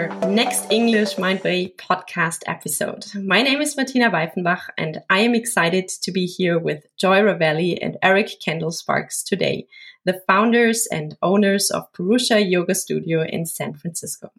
our 0.00 0.30
next 0.30 0.70
English 0.70 1.16
Myndway 1.16 1.74
podcast 1.76 2.42
episode. 2.46 3.04
My 3.14 3.42
name 3.42 3.60
is 3.60 3.76
Martina 3.76 4.10
Weifenbach, 4.10 4.62
and 4.78 5.02
I 5.10 5.20
am 5.20 5.34
excited 5.34 5.88
to 5.88 6.10
be 6.10 6.24
here 6.24 6.58
with 6.58 6.86
Joy 6.96 7.20
Ravelli 7.20 7.78
and 7.82 7.98
Eric 8.02 8.40
Kendall 8.42 8.70
Sparks 8.70 9.22
today, 9.22 9.66
the 10.06 10.22
founders 10.26 10.88
and 10.90 11.18
owners 11.20 11.70
of 11.70 11.92
Purusha 11.92 12.40
Yoga 12.42 12.74
Studio 12.74 13.22
in 13.28 13.44
San 13.44 13.74
Francisco. 13.74 14.32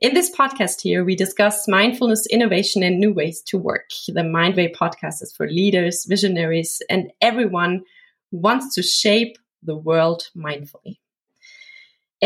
In 0.00 0.14
this 0.14 0.34
podcast 0.34 0.80
here, 0.80 1.04
we 1.04 1.14
discuss 1.14 1.68
mindfulness, 1.68 2.26
innovation, 2.26 2.82
and 2.82 2.98
new 2.98 3.12
ways 3.12 3.42
to 3.42 3.58
work. 3.58 3.90
The 4.08 4.22
Myndway 4.22 4.74
podcast 4.74 5.22
is 5.22 5.32
for 5.36 5.48
leaders, 5.48 6.06
visionaries, 6.08 6.82
and 6.90 7.12
everyone 7.20 7.84
who 8.32 8.38
wants 8.38 8.74
to 8.74 8.82
shape 8.82 9.38
the 9.62 9.76
world 9.76 10.24
mindfully. 10.36 10.98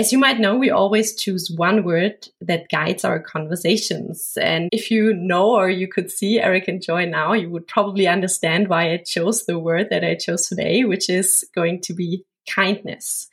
As 0.01 0.13
you 0.13 0.19
might 0.19 0.41
know, 0.41 0.57
we 0.57 0.71
always 0.71 1.15
choose 1.15 1.51
one 1.55 1.85
word 1.85 2.27
that 2.41 2.71
guides 2.71 3.05
our 3.05 3.21
conversations. 3.21 4.39
And 4.41 4.71
if 4.73 4.91
you 4.91 5.13
know 5.13 5.51
or 5.51 5.69
you 5.69 5.89
could 5.89 6.11
see 6.11 6.41
Eric 6.41 6.69
and 6.69 6.81
Joy 6.81 7.05
now, 7.05 7.35
you 7.35 7.51
would 7.51 7.67
probably 7.67 8.09
understand 8.09 8.69
why 8.69 8.93
I 8.93 8.97
chose 8.97 9.45
the 9.45 9.59
word 9.59 9.91
that 9.91 10.03
I 10.03 10.15
chose 10.15 10.49
today, 10.49 10.85
which 10.85 11.11
is 11.11 11.45
going 11.55 11.83
to 11.83 11.93
be 11.93 12.25
kindness. 12.49 13.29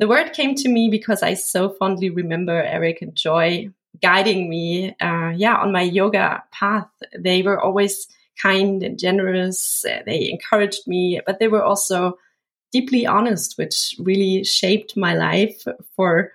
The 0.00 0.08
word 0.08 0.32
came 0.32 0.56
to 0.56 0.68
me 0.68 0.88
because 0.90 1.22
I 1.22 1.34
so 1.34 1.68
fondly 1.68 2.10
remember 2.10 2.60
Eric 2.60 3.00
and 3.00 3.14
Joy 3.14 3.68
guiding 4.02 4.50
me, 4.50 4.96
uh, 5.00 5.30
yeah, 5.36 5.54
on 5.54 5.70
my 5.70 5.82
yoga 5.82 6.42
path. 6.50 6.90
They 7.16 7.42
were 7.42 7.60
always 7.60 8.08
kind 8.42 8.82
and 8.82 8.98
generous. 8.98 9.84
They 10.04 10.32
encouraged 10.32 10.88
me, 10.88 11.20
but 11.24 11.38
they 11.38 11.46
were 11.46 11.62
also 11.62 12.18
deeply 12.72 13.06
honest, 13.06 13.58
which 13.58 13.94
really 13.98 14.44
shaped 14.44 14.96
my 14.96 15.14
life 15.14 15.64
for 15.96 16.32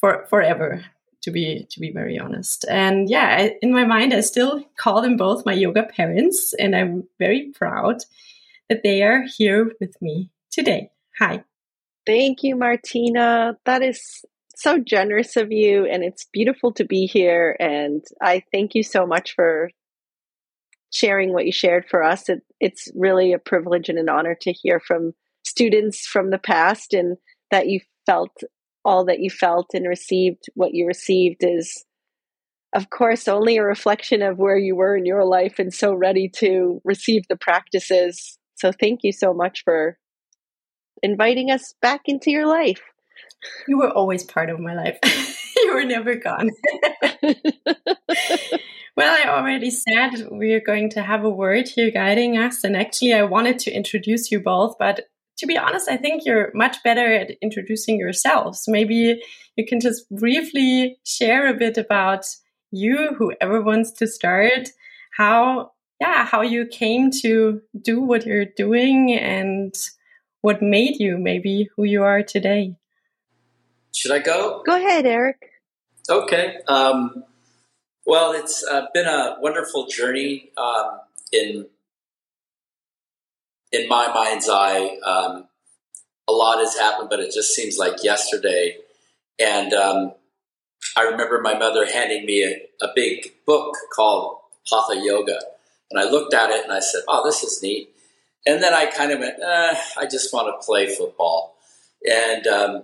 for 0.00 0.26
forever. 0.28 0.84
To 1.22 1.32
be 1.32 1.66
to 1.70 1.80
be 1.80 1.90
very 1.90 2.16
honest, 2.20 2.64
and 2.70 3.10
yeah, 3.10 3.36
I, 3.40 3.56
in 3.60 3.72
my 3.72 3.84
mind, 3.84 4.14
I 4.14 4.20
still 4.20 4.62
call 4.78 5.02
them 5.02 5.16
both 5.16 5.44
my 5.44 5.54
yoga 5.54 5.82
parents, 5.82 6.54
and 6.56 6.76
I'm 6.76 7.08
very 7.18 7.50
proud 7.52 7.96
that 8.68 8.84
they 8.84 9.02
are 9.02 9.24
here 9.36 9.72
with 9.80 10.00
me 10.00 10.30
today. 10.52 10.90
Hi. 11.18 11.42
Thank 12.06 12.44
you, 12.44 12.54
Martina. 12.54 13.56
That 13.64 13.82
is 13.82 14.24
so 14.54 14.78
generous 14.78 15.36
of 15.36 15.50
you, 15.50 15.84
and 15.84 16.04
it's 16.04 16.26
beautiful 16.32 16.72
to 16.74 16.84
be 16.84 17.06
here. 17.06 17.56
And 17.58 18.04
I 18.22 18.42
thank 18.52 18.76
you 18.76 18.84
so 18.84 19.04
much 19.04 19.34
for 19.34 19.70
sharing 20.92 21.32
what 21.32 21.46
you 21.46 21.52
shared 21.52 21.86
for 21.88 22.02
us. 22.02 22.28
It, 22.28 22.42
it's 22.60 22.88
really 22.94 23.32
a 23.32 23.38
privilege 23.38 23.88
and 23.88 23.98
an 23.98 24.08
honor 24.08 24.36
to 24.42 24.52
hear 24.52 24.78
from 24.78 25.12
students 25.56 26.06
from 26.06 26.28
the 26.28 26.38
past 26.38 26.92
and 26.92 27.16
that 27.50 27.66
you 27.66 27.80
felt 28.04 28.30
all 28.84 29.06
that 29.06 29.20
you 29.20 29.30
felt 29.30 29.70
and 29.72 29.88
received 29.88 30.44
what 30.54 30.74
you 30.74 30.86
received 30.86 31.38
is 31.40 31.86
of 32.74 32.90
course 32.90 33.26
only 33.26 33.56
a 33.56 33.64
reflection 33.64 34.20
of 34.20 34.36
where 34.36 34.58
you 34.58 34.76
were 34.76 34.94
in 34.94 35.06
your 35.06 35.24
life 35.24 35.58
and 35.58 35.72
so 35.72 35.94
ready 35.94 36.28
to 36.28 36.82
receive 36.84 37.22
the 37.28 37.36
practices. 37.36 38.38
So 38.56 38.70
thank 38.70 39.00
you 39.02 39.12
so 39.12 39.32
much 39.32 39.62
for 39.64 39.96
inviting 41.02 41.50
us 41.50 41.74
back 41.80 42.02
into 42.04 42.30
your 42.30 42.46
life. 42.46 42.82
You 43.66 43.78
were 43.78 43.90
always 43.90 44.24
part 44.24 44.50
of 44.50 44.60
my 44.60 44.74
life. 44.74 44.98
You 45.56 45.72
were 45.74 45.84
never 45.86 46.16
gone. 46.16 46.50
Well, 48.96 49.14
I 49.14 49.28
already 49.28 49.70
said 49.70 50.28
we're 50.30 50.60
going 50.60 50.88
to 50.90 51.02
have 51.02 51.22
a 51.22 51.30
word 51.30 51.68
here 51.68 51.90
guiding 51.90 52.38
us. 52.38 52.64
And 52.64 52.74
actually, 52.74 53.12
I 53.12 53.24
wanted 53.24 53.58
to 53.60 53.70
introduce 53.70 54.32
you 54.32 54.40
both, 54.40 54.76
but 54.78 55.08
to 55.38 55.46
be 55.46 55.58
honest, 55.58 55.88
I 55.88 55.96
think 55.96 56.24
you're 56.24 56.50
much 56.54 56.82
better 56.82 57.12
at 57.12 57.32
introducing 57.42 57.98
yourselves. 57.98 58.64
Maybe 58.66 59.20
you 59.56 59.66
can 59.66 59.80
just 59.80 60.08
briefly 60.10 60.98
share 61.04 61.46
a 61.46 61.54
bit 61.54 61.76
about 61.76 62.24
you, 62.70 63.14
whoever 63.18 63.60
wants 63.62 63.92
to 63.92 64.06
start, 64.06 64.68
how, 65.16 65.72
yeah, 66.00 66.24
how 66.24 66.42
you 66.42 66.66
came 66.66 67.10
to 67.22 67.60
do 67.80 68.00
what 68.00 68.26
you're 68.26 68.44
doing 68.44 69.12
and 69.12 69.74
what 70.40 70.62
made 70.62 70.96
you 70.98 71.18
maybe 71.18 71.68
who 71.76 71.84
you 71.84 72.02
are 72.02 72.22
today. 72.22 72.76
Should 73.94 74.12
I 74.12 74.18
go? 74.18 74.62
Go 74.66 74.76
ahead, 74.76 75.06
Eric. 75.06 75.50
Okay. 76.08 76.58
Um, 76.68 77.24
well, 78.04 78.32
it's 78.32 78.64
uh, 78.64 78.86
been 78.94 79.06
a 79.06 79.36
wonderful 79.40 79.86
journey 79.86 80.50
um, 80.56 81.00
in 81.32 81.66
in 83.76 83.88
my 83.88 84.12
mind's 84.12 84.48
eye, 84.48 84.98
um, 85.04 85.48
a 86.28 86.32
lot 86.32 86.58
has 86.58 86.76
happened, 86.76 87.08
but 87.10 87.20
it 87.20 87.32
just 87.32 87.54
seems 87.54 87.78
like 87.78 88.02
yesterday. 88.02 88.76
And 89.38 89.72
um, 89.72 90.12
I 90.96 91.02
remember 91.02 91.40
my 91.40 91.54
mother 91.54 91.86
handing 91.86 92.26
me 92.26 92.42
a, 92.42 92.84
a, 92.84 92.88
big 92.94 93.32
book 93.46 93.76
called 93.94 94.38
Hatha 94.70 95.00
Yoga. 95.00 95.38
And 95.90 96.00
I 96.00 96.10
looked 96.10 96.34
at 96.34 96.50
it 96.50 96.64
and 96.64 96.72
I 96.72 96.80
said, 96.80 97.02
oh, 97.06 97.24
this 97.24 97.42
is 97.42 97.62
neat. 97.62 97.90
And 98.46 98.62
then 98.62 98.72
I 98.72 98.86
kind 98.86 99.12
of 99.12 99.20
went, 99.20 99.36
eh, 99.40 99.74
I 99.98 100.06
just 100.06 100.32
want 100.32 100.48
to 100.48 100.64
play 100.64 100.94
football. 100.94 101.56
And 102.08 102.46
um, 102.46 102.82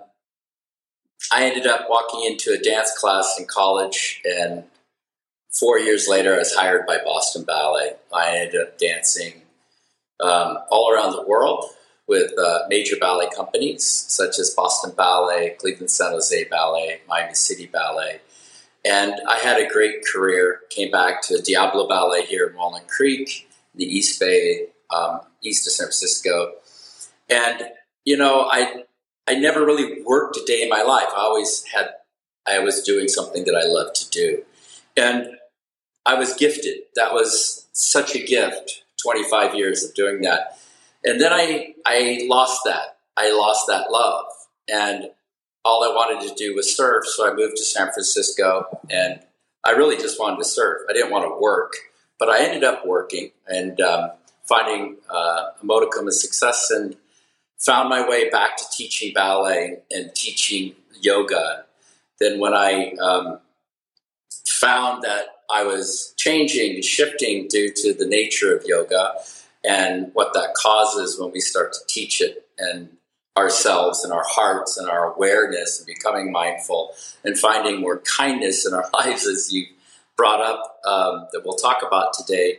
I 1.33 1.45
ended 1.47 1.67
up 1.67 1.87
walking 1.89 2.25
into 2.25 2.53
a 2.53 2.59
dance 2.59 2.97
class 2.97 3.37
in 3.39 3.47
college. 3.47 4.21
And 4.25 4.65
four 5.51 5.79
years 5.79 6.07
later, 6.09 6.35
I 6.35 6.39
was 6.39 6.55
hired 6.55 6.87
by 6.87 6.99
Boston 7.05 7.45
Ballet. 7.45 7.95
I 8.13 8.37
ended 8.37 8.61
up 8.61 8.79
dancing 8.79 9.42
um, 10.23 10.59
all 10.71 10.93
around 10.93 11.13
the 11.13 11.27
world 11.27 11.65
with 12.09 12.33
uh, 12.39 12.61
major 12.69 12.97
ballet 12.97 13.29
companies 13.35 13.85
such 13.85 14.39
as 14.39 14.51
Boston 14.51 14.93
Ballet, 14.97 15.57
Cleveland 15.59 15.91
San 15.91 16.13
Jose 16.13 16.45
Ballet, 16.45 17.01
Miami 17.09 17.35
City 17.35 17.67
Ballet. 17.67 18.21
And 18.85 19.15
I 19.29 19.39
had 19.39 19.61
a 19.61 19.69
great 19.69 20.05
career. 20.05 20.61
Came 20.71 20.91
back 20.91 21.23
to 21.23 21.41
Diablo 21.41 21.87
Ballet 21.87 22.27
here 22.27 22.49
in 22.49 22.57
Walnut 22.57 22.89
Creek, 22.89 23.49
the 23.75 23.85
East 23.85 24.19
Bay, 24.19 24.67
um, 24.91 25.21
east 25.43 25.67
of 25.67 25.73
San 25.73 25.87
Francisco. 25.87 26.55
And, 27.31 27.63
you 28.05 28.17
know, 28.17 28.49
I, 28.51 28.85
I 29.29 29.35
never 29.35 29.65
really 29.65 30.03
worked 30.03 30.37
a 30.37 30.45
day 30.45 30.63
in 30.63 30.69
my 30.69 30.83
life. 30.83 31.09
I 31.15 31.21
always 31.21 31.65
had, 31.73 31.91
I 32.47 32.59
was 32.59 32.83
doing 32.83 33.09
something 33.09 33.45
that 33.45 33.55
I 33.55 33.67
loved 33.67 33.95
to 33.97 34.11
do. 34.11 34.43
And 34.97 35.39
I 36.05 36.15
was 36.15 36.35
gifted. 36.35 36.83
That 36.97 37.13
was 37.13 37.69
such 37.73 38.17
a 38.17 38.27
gift 38.27 38.82
25 39.03 39.55
years 39.55 39.85
of 39.85 39.95
doing 39.95 40.23
that. 40.23 40.59
And 41.05 41.21
then 41.21 41.33
I, 41.33 41.75
I 41.87 42.27
lost 42.29 42.63
that. 42.65 42.99
I 43.17 43.33
lost 43.33 43.67
that 43.69 43.91
love. 43.91 44.27
And 44.69 45.11
all 45.65 45.85
I 45.85 45.89
wanted 45.89 46.29
to 46.29 46.35
do 46.35 46.55
was 46.55 46.75
surf. 46.75 47.05
So 47.07 47.31
I 47.31 47.35
moved 47.35 47.57
to 47.57 47.65
San 47.65 47.93
Francisco 47.93 48.79
and 48.91 49.21
I 49.65 49.73
really 49.73 49.97
just 49.97 50.19
wanted 50.19 50.39
to 50.39 50.45
surf. 50.45 50.83
I 50.89 50.93
didn't 50.93 51.11
want 51.11 51.25
to 51.25 51.41
work, 51.41 51.75
but 52.19 52.29
I 52.29 52.43
ended 52.45 52.65
up 52.65 52.85
working 52.87 53.31
and 53.47 53.81
um, 53.81 54.11
finding 54.45 54.97
uh, 55.09 55.51
a 55.61 55.65
modicum 55.65 56.09
of 56.09 56.15
success 56.15 56.71
and 56.71 56.97
found 57.59 57.89
my 57.89 58.07
way 58.09 58.29
back 58.29 58.57
to 58.57 58.65
teaching 58.73 59.13
ballet 59.15 59.79
and 59.91 60.15
teaching 60.15 60.75
yoga. 61.01 61.65
Then 62.19 62.41
when 62.41 62.55
I 62.55 62.93
um, 63.01 63.39
found 64.47 65.03
that 65.03 65.27
I 65.53 65.65
was 65.65 66.15
changing 66.17 66.77
and 66.77 66.85
shifting 66.85 67.47
due 67.49 67.73
to 67.75 67.93
the 67.93 68.07
nature 68.07 68.57
of 68.57 68.65
yoga 68.65 69.15
and 69.65 70.11
what 70.15 70.33
that 70.35 70.55
causes 70.55 71.19
when 71.21 71.31
we 71.31 71.41
start 71.41 71.73
to 71.75 71.81
teach 71.89 72.21
it 72.21 72.47
and 72.59 72.89
ourselves 73.37 74.05
and 74.05 74.13
our 74.13 74.25
hearts 74.27 74.77
and 74.77 74.89
our 74.89 75.13
awareness 75.13 75.79
and 75.79 75.87
becoming 75.87 76.33
mindful 76.33 76.93
and 77.25 77.39
finding 77.39 77.81
more 77.81 77.99
kindness 77.99 78.67
in 78.67 78.75
our 78.75 78.89
lives 78.95 79.27
as 79.27 79.53
you 79.53 79.67
brought 80.17 80.41
up 80.41 80.81
um, 80.85 81.29
that 81.33 81.43
we'll 81.45 81.57
talk 81.57 81.83
about 81.87 82.13
today. 82.13 82.59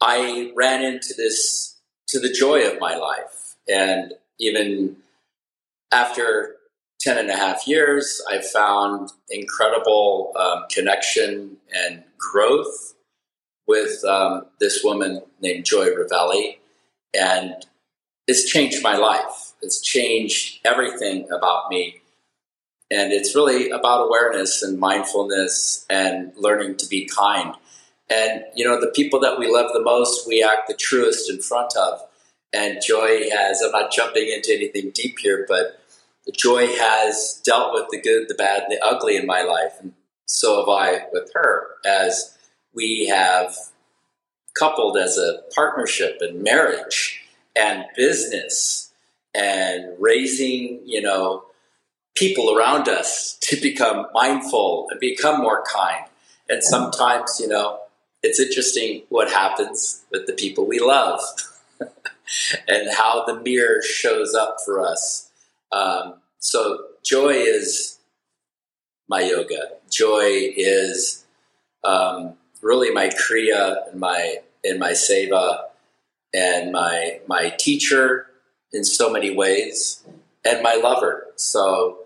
I 0.00 0.52
ran 0.56 0.82
into 0.82 1.14
this 1.16 1.76
to 2.08 2.18
the 2.18 2.32
joy 2.32 2.68
of 2.68 2.80
my 2.80 2.96
life. 2.96 3.56
And 3.68 4.14
even 4.38 4.96
after 5.92 6.56
10 7.02 7.18
and 7.18 7.30
a 7.30 7.36
half 7.36 7.66
years, 7.66 8.22
I've 8.30 8.46
found 8.46 9.10
incredible 9.28 10.32
um, 10.36 10.64
connection 10.70 11.56
and 11.74 12.04
growth 12.16 12.94
with 13.66 14.04
um, 14.04 14.46
this 14.60 14.82
woman 14.84 15.22
named 15.40 15.64
Joy 15.64 15.88
Ravelli. 15.88 16.58
And 17.18 17.54
it's 18.28 18.48
changed 18.48 18.82
my 18.84 18.96
life. 18.96 19.52
It's 19.62 19.80
changed 19.80 20.60
everything 20.64 21.28
about 21.32 21.70
me. 21.70 22.02
And 22.90 23.12
it's 23.12 23.34
really 23.34 23.70
about 23.70 24.06
awareness 24.06 24.62
and 24.62 24.78
mindfulness 24.78 25.84
and 25.90 26.32
learning 26.36 26.76
to 26.76 26.86
be 26.86 27.06
kind. 27.06 27.54
And, 28.08 28.44
you 28.54 28.64
know, 28.64 28.80
the 28.80 28.92
people 28.94 29.18
that 29.20 29.38
we 29.38 29.50
love 29.50 29.72
the 29.72 29.82
most, 29.82 30.28
we 30.28 30.42
act 30.42 30.68
the 30.68 30.74
truest 30.74 31.28
in 31.30 31.40
front 31.40 31.76
of. 31.76 32.00
And 32.52 32.80
Joy 32.86 33.30
has, 33.30 33.62
I'm 33.62 33.72
not 33.72 33.90
jumping 33.90 34.28
into 34.28 34.54
anything 34.54 34.90
deep 34.90 35.18
here, 35.18 35.46
but 35.48 35.81
Joy 36.30 36.68
has 36.68 37.40
dealt 37.44 37.72
with 37.72 37.88
the 37.90 38.00
good, 38.00 38.28
the 38.28 38.34
bad, 38.34 38.62
and 38.62 38.72
the 38.72 38.84
ugly 38.84 39.16
in 39.16 39.26
my 39.26 39.42
life, 39.42 39.74
and 39.80 39.92
so 40.26 40.60
have 40.60 40.68
I 40.68 41.06
with 41.12 41.30
her, 41.34 41.68
as 41.84 42.38
we 42.72 43.06
have 43.08 43.54
coupled 44.54 44.96
as 44.96 45.18
a 45.18 45.40
partnership 45.54 46.18
and 46.20 46.42
marriage 46.42 47.22
and 47.56 47.84
business 47.96 48.92
and 49.34 49.94
raising, 49.98 50.80
you 50.84 51.00
know, 51.00 51.44
people 52.14 52.56
around 52.56 52.88
us 52.88 53.38
to 53.40 53.60
become 53.60 54.06
mindful 54.12 54.86
and 54.90 55.00
become 55.00 55.40
more 55.40 55.64
kind. 55.64 56.04
And 56.48 56.62
sometimes, 56.62 57.38
you 57.40 57.48
know, 57.48 57.80
it's 58.22 58.38
interesting 58.38 59.02
what 59.08 59.30
happens 59.30 60.02
with 60.10 60.26
the 60.26 60.32
people 60.32 60.66
we 60.66 60.78
love 60.78 61.20
and 62.68 62.90
how 62.92 63.24
the 63.24 63.40
mirror 63.40 63.82
shows 63.82 64.34
up 64.34 64.58
for 64.64 64.80
us. 64.80 65.30
Um, 65.72 66.14
so, 66.38 66.84
joy 67.04 67.30
is 67.30 67.98
my 69.08 69.20
yoga. 69.20 69.68
Joy 69.90 70.52
is 70.56 71.24
um, 71.84 72.34
really 72.62 72.90
my 72.90 73.08
kriya 73.08 73.88
and 73.90 74.00
my 74.00 74.36
and 74.64 74.78
my 74.78 74.92
seva 74.92 75.64
and 76.32 76.72
my 76.72 77.20
my 77.26 77.54
teacher 77.58 78.26
in 78.72 78.84
so 78.84 79.12
many 79.12 79.34
ways 79.34 80.02
and 80.44 80.62
my 80.62 80.74
lover. 80.74 81.26
So 81.36 81.98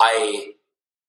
I 0.00 0.54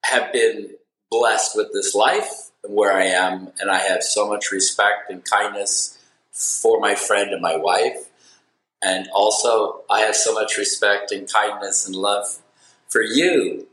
have 0.06 0.34
been 0.34 0.72
blessed 1.12 1.56
with 1.56 1.72
this 1.74 1.94
life 1.94 2.52
and 2.64 2.74
where 2.76 2.94
I 2.94 3.06
am, 3.06 3.52
and 3.60 3.70
I 3.70 3.80
have 3.80 4.04
so 4.04 4.28
much 4.28 4.52
respect 4.52 5.10
and 5.10 5.24
kindness 5.24 6.00
for 6.32 6.80
my 6.80 6.96
friend 6.96 7.32
and 7.32 7.42
my 7.42 7.56
wife. 7.58 8.10
And 8.84 9.08
also, 9.14 9.82
I 9.90 10.02
have 10.02 10.16
so 10.16 10.34
much 10.34 10.58
respect 10.58 11.12
and 11.12 11.32
kindness 11.32 11.86
and 11.86 11.96
love 11.96 12.40
for 12.90 13.02
you. 13.02 13.68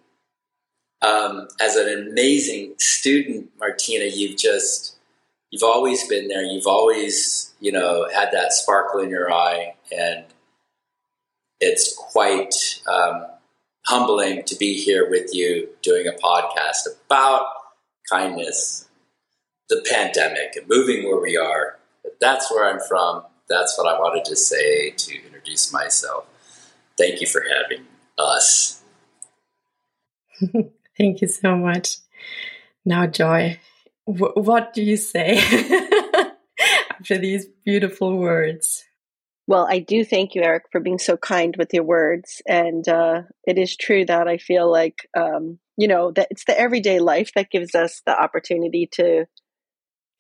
Um, 1.03 1.49
as 1.61 1.77
an 1.77 1.89
amazing 1.89 2.75
student, 2.79 3.51
Martina, 3.59 4.05
you've 4.05 4.39
just, 4.39 4.97
you've 5.51 5.63
always 5.63 6.07
been 6.07 6.29
there. 6.29 6.43
You've 6.43 6.67
always, 6.67 7.53
you 7.59 7.73
know, 7.73 8.09
had 8.15 8.31
that 8.33 8.53
sparkle 8.53 9.01
in 9.01 9.11
your 9.11 9.33
eye. 9.33 9.75
And 9.91 10.25
it's 11.59 11.95
quite 11.97 12.81
um, 12.87 13.27
humbling 13.87 14.45
to 14.45 14.57
be 14.57 14.75
here 14.75 15.09
with 15.11 15.35
you 15.35 15.71
doing 15.83 16.07
a 16.07 16.13
podcast 16.13 16.87
about 17.07 17.47
kindness, 18.09 18.89
the 19.69 19.85
pandemic, 19.91 20.55
and 20.57 20.69
moving 20.69 21.05
where 21.05 21.21
we 21.21 21.37
are. 21.37 21.79
That's 22.21 22.51
where 22.51 22.71
I'm 22.71 22.81
from. 22.81 23.25
That's 23.51 23.77
what 23.77 23.93
I 23.93 23.99
wanted 23.99 24.25
to 24.27 24.37
say 24.37 24.91
to 24.91 25.25
introduce 25.27 25.73
myself. 25.73 26.25
Thank 26.97 27.21
you 27.21 27.27
for 27.27 27.43
having 27.43 27.85
us. 28.17 28.81
Thank 30.97 31.21
you 31.21 31.29
so 31.29 31.57
much. 31.57 31.97
Now, 32.85 33.07
Joy, 33.07 33.59
w- 34.07 34.33
what 34.37 34.73
do 34.73 34.83
you 34.83 34.97
say 34.97 35.39
after 36.91 37.19
these 37.19 37.47
beautiful 37.65 38.17
words? 38.17 38.85
Well, 39.47 39.67
I 39.69 39.81
do 39.81 40.05
thank 40.05 40.37
you, 40.37 40.43
Eric, 40.43 40.67
for 40.71 40.81
being 40.81 41.01
so 41.01 41.17
kind 41.17 41.57
with 41.57 41.75
your 41.75 41.83
words. 41.83 42.41
And 42.47 42.89
uh, 42.89 43.23
it 43.45 43.59
is 43.59 43.77
true 43.77 44.05
that 44.05 44.29
I 44.29 44.39
feel 44.39 44.71
like, 44.71 45.09
um, 45.17 45.59
you 45.77 45.89
know, 45.89 46.13
that 46.13 46.29
it's 46.31 46.45
the 46.45 46.59
everyday 46.59 47.01
life 47.01 47.33
that 47.35 47.51
gives 47.51 47.75
us 47.75 48.01
the 48.07 48.17
opportunity 48.17 48.89
to 48.93 49.27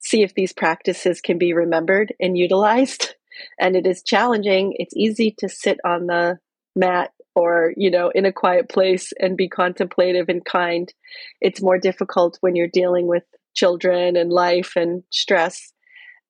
see 0.01 0.23
if 0.23 0.35
these 0.35 0.53
practices 0.53 1.21
can 1.21 1.39
be 1.39 1.53
remembered 1.53 2.13
and 2.19 2.37
utilized. 2.37 3.15
And 3.59 3.77
it 3.77 3.87
is 3.87 4.03
challenging. 4.03 4.75
It's 4.77 4.97
easy 4.97 5.35
to 5.39 5.49
sit 5.49 5.79
on 5.85 6.07
the 6.07 6.39
mat 6.77 7.13
or, 7.35 7.73
you 7.77 7.91
know, 7.91 8.11
in 8.15 8.25
a 8.25 8.33
quiet 8.33 8.69
place 8.69 9.13
and 9.19 9.37
be 9.37 9.49
contemplative 9.49 10.29
and 10.29 10.45
kind. 10.45 10.93
It's 11.41 11.63
more 11.63 11.79
difficult 11.79 12.39
when 12.41 12.57
you're 12.57 12.69
dealing 12.69 13.07
with 13.07 13.25
children 13.55 14.17
and 14.17 14.31
life 14.31 14.73
and 14.77 15.03
stress. 15.11 15.73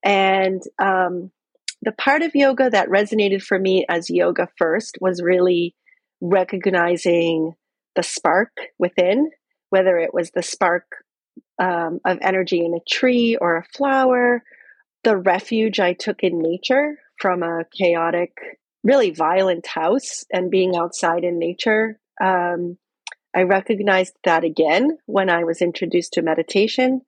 And, 0.05 0.63
um, 0.81 1.31
the 1.83 1.93
part 1.93 2.23
of 2.23 2.35
yoga 2.35 2.69
that 2.71 2.89
resonated 2.89 3.43
for 3.43 3.59
me 3.59 3.87
as 3.89 4.11
yoga 4.11 4.49
first 4.59 4.99
was 5.01 5.23
really 5.23 5.75
recognizing 6.21 7.55
the 7.97 8.03
spark 8.03 8.51
within, 8.79 9.31
whether 9.71 9.99
it 9.99 10.13
was 10.13 10.31
the 10.31 10.43
spark 10.43 10.85
um, 11.59 12.01
of 12.05 12.19
energy 12.21 12.65
in 12.65 12.75
a 12.75 12.85
tree 12.89 13.37
or 13.41 13.57
a 13.57 13.65
flower, 13.65 14.43
the 15.05 15.17
refuge 15.17 15.81
I 15.81 15.93
took 15.95 16.23
in 16.23 16.39
nature 16.39 16.99
from 17.19 17.43
a 17.43 17.65
chaotic, 17.77 18.33
really 18.83 19.11
violent 19.11 19.67
house 19.67 20.25
and 20.33 20.51
being 20.51 20.77
outside 20.77 21.25
in 21.25 21.39
nature. 21.39 21.99
Um, 22.23 22.79
I 23.35 23.43
recognized 23.43 24.15
that 24.25 24.45
again 24.45 24.99
when 25.07 25.31
I 25.31 25.45
was 25.45 25.63
introduced 25.63 26.15
to 26.15 26.23
meditation. 26.23 27.03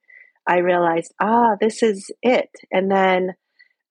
I 0.46 0.58
realized, 0.58 1.12
ah, 1.20 1.56
this 1.60 1.82
is 1.82 2.10
it. 2.22 2.50
And 2.70 2.90
then 2.90 3.34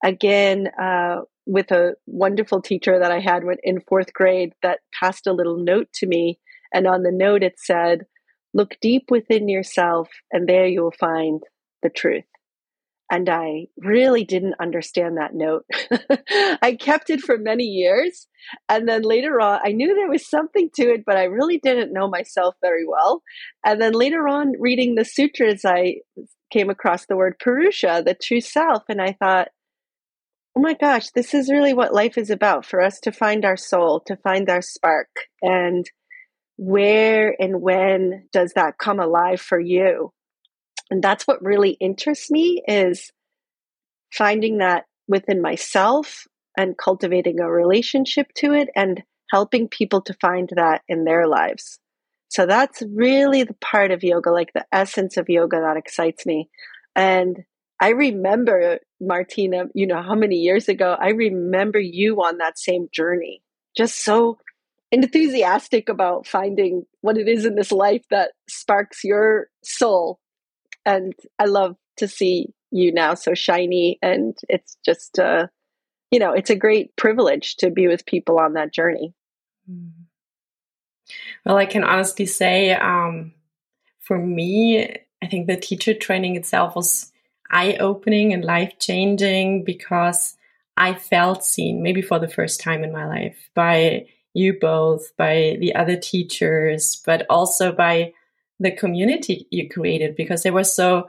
again 0.03 0.69
uh, 0.79 1.21
with 1.45 1.71
a 1.71 1.95
wonderful 2.05 2.61
teacher 2.61 2.99
that 2.99 3.11
I 3.11 3.19
had 3.19 3.43
in 3.63 3.81
fourth 3.81 4.13
grade 4.13 4.53
that 4.61 4.79
passed 4.93 5.27
a 5.27 5.33
little 5.33 5.57
note 5.57 5.87
to 5.95 6.07
me. 6.07 6.39
And 6.73 6.87
on 6.87 7.03
the 7.03 7.11
note, 7.11 7.43
it 7.43 7.55
said, 7.57 8.05
Look 8.53 8.75
deep 8.81 9.09
within 9.09 9.47
yourself, 9.47 10.09
and 10.31 10.47
there 10.47 10.65
you 10.65 10.83
will 10.83 10.93
find 10.99 11.41
the 11.83 11.89
truth. 11.89 12.25
And 13.11 13.27
I 13.27 13.67
really 13.77 14.23
didn't 14.23 14.55
understand 14.61 15.17
that 15.17 15.35
note. 15.35 15.65
I 16.61 16.77
kept 16.79 17.09
it 17.09 17.19
for 17.19 17.37
many 17.37 17.65
years. 17.65 18.25
And 18.69 18.87
then 18.87 19.01
later 19.01 19.41
on, 19.41 19.59
I 19.65 19.73
knew 19.73 19.93
there 19.93 20.09
was 20.09 20.25
something 20.25 20.69
to 20.75 20.83
it, 20.83 21.03
but 21.05 21.17
I 21.17 21.25
really 21.25 21.57
didn't 21.57 21.91
know 21.91 22.07
myself 22.07 22.55
very 22.61 22.85
well. 22.87 23.21
And 23.65 23.81
then 23.81 23.91
later 23.91 24.29
on, 24.29 24.53
reading 24.57 24.95
the 24.95 25.03
sutras, 25.03 25.65
I 25.65 25.97
came 26.53 26.69
across 26.69 27.05
the 27.05 27.17
word 27.17 27.35
Purusha, 27.37 28.01
the 28.05 28.15
true 28.15 28.39
self. 28.39 28.83
And 28.87 29.01
I 29.01 29.17
thought, 29.19 29.49
oh 30.55 30.61
my 30.61 30.73
gosh, 30.73 31.09
this 31.09 31.33
is 31.33 31.51
really 31.51 31.73
what 31.73 31.93
life 31.93 32.17
is 32.17 32.29
about 32.29 32.65
for 32.65 32.81
us 32.81 33.01
to 33.01 33.11
find 33.11 33.43
our 33.43 33.57
soul, 33.57 33.99
to 34.07 34.15
find 34.15 34.49
our 34.49 34.61
spark. 34.61 35.09
And 35.41 35.85
where 36.55 37.35
and 37.37 37.61
when 37.61 38.29
does 38.31 38.53
that 38.53 38.77
come 38.77 39.01
alive 39.01 39.41
for 39.41 39.59
you? 39.59 40.13
And 40.91 41.01
that's 41.01 41.25
what 41.25 41.43
really 41.43 41.71
interests 41.71 42.29
me 42.29 42.61
is 42.67 43.11
finding 44.13 44.59
that 44.59 44.85
within 45.07 45.41
myself 45.41 46.27
and 46.57 46.77
cultivating 46.77 47.39
a 47.39 47.49
relationship 47.49 48.27
to 48.35 48.53
it 48.53 48.69
and 48.75 49.01
helping 49.31 49.69
people 49.69 50.01
to 50.01 50.13
find 50.15 50.49
that 50.55 50.81
in 50.87 51.05
their 51.05 51.27
lives. 51.27 51.79
So 52.27 52.45
that's 52.45 52.81
really 52.93 53.43
the 53.43 53.55
part 53.55 53.91
of 53.91 54.03
yoga, 54.03 54.31
like 54.31 54.53
the 54.53 54.65
essence 54.71 55.17
of 55.17 55.29
yoga 55.29 55.61
that 55.61 55.77
excites 55.77 56.25
me. 56.25 56.49
And 56.95 57.43
I 57.81 57.89
remember, 57.89 58.79
Martina, 58.99 59.65
you 59.73 59.87
know, 59.87 60.01
how 60.01 60.15
many 60.15 60.35
years 60.35 60.69
ago, 60.69 60.95
I 60.99 61.09
remember 61.09 61.79
you 61.79 62.17
on 62.17 62.37
that 62.37 62.59
same 62.59 62.87
journey, 62.93 63.41
just 63.75 64.03
so 64.03 64.37
enthusiastic 64.91 65.89
about 65.89 66.27
finding 66.27 66.85
what 67.01 67.17
it 67.17 67.27
is 67.27 67.45
in 67.45 67.55
this 67.55 67.71
life 67.71 68.03
that 68.11 68.31
sparks 68.47 69.03
your 69.03 69.47
soul. 69.63 70.20
And 70.85 71.13
I 71.39 71.45
love 71.45 71.75
to 71.97 72.07
see 72.07 72.53
you 72.71 72.91
now 72.91 73.13
so 73.13 73.33
shiny. 73.33 73.99
And 74.01 74.37
it's 74.49 74.77
just, 74.83 75.19
uh, 75.19 75.47
you 76.09 76.19
know, 76.19 76.33
it's 76.33 76.49
a 76.49 76.55
great 76.55 76.95
privilege 76.95 77.57
to 77.57 77.69
be 77.69 77.87
with 77.87 78.05
people 78.05 78.39
on 78.39 78.53
that 78.53 78.73
journey. 78.73 79.13
Mm-hmm. 79.69 80.03
Well, 81.45 81.57
I 81.57 81.65
can 81.65 81.83
honestly 81.83 82.25
say, 82.25 82.71
um, 82.71 83.33
for 83.99 84.17
me, 84.17 84.87
I 85.21 85.27
think 85.27 85.47
the 85.47 85.57
teacher 85.57 85.93
training 85.93 86.35
itself 86.35 86.75
was 86.75 87.11
eye 87.49 87.77
opening 87.79 88.33
and 88.33 88.45
life 88.45 88.73
changing 88.79 89.63
because 89.63 90.37
I 90.77 90.93
felt 90.93 91.43
seen, 91.43 91.83
maybe 91.83 92.01
for 92.01 92.19
the 92.19 92.29
first 92.29 92.61
time 92.61 92.83
in 92.83 92.91
my 92.91 93.05
life, 93.05 93.49
by 93.53 94.07
you 94.33 94.57
both, 94.59 95.15
by 95.17 95.57
the 95.59 95.75
other 95.75 95.97
teachers, 95.97 97.01
but 97.05 97.25
also 97.29 97.71
by 97.71 98.13
the 98.61 98.71
community 98.71 99.47
you 99.49 99.67
created 99.67 100.15
because 100.15 100.43
there 100.43 100.53
was 100.53 100.73
so 100.73 101.07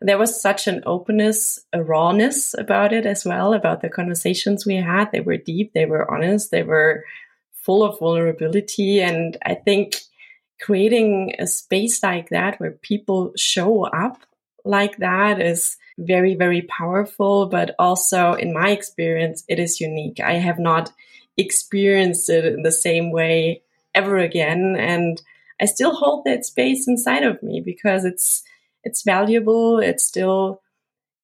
there 0.00 0.18
was 0.18 0.40
such 0.40 0.68
an 0.68 0.82
openness, 0.86 1.58
a 1.72 1.82
rawness 1.82 2.54
about 2.56 2.92
it 2.92 3.04
as 3.04 3.24
well, 3.24 3.52
about 3.52 3.82
the 3.82 3.88
conversations 3.88 4.64
we 4.64 4.76
had. 4.76 5.10
They 5.10 5.20
were 5.20 5.36
deep, 5.36 5.72
they 5.72 5.86
were 5.86 6.08
honest, 6.10 6.50
they 6.50 6.62
were 6.62 7.04
full 7.52 7.82
of 7.82 7.98
vulnerability. 7.98 9.00
And 9.00 9.36
I 9.44 9.54
think 9.54 9.96
creating 10.60 11.34
a 11.40 11.48
space 11.48 12.00
like 12.02 12.28
that 12.30 12.60
where 12.60 12.70
people 12.70 13.32
show 13.36 13.86
up 13.86 14.22
like 14.64 14.98
that 14.98 15.40
is 15.40 15.76
very, 15.98 16.36
very 16.36 16.62
powerful, 16.62 17.46
but 17.46 17.74
also 17.78 18.34
in 18.34 18.52
my 18.52 18.70
experience, 18.70 19.42
it 19.48 19.58
is 19.58 19.80
unique. 19.80 20.20
I 20.20 20.34
have 20.34 20.60
not 20.60 20.92
experienced 21.36 22.30
it 22.30 22.44
in 22.44 22.62
the 22.62 22.72
same 22.72 23.10
way 23.10 23.62
ever 23.94 24.18
again. 24.18 24.76
And 24.78 25.20
I 25.60 25.66
still 25.66 25.94
hold 25.94 26.24
that 26.24 26.44
space 26.44 26.86
inside 26.86 27.24
of 27.24 27.42
me 27.42 27.60
because 27.64 28.04
it's, 28.04 28.42
it's 28.84 29.02
valuable. 29.02 29.78
It's 29.78 30.04
still 30.04 30.62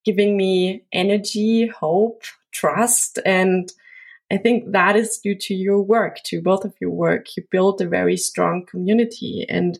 giving 0.04 0.36
me 0.36 0.84
energy, 0.92 1.66
hope, 1.66 2.22
trust. 2.52 3.18
And 3.24 3.72
I 4.30 4.36
think 4.36 4.72
that 4.72 4.96
is 4.96 5.18
due 5.18 5.34
to 5.36 5.54
your 5.54 5.80
work, 5.80 6.18
to 6.24 6.42
both 6.42 6.64
of 6.64 6.74
your 6.80 6.90
work. 6.90 7.36
You 7.36 7.44
built 7.50 7.80
a 7.80 7.88
very 7.88 8.16
strong 8.16 8.66
community 8.66 9.46
and 9.48 9.78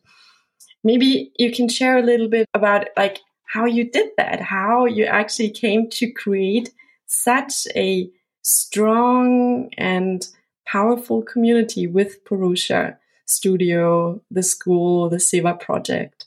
maybe 0.83 1.33
you 1.39 1.53
can 1.53 1.69
share 1.69 1.99
a 1.99 2.03
little 2.03 2.29
bit 2.29 2.49
about 2.55 2.89
like 2.97 3.21
how 3.47 3.65
you 3.65 3.91
did 3.91 4.11
that, 4.17 4.41
how 4.41 4.85
you 4.85 5.05
actually 5.05 5.51
came 5.51 5.89
to 5.91 6.11
create 6.13 6.71
such 7.07 7.67
a 7.75 8.11
strong 8.43 9.71
and 9.79 10.29
powerful 10.67 11.23
community 11.23 11.87
with 11.87 12.25
Purusha. 12.25 12.99
Studio, 13.27 14.21
the 14.31 14.43
school, 14.43 15.09
the 15.09 15.17
Seva 15.17 15.59
project? 15.59 16.27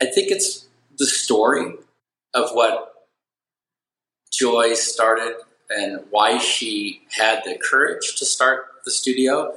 I 0.00 0.06
think 0.06 0.30
it's 0.30 0.66
the 0.98 1.06
story 1.06 1.74
of 2.34 2.50
what 2.52 3.06
Joy 4.32 4.74
started 4.74 5.36
and 5.70 6.00
why 6.10 6.38
she 6.38 7.02
had 7.10 7.42
the 7.44 7.56
courage 7.58 8.16
to 8.16 8.24
start 8.24 8.66
the 8.84 8.90
studio. 8.90 9.54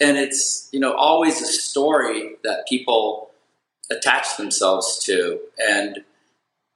And 0.00 0.16
it's, 0.16 0.68
you 0.72 0.80
know, 0.80 0.94
always 0.94 1.40
a 1.40 1.46
story 1.46 2.36
that 2.44 2.66
people 2.68 3.30
attach 3.90 4.36
themselves 4.36 4.98
to. 5.04 5.40
And 5.58 5.98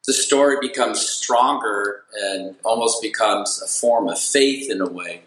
the 0.07 0.13
story 0.13 0.57
becomes 0.61 1.01
stronger 1.01 2.03
and 2.23 2.57
almost 2.65 3.03
becomes 3.03 3.63
a 3.63 3.69
form 3.69 4.09
of 4.09 4.19
faith 4.19 4.71
in 4.71 4.81
a 4.81 4.89
way 4.89 5.23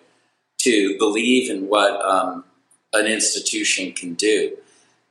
to 0.59 0.97
believe 0.97 1.49
in 1.49 1.67
what 1.67 2.03
um, 2.03 2.43
an 2.95 3.05
institution 3.05 3.91
can 3.93 4.13
do. 4.13 4.57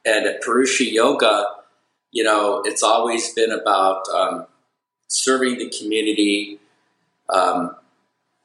And 0.04 0.26
at 0.26 0.42
Purusha 0.42 0.84
Yoga, 0.84 1.46
you 2.10 2.22
know, 2.22 2.62
it's 2.64 2.82
always 2.82 3.32
been 3.34 3.50
about 3.50 4.08
um, 4.08 4.46
serving 5.08 5.58
the 5.58 5.70
community, 5.70 6.58
um, 7.28 7.74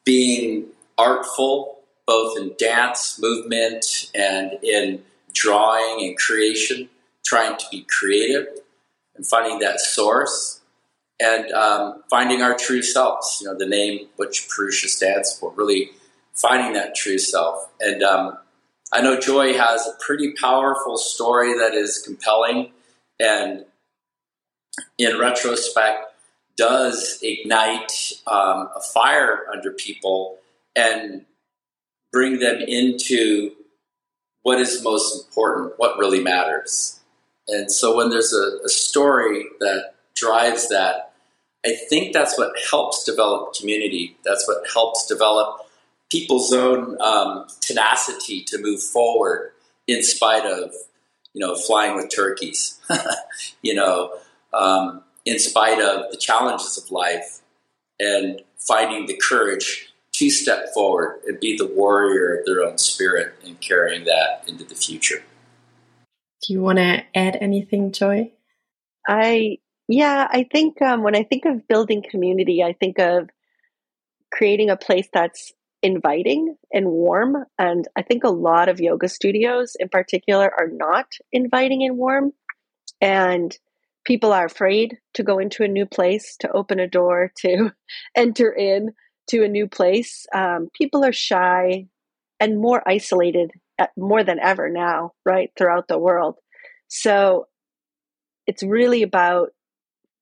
being 0.06 0.66
artful, 0.98 1.80
both 2.08 2.38
in 2.38 2.54
dance, 2.58 3.20
movement, 3.22 4.10
and 4.16 4.54
in 4.64 5.04
drawing 5.34 6.06
and 6.06 6.18
creation, 6.18 6.90
trying 7.24 7.58
to 7.58 7.66
be 7.70 7.86
creative 7.88 8.48
and 9.16 9.28
finding 9.28 9.60
that 9.60 9.80
source 9.80 10.62
and 11.20 11.52
um, 11.52 12.04
finding 12.10 12.42
our 12.42 12.56
true 12.56 12.82
selves. 12.82 13.40
You 13.42 13.48
know, 13.48 13.58
the 13.58 13.68
name 13.68 14.08
which 14.16 14.48
Purusha 14.50 14.88
stands 14.88 15.38
for, 15.38 15.52
really 15.52 15.92
finding 16.34 16.74
that 16.74 16.96
true 16.96 17.18
self. 17.20 17.70
And 17.80 18.02
um, 18.02 18.38
I 18.92 19.02
know 19.02 19.20
Joy 19.20 19.54
has 19.54 19.86
a 19.86 19.94
pretty 20.04 20.34
powerful 20.34 20.98
story 20.98 21.54
that 21.54 21.74
is 21.74 22.00
compelling 22.00 22.72
and, 23.20 23.66
in 24.98 25.20
retrospect, 25.20 26.06
does 26.58 27.20
ignite 27.22 28.14
um, 28.28 28.70
a 28.76 28.82
fire 28.94 29.46
under 29.54 29.72
people 29.72 30.38
and 30.76 31.26
bring 32.12 32.40
them 32.40 32.62
into 32.62 33.52
what 34.42 34.60
is 34.60 34.84
most 34.84 35.28
important, 35.28 35.74
what 35.78 36.00
really 36.00 36.24
matters. 36.24 37.00
And 37.48 37.72
so 37.72 37.96
when 37.96 38.10
there's 38.10 38.34
a, 38.34 38.66
a 38.66 38.70
story 38.70 39.46
that 39.60 39.94
drives 40.16 40.70
that, 40.70 41.14
I 41.66 41.76
think 41.90 42.14
that's 42.14 42.38
what 42.38 42.54
helps 42.70 43.04
develop 43.04 43.54
community. 43.54 44.18
That's 44.24 44.48
what 44.48 44.64
helps 44.74 45.06
develop 45.06 45.62
people's 46.10 46.52
own 46.54 47.00
um, 47.02 47.46
tenacity 47.62 48.44
to 48.44 48.58
move 48.58 48.82
forward 48.82 49.52
in 49.88 50.04
spite 50.04 50.46
of, 50.46 50.74
you 51.34 51.46
know, 51.46 51.56
flying 51.56 51.96
with 51.96 52.10
turkeys. 52.14 52.80
you 53.62 53.74
know, 53.76 54.14
um, 54.54 55.04
in 55.26 55.40
spite 55.40 55.80
of 55.80 56.12
the 56.12 56.18
challenges 56.18 56.78
of 56.78 56.92
life 56.92 57.42
and 58.00 58.42
finding 58.58 59.06
the 59.06 59.16
courage 59.18 59.94
to 60.14 60.30
step 60.30 60.74
forward 60.74 61.22
and 61.28 61.40
be 61.40 61.56
the 61.58 61.68
warrior 61.68 62.40
of 62.40 62.46
their 62.46 62.62
own 62.64 62.78
spirit 62.78 63.34
and 63.46 63.60
carrying 63.62 64.06
that 64.06 64.44
into 64.48 64.64
the 64.64 64.76
future. 64.76 65.24
Do 66.42 66.54
you 66.54 66.62
want 66.62 66.80
to 66.80 67.04
add 67.16 67.38
anything, 67.40 67.92
Joy? 67.92 68.32
I, 69.08 69.60
yeah, 69.88 70.28
I 70.30 70.48
think 70.52 70.82
um, 70.82 71.04
when 71.04 71.16
I 71.16 71.24
think 71.24 71.46
of 71.46 71.68
building 71.68 72.04
community, 72.10 72.64
I 72.64 72.74
think 72.74 73.00
of 73.00 73.30
creating 74.32 74.70
a 74.70 74.78
place 74.78 75.08
that's 75.12 75.54
inviting 75.82 76.56
and 76.72 76.88
warm. 76.88 77.36
And 77.58 77.88
I 77.96 78.02
think 78.02 78.24
a 78.24 78.30
lot 78.30 78.70
of 78.70 78.80
yoga 78.80 79.08
studios 79.08 79.76
in 79.80 79.90
particular 79.90 80.52
are 80.58 80.68
not 80.68 81.08
inviting 81.32 81.84
and 81.84 81.98
warm. 81.98 82.34
And 83.02 83.58
people 84.06 84.34
are 84.34 84.46
afraid 84.46 84.98
to 85.14 85.24
go 85.24 85.40
into 85.40 85.64
a 85.64 85.68
new 85.68 85.86
place, 85.86 86.36
to 86.42 86.52
open 86.52 86.80
a 86.80 86.88
door, 86.88 87.32
to 87.40 87.72
enter 88.16 88.52
in 88.52 88.94
to 89.28 89.44
a 89.44 89.48
new 89.48 89.68
place. 89.68 90.26
Um, 90.34 90.70
people 90.74 91.06
are 91.06 91.14
shy 91.14 91.88
and 92.40 92.60
more 92.60 92.82
isolated 92.88 93.52
at, 93.78 93.92
more 93.98 94.24
than 94.24 94.40
ever 94.40 94.70
now, 94.70 95.14
right, 95.26 95.52
throughout 95.58 95.88
the 95.88 96.00
world. 96.00 96.36
So 96.88 97.48
it's 98.48 98.64
really 98.64 99.04
about 99.04 99.50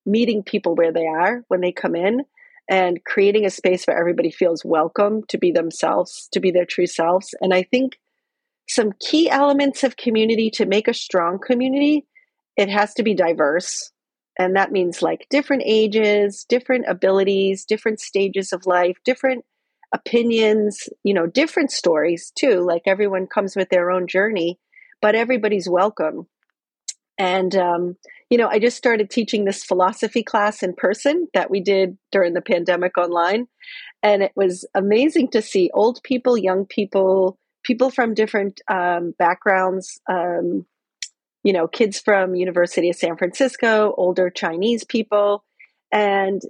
meeting 0.05 0.43
people 0.43 0.75
where 0.75 0.91
they 0.91 1.05
are 1.05 1.43
when 1.47 1.61
they 1.61 1.71
come 1.71 1.95
in 1.95 2.25
and 2.69 3.03
creating 3.03 3.45
a 3.45 3.49
space 3.49 3.85
where 3.85 3.97
everybody 3.97 4.31
feels 4.31 4.65
welcome 4.65 5.23
to 5.29 5.37
be 5.37 5.51
themselves, 5.51 6.27
to 6.33 6.39
be 6.39 6.51
their 6.51 6.65
true 6.65 6.87
selves. 6.87 7.33
And 7.41 7.53
I 7.53 7.63
think 7.63 7.97
some 8.67 8.91
key 8.99 9.29
elements 9.29 9.83
of 9.83 9.97
community 9.97 10.49
to 10.51 10.65
make 10.65 10.87
a 10.87 10.93
strong 10.93 11.39
community 11.39 12.05
it 12.57 12.69
has 12.69 12.95
to 12.95 13.03
be 13.03 13.13
diverse. 13.13 13.91
And 14.37 14.55
that 14.55 14.71
means 14.71 15.01
like 15.01 15.27
different 15.29 15.63
ages, 15.65 16.45
different 16.49 16.85
abilities, 16.87 17.65
different 17.65 17.99
stages 17.99 18.51
of 18.51 18.65
life, 18.65 18.97
different 19.05 19.45
opinions, 19.93 20.89
you 21.03 21.13
know, 21.13 21.27
different 21.27 21.71
stories 21.71 22.31
too. 22.35 22.61
Like 22.61 22.83
everyone 22.85 23.27
comes 23.27 23.55
with 23.55 23.69
their 23.69 23.89
own 23.89 24.07
journey, 24.07 24.59
but 25.01 25.15
everybody's 25.15 25.69
welcome. 25.69 26.27
And, 27.17 27.55
um, 27.55 27.97
you 28.29 28.37
know, 28.37 28.47
I 28.47 28.59
just 28.59 28.77
started 28.77 29.09
teaching 29.09 29.45
this 29.45 29.63
philosophy 29.63 30.23
class 30.23 30.61
in 30.61 30.73
person 30.73 31.27
that 31.33 31.49
we 31.49 31.61
did 31.61 31.97
during 32.11 32.33
the 32.33 32.41
pandemic 32.41 32.97
online. 32.97 33.47
And 34.03 34.21
it 34.21 34.31
was 34.35 34.65
amazing 34.75 35.29
to 35.31 35.41
see 35.41 35.71
old 35.73 36.01
people, 36.03 36.37
young 36.37 36.65
people, 36.65 37.37
people 37.63 37.89
from 37.89 38.13
different 38.13 38.61
um, 38.69 39.13
backgrounds, 39.17 39.99
um, 40.09 40.65
you 41.43 41.53
know, 41.53 41.67
kids 41.67 41.99
from 41.99 42.35
University 42.35 42.89
of 42.89 42.95
San 42.95 43.17
Francisco, 43.17 43.93
older 43.97 44.29
Chinese 44.29 44.83
people, 44.83 45.43
and 45.91 46.41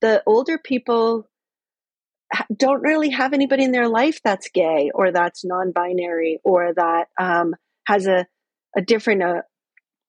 the 0.00 0.22
older 0.26 0.58
people 0.58 1.28
don't 2.54 2.82
really 2.82 3.10
have 3.10 3.32
anybody 3.32 3.64
in 3.64 3.72
their 3.72 3.88
life 3.88 4.20
that's 4.22 4.50
gay 4.50 4.90
or 4.94 5.12
that's 5.12 5.44
non-binary 5.44 6.40
or 6.44 6.72
that 6.74 7.08
um, 7.18 7.54
has 7.86 8.06
a, 8.06 8.26
a 8.76 8.82
different 8.82 9.22
uh, 9.22 9.42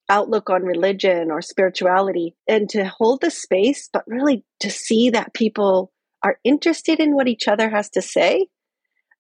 outlook 0.10 0.50
on 0.50 0.64
religion 0.64 1.32
or 1.32 1.42
spirituality 1.42 2.36
and 2.48 2.70
to 2.70 2.86
hold 2.86 3.22
the 3.22 3.32
space 3.32 3.90
but 3.94 4.04
really 4.08 4.44
to 4.60 4.70
see 4.70 5.10
that 5.10 5.34
people 5.34 5.92
are 6.24 6.38
interested 6.44 7.00
in 7.00 7.16
what 7.16 7.28
each 7.28 7.48
other 7.48 7.70
has 7.70 7.90
to 7.90 8.02
say 8.02 8.48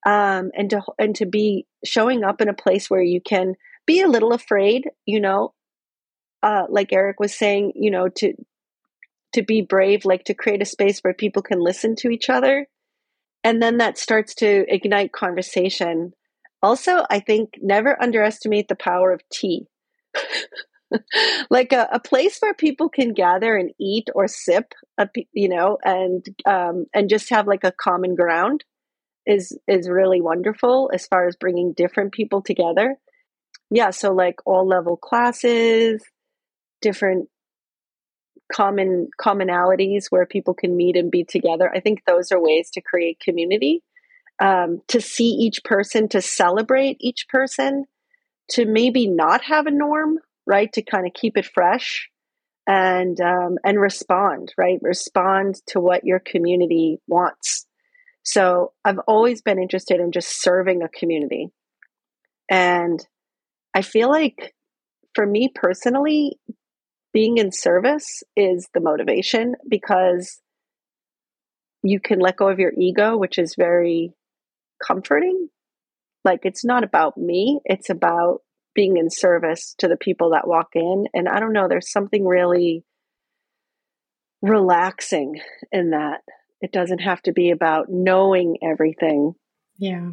um, 0.05 0.51
and 0.55 0.69
to 0.71 0.81
and 0.97 1.15
to 1.15 1.25
be 1.25 1.65
showing 1.85 2.23
up 2.23 2.41
in 2.41 2.49
a 2.49 2.53
place 2.53 2.89
where 2.89 3.01
you 3.01 3.21
can 3.21 3.55
be 3.85 4.01
a 4.01 4.07
little 4.07 4.33
afraid, 4.33 4.89
you 5.05 5.19
know, 5.19 5.53
uh, 6.43 6.63
like 6.69 6.93
Eric 6.93 7.19
was 7.19 7.37
saying, 7.37 7.73
you 7.75 7.91
know, 7.91 8.09
to 8.09 8.33
to 9.33 9.43
be 9.43 9.61
brave, 9.61 10.05
like 10.05 10.25
to 10.25 10.33
create 10.33 10.61
a 10.61 10.65
space 10.65 10.99
where 10.99 11.13
people 11.13 11.41
can 11.41 11.59
listen 11.59 11.95
to 11.97 12.09
each 12.09 12.29
other. 12.29 12.67
And 13.43 13.61
then 13.61 13.77
that 13.77 13.97
starts 13.97 14.35
to 14.35 14.65
ignite 14.67 15.13
conversation. 15.13 16.13
Also, 16.61 17.05
I 17.09 17.19
think 17.21 17.55
never 17.61 17.99
underestimate 18.01 18.67
the 18.67 18.75
power 18.75 19.11
of 19.11 19.21
tea. 19.31 19.67
like 21.49 21.73
a, 21.73 21.87
a, 21.91 21.99
place 21.99 22.37
where 22.39 22.53
people 22.53 22.89
can 22.89 23.13
gather 23.13 23.55
and 23.55 23.71
eat 23.79 24.09
or 24.13 24.27
sip, 24.27 24.73
a, 24.97 25.07
you 25.33 25.49
know, 25.49 25.77
and 25.83 26.25
um, 26.45 26.85
and 26.93 27.09
just 27.09 27.29
have 27.29 27.47
like 27.47 27.63
a 27.63 27.71
common 27.71 28.15
ground 28.15 28.63
is 29.25 29.57
is 29.67 29.89
really 29.89 30.21
wonderful 30.21 30.89
as 30.93 31.07
far 31.07 31.27
as 31.27 31.35
bringing 31.35 31.73
different 31.73 32.11
people 32.11 32.41
together 32.41 32.97
yeah, 33.71 33.91
so 33.91 34.11
like 34.13 34.35
all 34.45 34.67
level 34.67 34.97
classes, 34.97 36.03
different 36.81 37.29
common 38.53 39.07
commonalities 39.19 40.07
where 40.09 40.25
people 40.25 40.53
can 40.53 40.75
meet 40.75 40.97
and 40.97 41.09
be 41.09 41.23
together. 41.23 41.71
I 41.73 41.79
think 41.79 42.03
those 42.05 42.33
are 42.33 42.41
ways 42.41 42.69
to 42.71 42.81
create 42.81 43.21
community. 43.21 43.81
Um, 44.39 44.81
to 44.87 44.99
see 44.99 45.29
each 45.29 45.63
person, 45.63 46.09
to 46.09 46.21
celebrate 46.21 46.97
each 46.99 47.27
person, 47.29 47.85
to 48.49 48.65
maybe 48.65 49.07
not 49.07 49.43
have 49.43 49.67
a 49.67 49.71
norm, 49.71 50.17
right? 50.45 50.71
To 50.73 50.81
kind 50.81 51.05
of 51.05 51.13
keep 51.13 51.37
it 51.37 51.45
fresh 51.45 52.09
and 52.67 53.19
um, 53.19 53.57
and 53.63 53.79
respond, 53.79 54.53
right? 54.57 54.79
Respond 54.81 55.55
to 55.67 55.79
what 55.79 56.05
your 56.05 56.19
community 56.19 56.99
wants. 57.07 57.65
So 58.23 58.73
I've 58.85 58.99
always 59.07 59.41
been 59.41 59.61
interested 59.61 59.99
in 59.99 60.11
just 60.11 60.41
serving 60.41 60.83
a 60.83 60.89
community, 60.89 61.49
and 62.49 63.05
I 63.75 63.81
feel 63.81 64.09
like 64.09 64.53
for 65.15 65.25
me 65.25 65.49
personally, 65.53 66.37
being 67.13 67.37
in 67.37 67.51
service 67.51 68.23
is 68.35 68.69
the 68.73 68.79
motivation 68.79 69.55
because 69.67 70.39
you 71.83 71.99
can 71.99 72.19
let 72.19 72.37
go 72.37 72.47
of 72.47 72.59
your 72.59 72.71
ego, 72.77 73.17
which 73.17 73.37
is 73.37 73.55
very 73.57 74.13
comforting. 74.85 75.49
Like 76.23 76.41
it's 76.43 76.63
not 76.63 76.83
about 76.83 77.17
me, 77.17 77.59
it's 77.65 77.89
about 77.89 78.41
being 78.73 78.97
in 78.97 79.09
service 79.09 79.75
to 79.79 79.87
the 79.87 79.97
people 79.97 80.31
that 80.31 80.47
walk 80.47 80.69
in. 80.75 81.05
And 81.13 81.27
I 81.27 81.39
don't 81.39 81.53
know, 81.53 81.67
there's 81.67 81.91
something 81.91 82.25
really 82.25 82.83
relaxing 84.41 85.41
in 85.71 85.91
that. 85.91 86.21
It 86.61 86.71
doesn't 86.71 86.99
have 86.99 87.21
to 87.23 87.31
be 87.31 87.51
about 87.51 87.89
knowing 87.89 88.57
everything. 88.63 89.33
Yeah. 89.77 90.11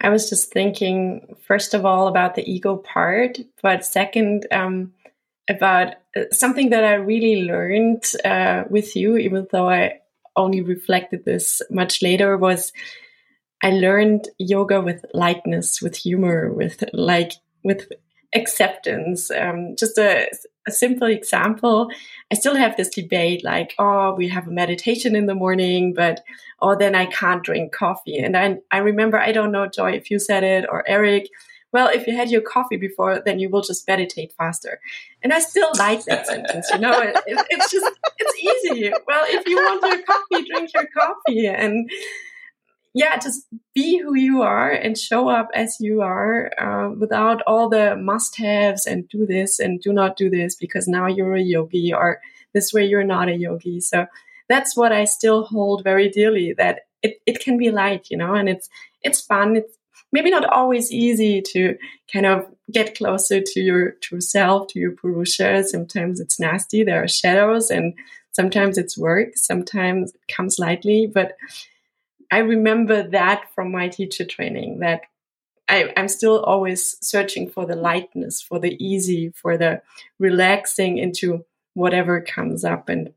I 0.00 0.10
was 0.10 0.28
just 0.28 0.52
thinking, 0.52 1.34
first 1.46 1.72
of 1.72 1.86
all, 1.86 2.08
about 2.08 2.34
the 2.34 2.48
ego 2.50 2.76
part, 2.76 3.38
but 3.62 3.84
second, 3.84 4.46
um, 4.52 4.92
about 5.48 5.94
uh, 6.14 6.24
something 6.30 6.70
that 6.70 6.84
I 6.84 6.94
really 6.94 7.42
learned 7.42 8.04
uh, 8.24 8.64
with 8.68 8.94
you, 8.94 9.16
even 9.16 9.46
though 9.50 9.68
I 9.68 10.00
only 10.36 10.60
reflected 10.60 11.24
this 11.24 11.62
much 11.70 12.02
later, 12.02 12.36
was 12.36 12.72
I 13.62 13.70
learned 13.70 14.28
yoga 14.38 14.80
with 14.80 15.04
lightness, 15.14 15.80
with 15.80 15.96
humor, 15.96 16.52
with 16.52 16.84
like, 16.92 17.32
with 17.62 17.88
acceptance. 18.34 19.30
Um, 19.30 19.76
just 19.76 19.98
a, 19.98 20.26
a 20.66 20.70
simple 20.70 21.08
example. 21.08 21.90
I 22.30 22.34
still 22.34 22.56
have 22.56 22.76
this 22.76 22.88
debate 22.88 23.44
like, 23.44 23.74
oh, 23.78 24.14
we 24.14 24.28
have 24.28 24.46
a 24.46 24.50
meditation 24.50 25.14
in 25.14 25.26
the 25.26 25.34
morning, 25.34 25.92
but 25.92 26.22
oh, 26.60 26.76
then 26.76 26.94
I 26.94 27.06
can't 27.06 27.42
drink 27.42 27.72
coffee. 27.72 28.18
And 28.18 28.36
I, 28.36 28.58
I 28.70 28.78
remember, 28.78 29.18
I 29.18 29.32
don't 29.32 29.52
know, 29.52 29.66
Joy, 29.66 29.92
if 29.92 30.10
you 30.10 30.18
said 30.18 30.44
it 30.44 30.64
or 30.68 30.88
Eric, 30.88 31.28
well, 31.72 31.88
if 31.88 32.06
you 32.06 32.14
had 32.14 32.30
your 32.30 32.42
coffee 32.42 32.76
before, 32.76 33.22
then 33.24 33.38
you 33.38 33.48
will 33.48 33.62
just 33.62 33.88
meditate 33.88 34.32
faster. 34.36 34.78
And 35.22 35.32
I 35.32 35.40
still 35.40 35.70
like 35.78 36.04
that 36.04 36.26
sentence, 36.26 36.70
you 36.70 36.78
know, 36.78 37.00
it, 37.00 37.16
it, 37.26 37.46
it's 37.48 37.70
just, 37.70 37.90
it's 38.18 38.38
easy. 38.38 38.92
Well, 39.06 39.24
if 39.28 39.46
you 39.46 39.56
want 39.56 39.82
your 39.82 40.02
coffee, 40.02 40.48
drink 40.48 40.70
your 40.74 40.86
coffee. 40.94 41.46
And 41.46 41.90
yeah, 42.94 43.16
just 43.18 43.46
be 43.74 43.98
who 43.98 44.14
you 44.14 44.42
are 44.42 44.70
and 44.70 44.98
show 44.98 45.28
up 45.28 45.48
as 45.54 45.78
you 45.80 46.02
are 46.02 46.50
uh, 46.60 46.90
without 46.90 47.40
all 47.46 47.68
the 47.68 47.96
must 47.96 48.36
haves 48.36 48.86
and 48.86 49.08
do 49.08 49.24
this 49.24 49.58
and 49.58 49.80
do 49.80 49.92
not 49.92 50.16
do 50.16 50.28
this 50.28 50.54
because 50.54 50.86
now 50.86 51.06
you're 51.06 51.34
a 51.34 51.42
yogi 51.42 51.92
or 51.94 52.20
this 52.52 52.72
way 52.72 52.84
you're 52.84 53.04
not 53.04 53.28
a 53.28 53.36
yogi. 53.36 53.80
So 53.80 54.06
that's 54.48 54.76
what 54.76 54.92
I 54.92 55.06
still 55.06 55.44
hold 55.44 55.84
very 55.84 56.10
dearly 56.10 56.52
that 56.58 56.80
it, 57.02 57.20
it 57.24 57.40
can 57.40 57.56
be 57.56 57.70
light, 57.70 58.08
you 58.10 58.16
know, 58.18 58.34
and 58.34 58.48
it's, 58.48 58.68
it's 59.00 59.22
fun. 59.22 59.56
It's 59.56 59.78
maybe 60.12 60.30
not 60.30 60.44
always 60.44 60.92
easy 60.92 61.40
to 61.40 61.76
kind 62.12 62.26
of 62.26 62.46
get 62.70 62.96
closer 62.96 63.40
to 63.40 63.60
your 63.60 63.92
true 64.02 64.20
self, 64.20 64.68
to 64.68 64.78
your 64.78 64.92
Purusha. 64.92 65.64
Sometimes 65.64 66.20
it's 66.20 66.38
nasty. 66.38 66.84
There 66.84 67.02
are 67.02 67.08
shadows 67.08 67.70
and 67.70 67.94
sometimes 68.32 68.76
it's 68.76 68.98
work. 68.98 69.36
Sometimes 69.36 70.12
it 70.12 70.34
comes 70.34 70.58
lightly, 70.58 71.06
but 71.06 71.36
I 72.32 72.38
remember 72.38 73.02
that 73.10 73.54
from 73.54 73.70
my 73.70 73.88
teacher 73.88 74.24
training 74.24 74.78
that 74.78 75.02
I, 75.68 75.92
am 75.96 76.08
still 76.08 76.40
always 76.40 76.96
searching 77.06 77.48
for 77.48 77.66
the 77.66 77.76
lightness, 77.76 78.40
for 78.40 78.58
the 78.58 78.74
easy, 78.82 79.32
for 79.36 79.58
the 79.58 79.82
relaxing 80.18 80.96
into 80.96 81.44
whatever 81.74 82.22
comes 82.22 82.64
up. 82.64 82.88
And 82.88 83.12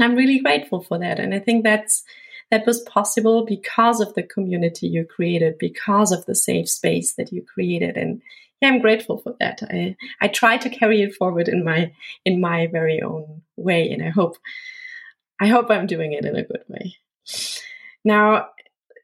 I'm 0.00 0.16
really 0.16 0.40
grateful 0.40 0.80
for 0.80 0.98
that. 0.98 1.20
And 1.20 1.34
I 1.34 1.40
think 1.40 1.62
that's 1.62 2.04
that 2.50 2.66
was 2.66 2.80
possible 2.80 3.44
because 3.44 4.00
of 4.00 4.14
the 4.14 4.22
community 4.22 4.86
you 4.86 5.04
created, 5.04 5.58
because 5.58 6.10
of 6.10 6.24
the 6.24 6.34
safe 6.34 6.68
space 6.70 7.14
that 7.14 7.32
you 7.32 7.42
created. 7.42 7.98
And 7.98 8.22
yeah, 8.62 8.68
I'm 8.68 8.80
grateful 8.80 9.18
for 9.18 9.34
that. 9.40 9.62
I, 9.62 9.96
I 10.22 10.28
try 10.28 10.56
to 10.56 10.70
carry 10.70 11.02
it 11.02 11.14
forward 11.14 11.48
in 11.48 11.64
my 11.64 11.92
in 12.24 12.40
my 12.40 12.66
very 12.66 13.02
own 13.02 13.42
way. 13.56 13.90
And 13.90 14.02
I 14.02 14.08
hope 14.08 14.38
I 15.38 15.48
hope 15.48 15.70
I'm 15.70 15.86
doing 15.86 16.14
it 16.14 16.24
in 16.24 16.34
a 16.34 16.42
good 16.42 16.64
way. 16.68 16.96
Now, 18.04 18.48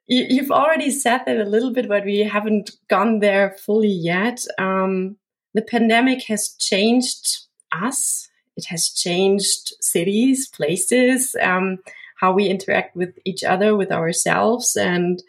you've 0.06 0.50
already 0.50 0.90
said 0.90 1.22
that 1.26 1.38
a 1.38 1.44
little 1.44 1.72
bit, 1.72 1.88
but 1.88 2.04
we 2.04 2.20
haven't 2.20 2.70
gone 2.88 3.20
there 3.20 3.56
fully 3.64 3.88
yet. 3.88 4.44
Um, 4.58 5.16
the 5.54 5.62
pandemic 5.62 6.24
has 6.24 6.54
changed 6.58 7.46
us. 7.72 8.28
It 8.56 8.66
has 8.66 8.90
changed 8.90 9.74
cities, 9.80 10.48
places, 10.48 11.36
um, 11.40 11.78
how 12.16 12.32
we 12.32 12.48
interact 12.48 12.96
with 12.96 13.14
each 13.24 13.44
other, 13.44 13.76
with 13.76 13.92
ourselves, 13.92 14.76
and 14.76 15.22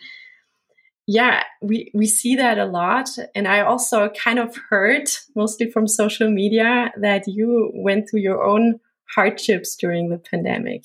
yeah, 1.05 1.41
we 1.62 1.89
we 1.93 2.05
see 2.05 2.36
that 2.36 2.60
a 2.60 2.65
lot. 2.65 3.10
And 3.34 3.47
I 3.47 3.62
also 3.62 4.10
kind 4.10 4.38
of 4.38 4.55
heard, 4.69 5.10
mostly 5.36 5.69
from 5.71 5.88
social 5.88 6.29
media, 6.29 6.91
that 6.97 7.27
you 7.27 7.71
went 7.73 8.08
through 8.08 8.21
your 8.21 8.43
own 8.43 8.79
hardships 9.15 9.75
during 9.75 10.10
the 10.10 10.19
pandemic. 10.19 10.84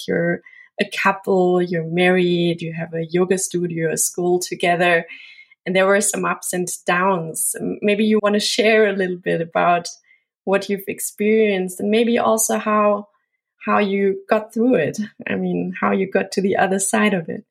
A 0.81 0.85
couple, 0.85 1.63
you're 1.63 1.87
married, 1.87 2.63
you 2.63 2.73
have 2.73 2.95
a 2.95 3.07
yoga 3.07 3.39
studio, 3.39 3.93
a 3.93 3.97
school 3.97 4.39
together, 4.39 5.07
and 5.65 5.75
there 5.75 5.87
were 5.87 6.01
some 6.01 6.25
ups 6.25 6.53
and 6.53 6.69
downs. 6.87 7.55
Maybe 7.81 8.05
you 8.05 8.21
want 8.23 8.35
to 8.35 8.41
share 8.41 8.87
a 8.87 8.93
little 8.93 9.17
bit 9.17 9.41
about 9.41 9.89
what 10.45 10.69
you've 10.69 10.85
experienced 10.89 11.81
and 11.81 11.91
maybe 11.91 12.19
also 12.19 12.59
how 12.59 13.09
how 13.65 13.79
you 13.79 14.23
got 14.29 14.53
through 14.53 14.75
it. 14.75 14.99
I 15.27 15.37
mean, 15.37 15.73
how 15.81 15.93
you 15.93 16.11
got 16.11 16.33
to 16.33 16.43
the 16.43 16.57
other 16.57 16.79
side 16.79 17.15
of 17.15 17.31
it. 17.31 17.45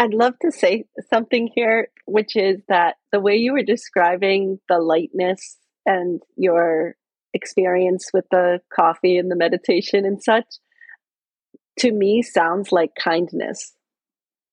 I'd 0.00 0.14
love 0.14 0.34
to 0.40 0.50
say 0.50 0.86
something 1.10 1.48
here, 1.54 1.88
which 2.06 2.34
is 2.34 2.60
that 2.68 2.96
the 3.12 3.20
way 3.20 3.36
you 3.36 3.52
were 3.52 3.62
describing 3.62 4.58
the 4.68 4.78
lightness 4.78 5.58
and 5.86 6.20
your 6.36 6.96
experience 7.34 8.10
with 8.12 8.24
the 8.30 8.60
coffee 8.74 9.16
and 9.16 9.30
the 9.30 9.36
meditation 9.36 10.04
and 10.04 10.20
such, 10.20 10.46
to 11.80 11.92
me 11.92 12.22
sounds 12.22 12.72
like 12.72 12.92
kindness. 12.98 13.74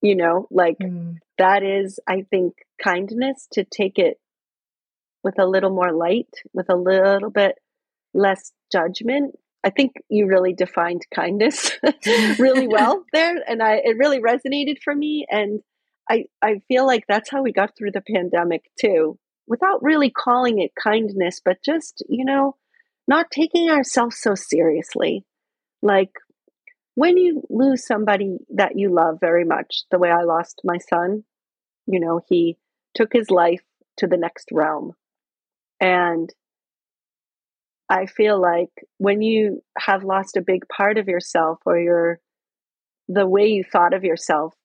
You 0.01 0.15
know, 0.15 0.47
like 0.51 0.77
mm. 0.79 1.15
that 1.37 1.63
is, 1.63 1.99
I 2.07 2.23
think, 2.29 2.53
kindness 2.83 3.47
to 3.53 3.63
take 3.63 3.97
it 3.97 4.19
with 5.23 5.39
a 5.39 5.45
little 5.45 5.71
more 5.71 5.91
light, 5.91 6.29
with 6.53 6.69
a 6.69 6.75
little 6.75 7.31
bit 7.31 7.55
less 8.13 8.51
judgment. 8.71 9.35
I 9.63 9.71
think 9.71 9.93
you 10.07 10.27
really 10.27 10.53
defined 10.53 11.01
kindness 11.13 11.71
really 12.39 12.67
well 12.69 13.03
there, 13.11 13.35
and 13.47 13.61
I 13.61 13.81
it 13.83 13.97
really 13.97 14.19
resonated 14.19 14.77
for 14.83 14.95
me. 14.95 15.25
And 15.29 15.61
I 16.09 16.25
I 16.43 16.61
feel 16.67 16.85
like 16.85 17.05
that's 17.07 17.31
how 17.31 17.41
we 17.41 17.51
got 17.51 17.75
through 17.75 17.91
the 17.91 18.03
pandemic 18.15 18.69
too, 18.79 19.17
without 19.47 19.83
really 19.83 20.11
calling 20.11 20.59
it 20.59 20.71
kindness, 20.81 21.41
but 21.43 21.57
just 21.65 22.03
you 22.07 22.23
know, 22.23 22.55
not 23.07 23.31
taking 23.31 23.69
ourselves 23.69 24.17
so 24.19 24.35
seriously. 24.35 25.25
Like 25.81 26.11
when 26.97 27.15
you 27.15 27.43
lose 27.51 27.85
somebody 27.85 28.39
that 28.55 28.71
you 28.75 28.91
love 28.91 29.19
very 29.21 29.45
much, 29.45 29.83
the 29.91 29.99
way 29.99 30.09
I 30.09 30.23
lost 30.23 30.61
my 30.63 30.79
son, 30.79 31.25
you 31.85 31.99
know, 31.99 32.21
he 32.27 32.57
took 32.95 33.13
his 33.13 33.29
life 33.29 33.61
to 33.97 34.07
the 34.07 34.17
next 34.17 34.49
realm. 34.51 34.93
And 35.79 36.33
I 37.87 38.07
feel 38.07 38.41
like 38.41 38.71
when 38.97 39.21
you 39.21 39.61
have 39.77 40.03
lost 40.03 40.37
a 40.37 40.41
big 40.41 40.67
part 40.75 40.97
of 40.97 41.07
yourself 41.07 41.59
or 41.67 41.79
your 41.79 42.19
the 43.07 43.27
way 43.27 43.45
you 43.45 43.63
thought 43.63 43.93
of 43.93 44.03
yourself 44.03 44.55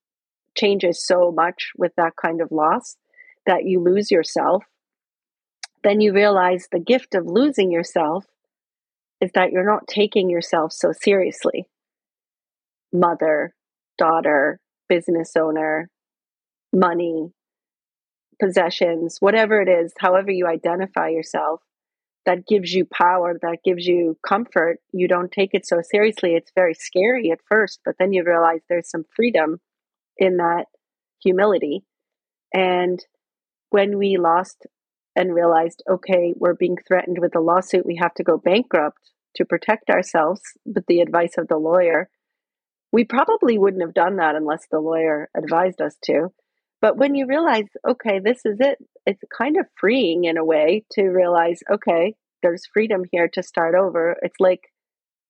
changes 0.56 1.06
so 1.06 1.32
much 1.32 1.72
with 1.76 1.92
that 1.98 2.14
kind 2.16 2.40
of 2.40 2.50
loss 2.50 2.96
that 3.44 3.66
you 3.66 3.78
lose 3.78 4.10
yourself, 4.10 4.64
then 5.84 6.00
you 6.00 6.14
realize 6.14 6.66
the 6.72 6.80
gift 6.80 7.14
of 7.14 7.26
losing 7.26 7.70
yourself 7.70 8.24
is 9.20 9.32
that 9.34 9.52
you're 9.52 9.70
not 9.70 9.86
taking 9.86 10.30
yourself 10.30 10.72
so 10.72 10.92
seriously 10.98 11.68
mother, 12.92 13.54
daughter, 13.98 14.60
business 14.88 15.32
owner, 15.36 15.88
money, 16.72 17.32
possessions, 18.40 19.16
whatever 19.20 19.60
it 19.60 19.68
is, 19.68 19.92
however 19.98 20.30
you 20.30 20.46
identify 20.46 21.08
yourself, 21.08 21.60
that 22.24 22.46
gives 22.46 22.72
you 22.72 22.84
power, 22.84 23.36
that 23.42 23.58
gives 23.64 23.86
you 23.86 24.16
comfort. 24.26 24.78
You 24.92 25.08
don't 25.08 25.32
take 25.32 25.50
it 25.54 25.66
so 25.66 25.80
seriously. 25.82 26.34
It's 26.34 26.52
very 26.54 26.74
scary 26.74 27.30
at 27.30 27.40
first, 27.48 27.80
but 27.84 27.96
then 27.98 28.12
you 28.12 28.22
realize 28.24 28.60
there's 28.68 28.90
some 28.90 29.04
freedom 29.14 29.60
in 30.16 30.36
that 30.36 30.66
humility. 31.20 31.84
And 32.54 33.04
when 33.70 33.98
we 33.98 34.18
lost 34.18 34.66
and 35.16 35.34
realized, 35.34 35.82
okay, 35.90 36.32
we're 36.36 36.54
being 36.54 36.76
threatened 36.86 37.18
with 37.20 37.34
a 37.34 37.40
lawsuit, 37.40 37.86
we 37.86 37.98
have 38.00 38.14
to 38.14 38.22
go 38.22 38.38
bankrupt 38.38 39.10
to 39.36 39.44
protect 39.44 39.90
ourselves 39.90 40.42
with 40.64 40.84
the 40.86 41.00
advice 41.00 41.34
of 41.38 41.48
the 41.48 41.56
lawyer 41.56 42.08
we 42.92 43.04
probably 43.04 43.58
wouldn't 43.58 43.82
have 43.82 43.94
done 43.94 44.16
that 44.16 44.36
unless 44.36 44.66
the 44.70 44.78
lawyer 44.78 45.30
advised 45.36 45.80
us 45.80 45.96
to. 46.04 46.28
But 46.80 46.96
when 46.96 47.14
you 47.14 47.26
realize, 47.26 47.66
okay, 47.88 48.20
this 48.22 48.44
is 48.44 48.58
it, 48.60 48.78
it's 49.06 49.22
kind 49.36 49.56
of 49.56 49.66
freeing 49.80 50.24
in 50.24 50.36
a 50.36 50.44
way 50.44 50.84
to 50.92 51.02
realize, 51.04 51.60
okay, 51.70 52.14
there's 52.42 52.66
freedom 52.72 53.02
here 53.10 53.28
to 53.34 53.42
start 53.42 53.74
over. 53.74 54.16
It's 54.20 54.40
like 54.40 54.60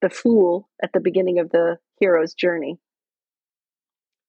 the 0.00 0.10
fool 0.10 0.68
at 0.82 0.92
the 0.92 1.00
beginning 1.00 1.38
of 1.38 1.50
the 1.50 1.76
hero's 2.00 2.34
journey. 2.34 2.78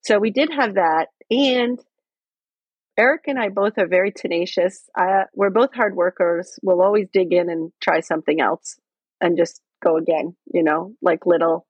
So 0.02 0.20
we 0.20 0.32
did 0.32 0.50
have 0.52 0.76
that. 0.76 1.08
And 1.32 1.80
Eric 2.98 3.24
and 3.28 3.40
I 3.40 3.50
both 3.50 3.78
are 3.78 3.88
very 3.88 4.12
tenacious. 4.12 4.84
We're 5.34 5.50
both 5.50 5.74
hard 5.74 5.96
workers. 5.96 6.60
We'll 6.62 6.82
always 6.82 7.08
dig 7.12 7.34
in 7.34 7.50
and 7.50 7.72
try 7.82 8.02
something 8.02 8.42
else 8.42 8.76
and 9.22 9.38
just 9.38 9.62
go 9.82 9.98
again, 9.98 10.36
you 10.54 10.64
know, 10.64 10.94
like 11.02 11.26
little 11.26 11.66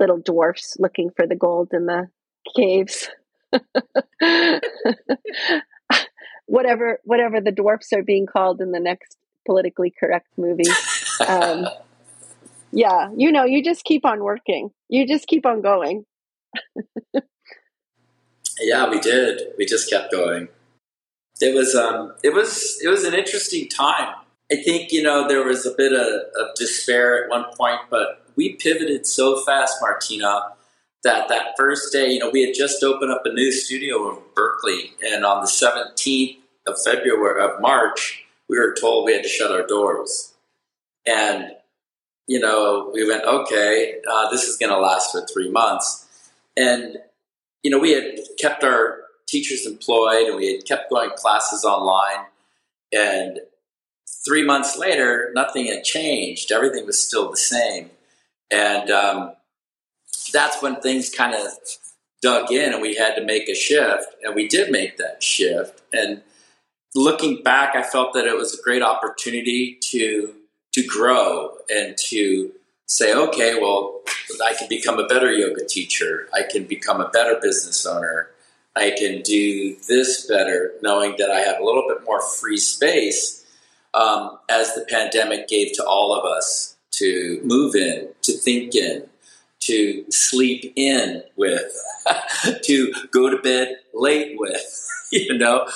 little 0.00 0.18
dwarfs 0.18 0.76
looking 0.80 1.10
for 1.14 1.26
the 1.26 1.36
gold 1.36 1.68
in 1.72 1.86
the 1.86 2.08
caves. 2.56 3.08
whatever 6.46 6.98
whatever 7.04 7.40
the 7.40 7.52
dwarfs 7.52 7.92
are 7.92 8.02
being 8.02 8.26
called 8.26 8.60
in 8.60 8.72
the 8.72 8.80
next 8.80 9.16
politically 9.46 9.92
correct 9.98 10.28
movie. 10.36 10.70
Um, 11.26 11.66
yeah, 12.72 13.10
you 13.16 13.32
know, 13.32 13.44
you 13.44 13.62
just 13.62 13.84
keep 13.84 14.04
on 14.04 14.22
working. 14.22 14.70
You 14.88 15.06
just 15.06 15.26
keep 15.26 15.44
on 15.46 15.60
going. 15.60 16.04
yeah, 18.60 18.88
we 18.88 19.00
did. 19.00 19.42
We 19.58 19.66
just 19.66 19.90
kept 19.90 20.12
going. 20.12 20.48
it 21.40 21.54
was 21.54 21.74
um, 21.74 22.14
it 22.22 22.32
was 22.34 22.80
it 22.82 22.88
was 22.88 23.04
an 23.04 23.14
interesting 23.14 23.68
time. 23.68 24.14
I 24.52 24.56
think 24.56 24.92
you 24.92 25.02
know 25.02 25.28
there 25.28 25.44
was 25.44 25.66
a 25.66 25.74
bit 25.76 25.92
of, 25.92 26.06
of 26.06 26.54
despair 26.56 27.24
at 27.24 27.30
one 27.30 27.44
point, 27.56 27.80
but 27.88 28.29
we 28.40 28.54
pivoted 28.54 29.06
so 29.06 29.38
fast, 29.42 29.76
Martina, 29.82 30.52
that 31.04 31.28
that 31.28 31.54
first 31.58 31.92
day, 31.92 32.10
you 32.10 32.18
know, 32.18 32.30
we 32.30 32.42
had 32.42 32.54
just 32.54 32.82
opened 32.82 33.12
up 33.12 33.20
a 33.26 33.32
new 33.32 33.52
studio 33.52 34.10
in 34.10 34.16
Berkeley, 34.34 34.94
and 35.06 35.26
on 35.26 35.42
the 35.42 35.46
seventeenth 35.46 36.38
of 36.66 36.82
February 36.82 37.44
of 37.44 37.60
March, 37.60 38.24
we 38.48 38.58
were 38.58 38.74
told 38.80 39.04
we 39.04 39.12
had 39.12 39.22
to 39.22 39.28
shut 39.28 39.50
our 39.50 39.66
doors, 39.66 40.32
and 41.06 41.50
you 42.26 42.40
know, 42.40 42.90
we 42.94 43.06
went, 43.06 43.24
okay, 43.24 43.96
uh, 44.10 44.30
this 44.30 44.44
is 44.44 44.56
going 44.56 44.72
to 44.72 44.78
last 44.78 45.12
for 45.12 45.26
three 45.26 45.50
months, 45.50 46.06
and 46.56 46.96
you 47.62 47.70
know, 47.70 47.78
we 47.78 47.92
had 47.92 48.18
kept 48.38 48.64
our 48.64 49.02
teachers 49.28 49.66
employed 49.66 50.28
and 50.28 50.36
we 50.36 50.50
had 50.50 50.64
kept 50.66 50.90
going 50.90 51.10
classes 51.16 51.62
online. 51.62 52.24
And 52.90 53.40
three 54.24 54.44
months 54.44 54.78
later, 54.78 55.30
nothing 55.34 55.66
had 55.66 55.84
changed. 55.84 56.50
Everything 56.50 56.86
was 56.86 56.98
still 56.98 57.30
the 57.30 57.36
same. 57.36 57.90
And 58.50 58.90
um, 58.90 59.32
that's 60.32 60.62
when 60.62 60.80
things 60.80 61.10
kind 61.10 61.34
of 61.34 61.50
dug 62.22 62.52
in 62.52 62.72
and 62.72 62.82
we 62.82 62.96
had 62.96 63.14
to 63.14 63.24
make 63.24 63.48
a 63.48 63.54
shift. 63.54 64.06
And 64.22 64.34
we 64.34 64.48
did 64.48 64.70
make 64.70 64.96
that 64.98 65.22
shift. 65.22 65.82
And 65.92 66.22
looking 66.94 67.42
back, 67.42 67.74
I 67.74 67.82
felt 67.82 68.14
that 68.14 68.26
it 68.26 68.36
was 68.36 68.58
a 68.58 68.62
great 68.62 68.82
opportunity 68.82 69.78
to 69.90 70.34
to 70.72 70.86
grow 70.86 71.56
and 71.68 71.96
to 71.98 72.52
say, 72.86 73.12
okay, 73.12 73.58
well, 73.60 74.02
I 74.44 74.54
can 74.54 74.68
become 74.68 75.00
a 75.00 75.06
better 75.06 75.32
yoga 75.32 75.66
teacher. 75.66 76.28
I 76.32 76.42
can 76.48 76.64
become 76.64 77.00
a 77.00 77.08
better 77.08 77.38
business 77.42 77.84
owner. 77.84 78.30
I 78.76 78.92
can 78.96 79.22
do 79.22 79.74
this 79.88 80.26
better, 80.26 80.72
knowing 80.80 81.16
that 81.18 81.28
I 81.28 81.40
have 81.40 81.60
a 81.60 81.64
little 81.64 81.86
bit 81.88 82.04
more 82.04 82.22
free 82.22 82.56
space 82.56 83.44
um, 83.94 84.38
as 84.48 84.74
the 84.74 84.86
pandemic 84.88 85.48
gave 85.48 85.72
to 85.74 85.84
all 85.84 86.14
of 86.14 86.24
us 86.24 86.76
to 86.92 87.40
move 87.44 87.74
in, 87.74 88.08
to 88.22 88.32
think 88.32 88.74
in, 88.74 89.06
to 89.60 90.04
sleep 90.10 90.72
in 90.76 91.22
with, 91.36 91.72
to 92.64 92.92
go 93.10 93.30
to 93.30 93.38
bed 93.38 93.76
late 93.94 94.36
with, 94.38 94.88
you 95.12 95.36
know. 95.36 95.68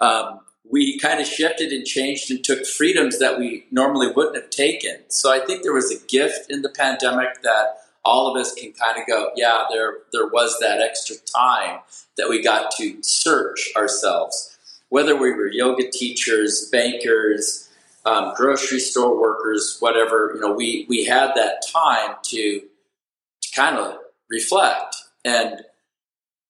Um, 0.00 0.40
we 0.70 0.98
kind 0.98 1.20
of 1.20 1.26
shifted 1.26 1.72
and 1.72 1.84
changed 1.84 2.30
and 2.30 2.42
took 2.42 2.66
freedoms 2.66 3.18
that 3.18 3.38
we 3.38 3.66
normally 3.70 4.08
wouldn't 4.08 4.36
have 4.36 4.50
taken. 4.50 4.96
So 5.08 5.32
I 5.32 5.44
think 5.44 5.62
there 5.62 5.74
was 5.74 5.90
a 5.92 6.04
gift 6.06 6.50
in 6.50 6.62
the 6.62 6.70
pandemic 6.70 7.42
that 7.42 7.76
all 8.04 8.30
of 8.30 8.40
us 8.40 8.54
can 8.54 8.72
kind 8.72 9.00
of 9.00 9.06
go, 9.06 9.30
yeah, 9.36 9.64
there 9.70 9.98
there 10.12 10.26
was 10.26 10.58
that 10.60 10.80
extra 10.80 11.16
time 11.34 11.80
that 12.16 12.28
we 12.28 12.42
got 12.42 12.70
to 12.76 13.02
search 13.02 13.70
ourselves, 13.76 14.56
whether 14.88 15.16
we 15.16 15.32
were 15.32 15.46
yoga 15.46 15.90
teachers, 15.90 16.68
bankers, 16.70 17.63
um, 18.04 18.34
grocery 18.36 18.80
store 18.80 19.18
workers, 19.20 19.76
whatever. 19.80 20.32
You 20.34 20.40
know, 20.40 20.52
we 20.52 20.86
we 20.88 21.04
had 21.04 21.32
that 21.34 21.62
time 21.72 22.16
to 22.24 22.60
to 22.60 23.52
kind 23.54 23.76
of 23.76 23.98
reflect, 24.30 24.96
and 25.24 25.64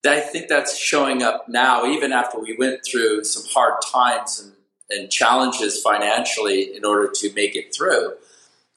I 0.06 0.20
think 0.20 0.48
that's 0.48 0.76
showing 0.76 1.22
up 1.22 1.48
now, 1.48 1.86
even 1.86 2.12
after 2.12 2.38
we 2.38 2.56
went 2.56 2.80
through 2.84 3.24
some 3.24 3.44
hard 3.52 3.80
times 3.90 4.40
and, 4.40 4.52
and 4.90 5.10
challenges 5.10 5.80
financially 5.80 6.76
in 6.76 6.84
order 6.84 7.10
to 7.14 7.32
make 7.32 7.56
it 7.56 7.74
through. 7.74 8.14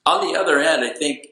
On 0.05 0.25
the 0.25 0.39
other 0.39 0.59
end, 0.59 0.85
I 0.85 0.93
think 0.93 1.27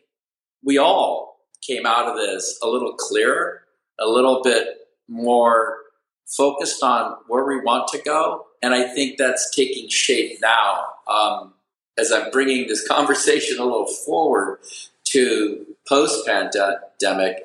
we 0.64 0.78
all 0.78 1.40
came 1.62 1.86
out 1.86 2.08
of 2.08 2.18
this 2.18 2.60
a 2.62 2.68
little 2.68 2.94
clearer, 2.94 3.62
a 4.00 4.08
little 4.08 4.42
bit 4.44 4.88
more 5.08 5.78
focused 6.26 6.84
on 6.84 7.16
where 7.28 7.46
we 7.46 7.62
want 7.62 7.88
to 7.90 8.00
go. 8.00 8.45
And 8.62 8.74
I 8.74 8.94
think 8.94 9.18
that's 9.18 9.54
taking 9.56 9.90
shape 9.90 10.40
now 10.42 10.86
um, 11.08 11.54
as 11.98 12.12
I'm 12.12 12.32
bringing 12.32 12.68
this 12.68 12.88
conversation 12.88 13.60
a 13.60 13.64
little 13.64 13.88
forward 13.88 14.60
to 15.06 15.66
post 15.88 16.26
pandemic, 16.26 17.38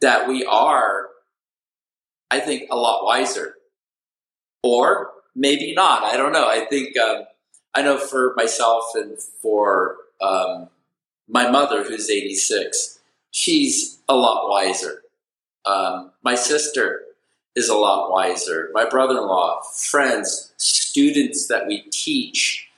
that 0.00 0.28
we 0.28 0.44
are, 0.44 1.08
I 2.30 2.40
think, 2.40 2.68
a 2.70 2.76
lot 2.76 3.04
wiser. 3.04 3.56
Or 4.62 5.10
maybe 5.34 5.74
not. 5.74 6.02
I 6.02 6.16
don't 6.16 6.32
know. 6.32 6.48
I 6.48 6.64
think, 6.64 6.96
um, 6.98 7.24
I 7.74 7.82
know 7.82 7.98
for 7.98 8.34
myself 8.36 8.84
and 8.94 9.20
for 9.20 9.96
um, 10.20 10.68
my 11.28 11.50
mother, 11.50 11.84
who's 11.84 12.10
86, 12.10 12.98
she's 13.30 13.98
a 14.08 14.16
lot 14.16 14.48
wiser. 14.48 15.02
Um, 15.64 16.12
my 16.22 16.34
sister 16.34 17.02
is 17.54 17.68
a 17.68 17.76
lot 17.76 18.10
wiser. 18.10 18.70
My 18.72 18.88
brother 18.88 19.18
in 19.18 19.26
law, 19.26 19.60
friends, 19.62 20.52
students 20.56 21.46
that 21.48 21.66
we 21.66 21.82
teach 21.90 22.68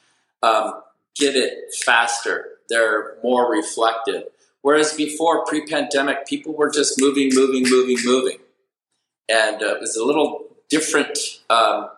um, 0.43 0.83
get 1.17 1.37
it 1.37 1.75
faster. 1.85 2.59
They're 2.69 3.17
more 3.23 3.51
reflective. 3.51 4.25
Whereas 4.63 4.93
before, 4.93 5.45
pre 5.45 5.67
pandemic, 5.67 6.27
people 6.27 6.55
were 6.55 6.71
just 6.71 7.01
moving, 7.01 7.31
moving, 7.33 7.65
moving, 7.69 7.99
moving. 8.05 8.39
And 9.29 9.63
uh, 9.63 9.75
it 9.75 9.81
was 9.81 9.97
a 9.97 10.05
little 10.05 10.47
different 10.69 11.19
um, 11.49 11.89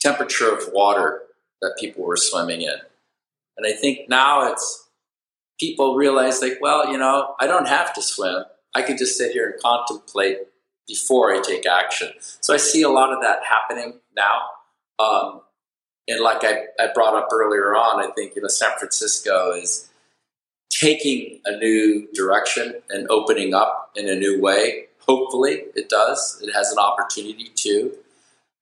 temperature 0.00 0.52
of 0.52 0.72
water 0.72 1.22
that 1.60 1.76
people 1.78 2.04
were 2.04 2.16
swimming 2.16 2.62
in. 2.62 2.76
And 3.56 3.66
I 3.66 3.72
think 3.72 4.08
now 4.08 4.50
it's 4.50 4.88
people 5.60 5.94
realize 5.94 6.42
like, 6.42 6.58
well, 6.60 6.90
you 6.90 6.98
know, 6.98 7.34
I 7.38 7.46
don't 7.46 7.68
have 7.68 7.94
to 7.94 8.02
swim. 8.02 8.44
I 8.74 8.82
can 8.82 8.96
just 8.96 9.16
sit 9.16 9.32
here 9.32 9.50
and 9.50 9.60
contemplate 9.60 10.38
before 10.92 11.32
I 11.32 11.40
take 11.40 11.66
action. 11.66 12.10
So 12.20 12.52
I 12.52 12.58
see 12.58 12.82
a 12.82 12.90
lot 12.90 13.14
of 13.14 13.22
that 13.22 13.40
happening 13.48 13.94
now. 14.14 14.40
Um, 14.98 15.40
and 16.06 16.20
like 16.20 16.44
I, 16.44 16.64
I 16.78 16.88
brought 16.92 17.14
up 17.14 17.28
earlier 17.32 17.74
on, 17.74 18.04
I 18.04 18.12
think 18.12 18.36
you 18.36 18.42
know 18.42 18.48
San 18.48 18.72
Francisco 18.78 19.52
is 19.52 19.88
taking 20.70 21.40
a 21.46 21.56
new 21.56 22.08
direction 22.12 22.74
and 22.90 23.10
opening 23.10 23.54
up 23.54 23.92
in 23.96 24.06
a 24.06 24.14
new 24.14 24.40
way. 24.40 24.88
Hopefully, 24.98 25.64
it 25.74 25.88
does. 25.88 26.38
It 26.42 26.52
has 26.52 26.70
an 26.72 26.78
opportunity 26.78 27.50
to 27.54 27.92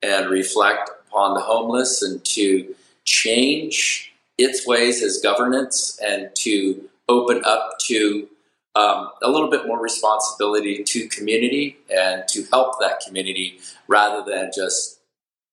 and 0.01 0.29
reflect 0.29 0.89
upon 1.09 1.33
the 1.33 1.41
homeless 1.41 2.01
and 2.01 2.23
to 2.25 2.73
change 3.03 4.13
its 4.37 4.65
ways 4.65 5.03
as 5.03 5.19
governance 5.21 5.99
and 6.03 6.29
to 6.35 6.89
open 7.09 7.41
up 7.45 7.77
to 7.81 8.27
um, 8.75 9.09
a 9.21 9.29
little 9.29 9.49
bit 9.49 9.67
more 9.67 9.81
responsibility 9.81 10.83
to 10.83 11.07
community 11.09 11.77
and 11.93 12.23
to 12.29 12.45
help 12.51 12.79
that 12.79 13.01
community 13.05 13.59
rather 13.87 14.23
than 14.29 14.51
just 14.55 14.99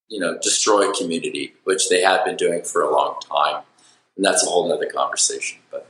you 0.09 0.20
know 0.20 0.38
destroy 0.38 0.92
community 0.92 1.54
which 1.64 1.88
they 1.88 2.02
have 2.02 2.24
been 2.24 2.37
doing 2.37 2.62
for 2.62 2.83
a 2.83 2.92
long 2.92 3.16
time. 3.20 3.62
And 4.16 4.24
that's 4.24 4.44
a 4.44 4.46
whole 4.46 4.68
nother 4.68 4.90
conversation 4.90 5.59
but. 5.70 5.87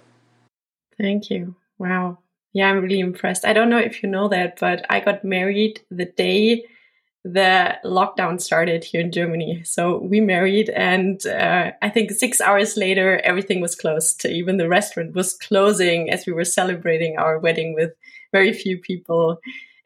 Thank 0.96 1.30
you. 1.30 1.54
Wow. 1.78 2.18
Yeah 2.52 2.68
i'm 2.70 2.80
really 2.80 3.00
impressed. 3.00 3.44
I 3.44 3.52
don't 3.52 3.70
know 3.70 3.78
if 3.78 4.02
you 4.02 4.08
know 4.08 4.28
that 4.28 4.58
but 4.58 4.84
i 4.90 5.00
got 5.00 5.24
married 5.24 5.80
the 5.90 6.06
day 6.06 6.64
the 7.32 7.76
lockdown 7.84 8.40
started 8.40 8.84
here 8.84 9.00
in 9.00 9.12
Germany. 9.12 9.62
So 9.64 9.98
we 9.98 10.20
married, 10.20 10.70
and 10.70 11.24
uh, 11.26 11.72
I 11.82 11.90
think 11.90 12.10
six 12.10 12.40
hours 12.40 12.76
later, 12.76 13.20
everything 13.24 13.60
was 13.60 13.74
closed. 13.74 14.24
Even 14.24 14.56
the 14.56 14.68
restaurant 14.68 15.14
was 15.14 15.34
closing 15.34 16.10
as 16.10 16.26
we 16.26 16.32
were 16.32 16.44
celebrating 16.44 17.16
our 17.18 17.38
wedding 17.38 17.74
with 17.74 17.92
very 18.32 18.52
few 18.52 18.78
people. 18.78 19.38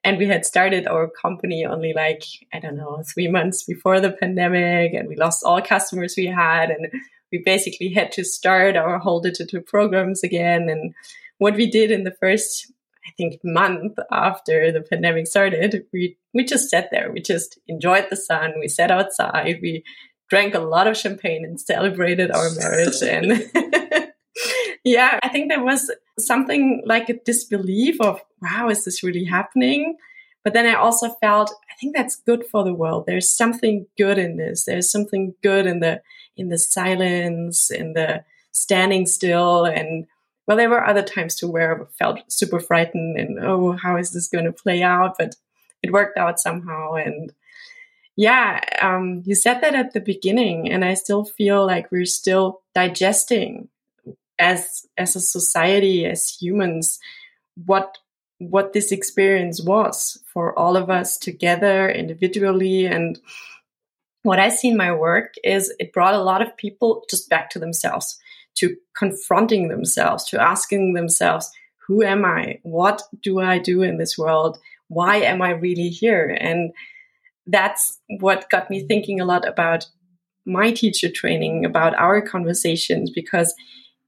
And 0.04 0.18
we 0.18 0.26
had 0.26 0.44
started 0.44 0.86
our 0.86 1.08
company 1.08 1.64
only 1.64 1.92
like, 1.94 2.24
I 2.52 2.58
don't 2.58 2.76
know, 2.76 3.02
three 3.02 3.28
months 3.28 3.64
before 3.64 4.00
the 4.00 4.12
pandemic, 4.12 4.94
and 4.94 5.08
we 5.08 5.16
lost 5.16 5.44
all 5.44 5.62
customers 5.62 6.14
we 6.16 6.26
had. 6.26 6.70
And 6.70 6.88
we 7.30 7.42
basically 7.44 7.90
had 7.90 8.12
to 8.12 8.24
start 8.24 8.76
our 8.76 8.98
whole 8.98 9.20
digital 9.20 9.60
programs 9.60 10.22
again. 10.22 10.68
And 10.68 10.94
what 11.38 11.54
we 11.54 11.70
did 11.70 11.90
in 11.90 12.04
the 12.04 12.16
first 12.20 12.72
I 13.04 13.10
think 13.16 13.40
month 13.42 13.98
after 14.12 14.70
the 14.70 14.80
pandemic 14.80 15.26
started, 15.26 15.84
we 15.92 16.16
we 16.34 16.44
just 16.44 16.70
sat 16.70 16.88
there. 16.90 17.10
We 17.12 17.20
just 17.20 17.58
enjoyed 17.68 18.06
the 18.10 18.16
sun. 18.16 18.54
We 18.58 18.68
sat 18.68 18.90
outside. 18.90 19.58
We 19.62 19.84
drank 20.28 20.54
a 20.54 20.60
lot 20.60 20.86
of 20.86 20.96
champagne 20.96 21.44
and 21.44 21.60
celebrated 21.60 22.30
our 22.30 22.50
marriage. 22.58 23.02
and 23.02 23.50
yeah, 24.84 25.18
I 25.22 25.28
think 25.28 25.50
there 25.50 25.62
was 25.62 25.90
something 26.18 26.82
like 26.86 27.08
a 27.08 27.18
disbelief 27.24 28.00
of, 28.00 28.20
wow, 28.40 28.68
is 28.68 28.84
this 28.84 29.02
really 29.02 29.24
happening? 29.24 29.96
But 30.44 30.54
then 30.54 30.66
I 30.66 30.74
also 30.74 31.10
felt, 31.20 31.50
I 31.70 31.74
think 31.80 31.94
that's 31.94 32.16
good 32.16 32.44
for 32.50 32.64
the 32.64 32.74
world. 32.74 33.04
There's 33.06 33.34
something 33.34 33.86
good 33.96 34.18
in 34.18 34.38
this. 34.38 34.64
There's 34.64 34.90
something 34.90 35.34
good 35.42 35.66
in 35.66 35.80
the 35.80 36.02
in 36.34 36.48
the 36.48 36.58
silence, 36.58 37.70
in 37.70 37.92
the 37.92 38.24
standing 38.52 39.06
still 39.06 39.66
and 39.66 40.06
well, 40.46 40.56
there 40.56 40.70
were 40.70 40.86
other 40.86 41.02
times 41.02 41.36
too 41.36 41.48
where 41.48 41.82
I 41.82 41.84
felt 41.98 42.20
super 42.28 42.58
frightened 42.58 43.16
and, 43.18 43.38
oh, 43.40 43.72
how 43.72 43.96
is 43.96 44.10
this 44.10 44.28
going 44.28 44.44
to 44.44 44.52
play 44.52 44.82
out? 44.82 45.14
But 45.18 45.36
it 45.82 45.92
worked 45.92 46.18
out 46.18 46.40
somehow. 46.40 46.94
And 46.94 47.32
yeah, 48.16 48.60
um, 48.80 49.22
you 49.24 49.34
said 49.34 49.60
that 49.60 49.74
at 49.74 49.92
the 49.92 50.00
beginning, 50.00 50.70
and 50.70 50.84
I 50.84 50.94
still 50.94 51.24
feel 51.24 51.66
like 51.66 51.90
we're 51.90 52.04
still 52.04 52.62
digesting 52.74 53.68
as 54.38 54.86
as 54.96 55.16
a 55.16 55.20
society, 55.20 56.04
as 56.06 56.28
humans, 56.28 56.98
what 57.64 57.98
what 58.38 58.72
this 58.72 58.90
experience 58.90 59.62
was 59.62 60.18
for 60.32 60.58
all 60.58 60.76
of 60.76 60.90
us 60.90 61.16
together 61.16 61.88
individually 61.88 62.86
and 62.86 63.20
what 64.22 64.38
I 64.38 64.48
see 64.48 64.68
in 64.68 64.76
my 64.76 64.92
work 64.92 65.34
is 65.42 65.74
it 65.78 65.92
brought 65.92 66.14
a 66.14 66.22
lot 66.22 66.42
of 66.42 66.56
people 66.56 67.04
just 67.10 67.28
back 67.28 67.50
to 67.50 67.58
themselves, 67.58 68.18
to 68.54 68.76
confronting 68.96 69.68
themselves, 69.68 70.24
to 70.26 70.40
asking 70.40 70.94
themselves, 70.94 71.50
who 71.86 72.02
am 72.02 72.24
I? 72.24 72.60
What 72.62 73.02
do 73.20 73.40
I 73.40 73.58
do 73.58 73.82
in 73.82 73.98
this 73.98 74.16
world? 74.16 74.58
Why 74.92 75.16
am 75.16 75.40
I 75.40 75.50
really 75.50 75.88
here? 75.88 76.36
And 76.38 76.72
that's 77.46 77.98
what 78.20 78.50
got 78.50 78.68
me 78.68 78.86
thinking 78.86 79.20
a 79.20 79.24
lot 79.24 79.48
about 79.48 79.86
my 80.44 80.70
teacher 80.70 81.08
training, 81.08 81.64
about 81.64 81.94
our 81.94 82.20
conversations, 82.20 83.10
because 83.10 83.54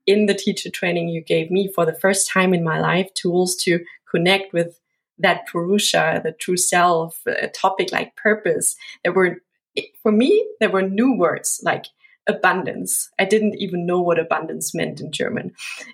in 0.06 0.26
the 0.26 0.34
teacher 0.34 0.70
training 0.70 1.08
you 1.08 1.22
gave 1.22 1.50
me 1.50 1.72
for 1.74 1.86
the 1.86 1.94
first 1.94 2.28
time 2.28 2.52
in 2.52 2.62
my 2.62 2.78
life 2.78 3.12
tools 3.14 3.56
to 3.64 3.80
connect 4.10 4.52
with 4.52 4.78
that 5.18 5.46
Purusha, 5.46 6.20
the 6.22 6.32
true 6.32 6.56
self, 6.56 7.20
a 7.26 7.48
topic 7.48 7.90
like 7.92 8.16
purpose. 8.16 8.76
There 9.02 9.12
were, 9.12 9.38
for 10.02 10.12
me, 10.12 10.46
there 10.60 10.70
were 10.70 10.82
new 10.82 11.16
words 11.16 11.60
like 11.64 11.86
abundance. 12.26 13.08
I 13.18 13.24
didn't 13.24 13.56
even 13.56 13.86
know 13.86 14.00
what 14.00 14.18
abundance 14.18 14.74
meant 14.74 15.00
in 15.00 15.12
German. 15.12 15.52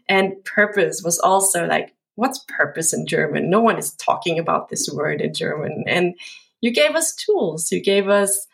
And 0.08 0.42
purpose 0.44 1.02
was 1.04 1.18
also 1.18 1.66
like, 1.66 1.94
what's 2.20 2.44
purpose 2.48 2.92
in 2.92 3.06
German? 3.06 3.48
No 3.48 3.60
one 3.60 3.78
is 3.78 3.94
talking 3.94 4.38
about 4.38 4.68
this 4.68 4.90
word 4.92 5.22
in 5.22 5.32
German. 5.32 5.84
And 5.86 6.14
you 6.60 6.70
gave 6.70 6.94
us 6.94 7.14
tools. 7.14 7.72
You 7.72 7.82
gave 7.82 8.08
us 8.08 8.46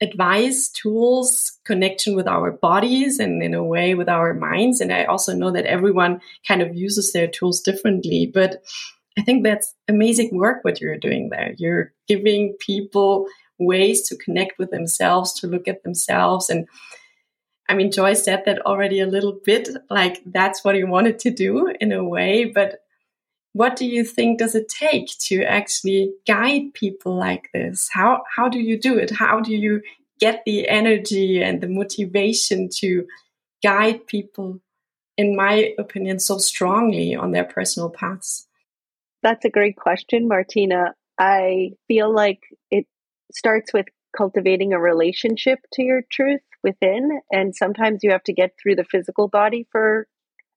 advice, 0.00 0.68
tools, 0.68 1.60
connection 1.64 2.16
with 2.16 2.26
our 2.26 2.50
bodies 2.50 3.20
and 3.20 3.40
in 3.40 3.54
a 3.54 3.62
way 3.62 3.94
with 3.94 4.08
our 4.08 4.34
minds. 4.34 4.80
And 4.80 4.92
I 4.92 5.04
also 5.04 5.32
know 5.32 5.52
that 5.52 5.64
everyone 5.64 6.20
kind 6.46 6.60
of 6.60 6.74
uses 6.74 7.12
their 7.12 7.28
tools 7.28 7.60
differently. 7.60 8.28
But 8.34 8.64
I 9.16 9.22
think 9.22 9.44
that's 9.44 9.72
amazing 9.86 10.30
work 10.32 10.64
what 10.64 10.80
you're 10.80 10.98
doing 10.98 11.28
there. 11.30 11.54
You're 11.56 11.92
giving 12.08 12.54
people 12.58 13.26
ways 13.60 14.08
to 14.08 14.16
connect 14.16 14.58
with 14.58 14.72
themselves, 14.72 15.32
to 15.34 15.46
look 15.46 15.68
at 15.68 15.84
themselves. 15.84 16.50
And 16.50 16.66
I 17.68 17.74
mean, 17.74 17.92
Joy 17.92 18.14
said 18.14 18.42
that 18.44 18.66
already 18.66 18.98
a 18.98 19.06
little 19.06 19.38
bit, 19.44 19.68
like 19.88 20.20
that's 20.26 20.64
what 20.64 20.74
he 20.74 20.82
wanted 20.82 21.20
to 21.20 21.30
do 21.30 21.72
in 21.80 21.92
a 21.92 22.02
way. 22.02 22.46
But 22.46 22.80
what 23.54 23.76
do 23.76 23.86
you 23.86 24.04
think 24.04 24.38
does 24.38 24.56
it 24.56 24.68
take 24.68 25.06
to 25.20 25.44
actually 25.44 26.12
guide 26.26 26.74
people 26.74 27.16
like 27.16 27.48
this? 27.54 27.88
How, 27.92 28.24
how 28.36 28.48
do 28.48 28.58
you 28.58 28.76
do 28.78 28.98
it? 28.98 29.12
How 29.12 29.40
do 29.40 29.54
you 29.54 29.80
get 30.18 30.42
the 30.44 30.68
energy 30.68 31.40
and 31.40 31.60
the 31.60 31.68
motivation 31.68 32.68
to 32.80 33.06
guide 33.62 34.08
people, 34.08 34.60
in 35.16 35.36
my 35.36 35.72
opinion, 35.78 36.18
so 36.18 36.38
strongly 36.38 37.14
on 37.14 37.30
their 37.30 37.44
personal 37.44 37.90
paths? 37.90 38.48
That's 39.22 39.44
a 39.44 39.50
great 39.50 39.76
question, 39.76 40.26
Martina. 40.26 40.94
I 41.16 41.74
feel 41.86 42.12
like 42.12 42.40
it 42.72 42.86
starts 43.32 43.72
with 43.72 43.86
cultivating 44.16 44.72
a 44.72 44.80
relationship 44.80 45.60
to 45.74 45.82
your 45.82 46.02
truth 46.10 46.42
within. 46.64 47.20
And 47.30 47.54
sometimes 47.54 48.00
you 48.02 48.10
have 48.10 48.24
to 48.24 48.32
get 48.32 48.54
through 48.60 48.74
the 48.74 48.84
physical 48.84 49.28
body 49.28 49.68
for 49.70 50.08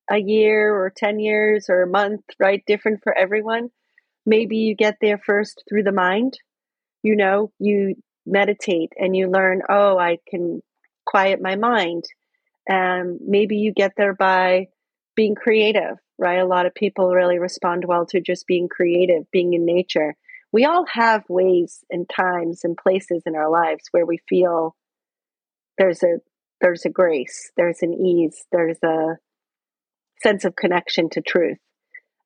a 0.09 0.17
year 0.17 0.73
or 0.73 0.91
10 0.95 1.19
years 1.19 1.67
or 1.69 1.83
a 1.83 1.87
month, 1.87 2.21
right? 2.39 2.63
Different 2.65 3.01
for 3.03 3.17
everyone. 3.17 3.69
Maybe 4.25 4.57
you 4.57 4.75
get 4.75 4.97
there 5.01 5.17
first 5.17 5.63
through 5.67 5.83
the 5.83 5.91
mind. 5.91 6.39
You 7.03 7.15
know, 7.15 7.51
you 7.59 7.95
meditate 8.25 8.93
and 8.97 9.15
you 9.15 9.29
learn, 9.29 9.61
oh, 9.69 9.97
I 9.97 10.19
can 10.27 10.61
quiet 11.05 11.41
my 11.41 11.55
mind. 11.55 12.05
And 12.67 13.19
maybe 13.25 13.57
you 13.57 13.71
get 13.71 13.93
there 13.95 14.13
by 14.13 14.67
being 15.15 15.35
creative 15.35 15.97
right? 16.17 16.39
A 16.39 16.45
lot 16.45 16.65
of 16.65 16.73
people 16.73 17.13
really 17.13 17.39
respond 17.39 17.85
well 17.85 18.05
to 18.07 18.21
just 18.21 18.47
being 18.47 18.67
creative, 18.67 19.29
being 19.31 19.53
in 19.53 19.65
nature. 19.65 20.15
We 20.51 20.65
all 20.65 20.85
have 20.91 21.23
ways 21.29 21.83
and 21.89 22.09
times 22.09 22.61
and 22.63 22.77
places 22.77 23.23
in 23.25 23.35
our 23.35 23.49
lives 23.49 23.85
where 23.91 24.05
we 24.05 24.19
feel 24.27 24.75
there's 25.77 26.01
a 26.03 26.17
there's 26.59 26.85
a 26.85 26.89
grace, 26.89 27.51
there's 27.55 27.83
an 27.83 27.93
ease, 27.93 28.45
there's 28.51 28.79
a 28.83 29.17
sense 30.21 30.45
of 30.45 30.55
connection 30.55 31.09
to 31.11 31.21
truth. 31.21 31.57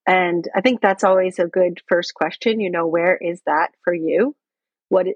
And 0.08 0.46
I 0.56 0.62
think 0.62 0.82
that's 0.82 1.04
always 1.04 1.40
a 1.40 1.48
good 1.48 1.80
first 1.88 2.14
question, 2.14 2.60
you 2.60 2.72
know, 2.72 2.88
where 2.88 3.18
is 3.18 3.42
that 3.46 3.70
for 3.84 3.94
you? 3.94 4.36
What 4.90 5.08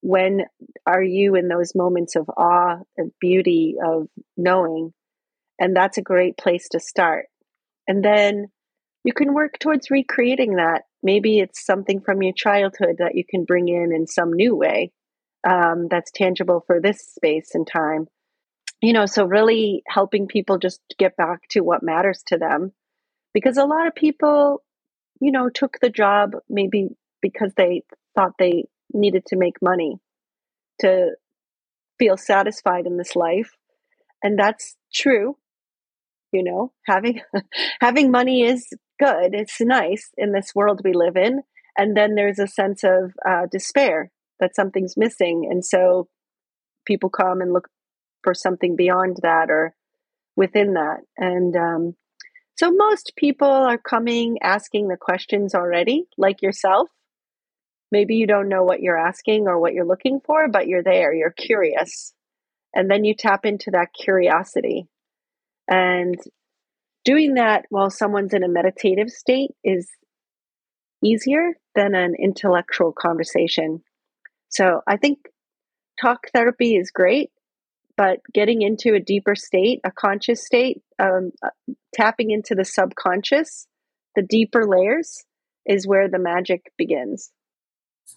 when 0.00 0.42
are 0.86 1.02
you 1.02 1.34
in 1.34 1.48
those 1.48 1.74
moments 1.74 2.14
of 2.14 2.28
awe 2.36 2.76
and 2.96 3.10
beauty 3.20 3.76
of 3.82 4.08
knowing? 4.36 4.92
And 5.58 5.74
that's 5.74 5.96
a 5.96 6.02
great 6.02 6.36
place 6.36 6.68
to 6.72 6.80
start 6.80 7.26
and 7.86 8.04
then 8.04 8.46
you 9.04 9.12
can 9.12 9.34
work 9.34 9.58
towards 9.58 9.90
recreating 9.90 10.56
that. 10.56 10.82
Maybe 11.02 11.38
it's 11.38 11.64
something 11.64 12.00
from 12.00 12.22
your 12.22 12.32
childhood 12.32 12.96
that 12.98 13.14
you 13.14 13.24
can 13.28 13.44
bring 13.44 13.68
in 13.68 13.92
in 13.94 14.06
some 14.06 14.32
new 14.32 14.56
way 14.56 14.92
um, 15.46 15.88
that's 15.90 16.10
tangible 16.10 16.64
for 16.66 16.80
this 16.80 17.00
space 17.00 17.50
and 17.54 17.66
time. 17.66 18.06
You 18.84 18.92
know, 18.92 19.06
so 19.06 19.24
really 19.24 19.82
helping 19.88 20.26
people 20.26 20.58
just 20.58 20.78
get 20.98 21.16
back 21.16 21.48
to 21.52 21.62
what 21.62 21.82
matters 21.82 22.22
to 22.26 22.36
them. 22.36 22.72
Because 23.32 23.56
a 23.56 23.64
lot 23.64 23.86
of 23.86 23.94
people, 23.94 24.62
you 25.22 25.32
know, 25.32 25.48
took 25.48 25.78
the 25.80 25.88
job 25.88 26.32
maybe 26.50 26.88
because 27.22 27.54
they 27.56 27.82
thought 28.14 28.32
they 28.38 28.64
needed 28.92 29.24
to 29.28 29.36
make 29.36 29.62
money 29.62 30.00
to 30.80 31.12
feel 31.98 32.18
satisfied 32.18 32.84
in 32.84 32.98
this 32.98 33.16
life. 33.16 33.52
And 34.22 34.38
that's 34.38 34.76
true 34.92 35.38
you 36.32 36.42
know 36.42 36.72
having 36.86 37.20
having 37.80 38.10
money 38.10 38.42
is 38.42 38.66
good 38.98 39.34
it's 39.34 39.60
nice 39.60 40.10
in 40.18 40.32
this 40.32 40.54
world 40.54 40.80
we 40.84 40.92
live 40.92 41.16
in 41.16 41.42
and 41.78 41.96
then 41.96 42.14
there's 42.16 42.38
a 42.38 42.46
sense 42.46 42.84
of 42.84 43.12
uh, 43.26 43.46
despair 43.50 44.10
that 44.40 44.54
something's 44.54 44.96
missing 44.96 45.48
and 45.50 45.64
so 45.64 46.08
people 46.86 47.08
come 47.08 47.40
and 47.40 47.52
look 47.52 47.68
for 48.24 48.34
something 48.34 48.74
beyond 48.74 49.18
that 49.22 49.50
or 49.50 49.74
within 50.34 50.74
that. 50.74 51.00
And 51.16 51.54
um, 51.54 51.94
so 52.56 52.70
most 52.72 53.12
people 53.16 53.48
are 53.48 53.78
coming 53.78 54.38
asking 54.42 54.88
the 54.88 54.96
questions 54.96 55.54
already 55.54 56.06
like 56.16 56.42
yourself. 56.42 56.88
Maybe 57.92 58.16
you 58.16 58.26
don't 58.26 58.48
know 58.48 58.64
what 58.64 58.80
you're 58.80 58.98
asking 58.98 59.46
or 59.46 59.60
what 59.60 59.74
you're 59.74 59.86
looking 59.86 60.20
for 60.26 60.48
but 60.48 60.66
you're 60.66 60.82
there 60.82 61.14
you're 61.14 61.30
curious. 61.30 62.12
And 62.74 62.90
then 62.90 63.04
you 63.04 63.14
tap 63.14 63.46
into 63.46 63.70
that 63.70 63.92
curiosity. 63.92 64.88
And 65.68 66.16
doing 67.04 67.34
that 67.34 67.66
while 67.68 67.90
someone's 67.90 68.34
in 68.34 68.42
a 68.42 68.48
meditative 68.48 69.10
state 69.10 69.52
is 69.62 69.88
easier 71.04 71.52
than 71.74 71.94
an 71.94 72.14
intellectual 72.18 72.92
conversation. 72.92 73.82
So 74.48 74.80
I 74.86 74.96
think 74.96 75.18
talk 76.00 76.28
therapy 76.32 76.76
is 76.76 76.90
great, 76.90 77.30
but 77.96 78.18
getting 78.32 78.62
into 78.62 78.94
a 78.94 79.00
deeper 79.00 79.34
state, 79.34 79.80
a 79.84 79.90
conscious 79.90 80.44
state, 80.44 80.82
um, 80.98 81.30
uh, 81.42 81.50
tapping 81.94 82.30
into 82.30 82.54
the 82.54 82.64
subconscious, 82.64 83.66
the 84.16 84.22
deeper 84.22 84.66
layers, 84.66 85.24
is 85.66 85.86
where 85.86 86.08
the 86.08 86.18
magic 86.18 86.72
begins. 86.76 87.30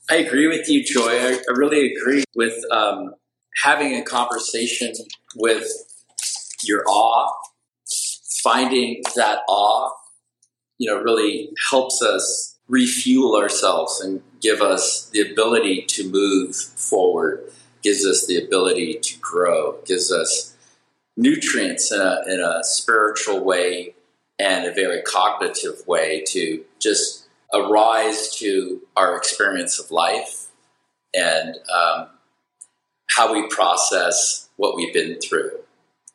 I 0.10 0.16
agree 0.16 0.48
with 0.48 0.70
you, 0.70 0.84
Joy. 0.84 1.10
I, 1.10 1.34
I 1.34 1.52
really 1.56 1.94
agree 1.94 2.24
with 2.36 2.56
um, 2.72 3.14
having 3.64 3.96
a 3.96 4.04
conversation 4.04 4.94
with 5.36 5.68
your 6.64 6.84
awe, 6.88 7.34
finding 8.44 9.02
that 9.16 9.40
awe, 9.48 9.92
you 10.78 10.90
know, 10.90 11.02
really 11.02 11.50
helps 11.70 12.02
us 12.02 12.58
refuel 12.68 13.36
ourselves 13.36 14.02
and 14.02 14.22
give 14.42 14.62
us 14.62 15.10
the 15.12 15.22
ability 15.22 15.86
to 15.88 16.10
move 16.10 16.56
forward, 16.56 17.50
gives 17.82 18.06
us 18.06 18.26
the 18.28 18.44
ability 18.44 19.00
to 19.00 19.20
grow, 19.20 19.80
gives 19.86 20.12
us 20.12 20.56
nutrients 21.16 21.92
in 21.92 22.00
a, 22.00 22.22
in 22.28 22.40
a 22.40 22.64
spiritual 22.64 23.44
way 23.44 23.96
and 24.40 24.66
a 24.66 24.74
very 24.74 25.02
cognitive 25.02 25.86
way 25.88 26.24
to 26.28 26.64
just 26.80 27.28
arise 27.54 28.36
to 28.36 28.82
our 28.96 29.18
experience 29.18 29.80
of 29.80 29.90
life 29.90 30.48
and 31.14 31.56
um, 31.74 32.08
how 33.10 33.34
we 33.34 33.48
process 33.48 34.50
what 34.58 34.76
we've 34.76 34.94
been 34.94 35.20
through 35.20 35.52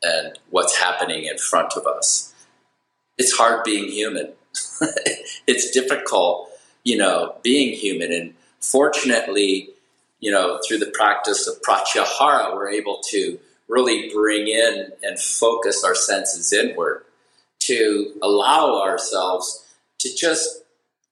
and 0.03 0.39
what's 0.51 0.77
happening 0.77 1.25
in 1.25 1.39
front 1.39 1.73
of 1.77 1.87
us. 1.87 2.33
It's 3.19 3.37
hard 3.37 3.65
being 3.65 3.89
human. 3.89 4.33
it's 5.47 5.71
difficult, 5.71 6.51
you 6.85 6.97
know, 6.97 7.37
being 7.43 7.75
human. 7.75 8.13
And 8.13 8.35
fortunately, 8.61 9.71
you 10.23 10.31
know, 10.31 10.61
through 10.67 10.79
the 10.79 10.91
practice 10.95 11.49
of 11.49 11.61
pratyahara, 11.63 12.55
we're 12.55 12.71
able 12.71 13.01
to 13.11 13.39
really 13.69 14.09
bring 14.15 14.47
in 14.47 14.93
and 15.03 15.19
focus 15.19 15.83
our 15.85 15.97
senses 15.97 16.53
inward 16.53 17.05
to 17.59 18.13
allow 18.23 18.81
ourselves 18.81 19.67
to 19.99 20.15
just 20.15 20.63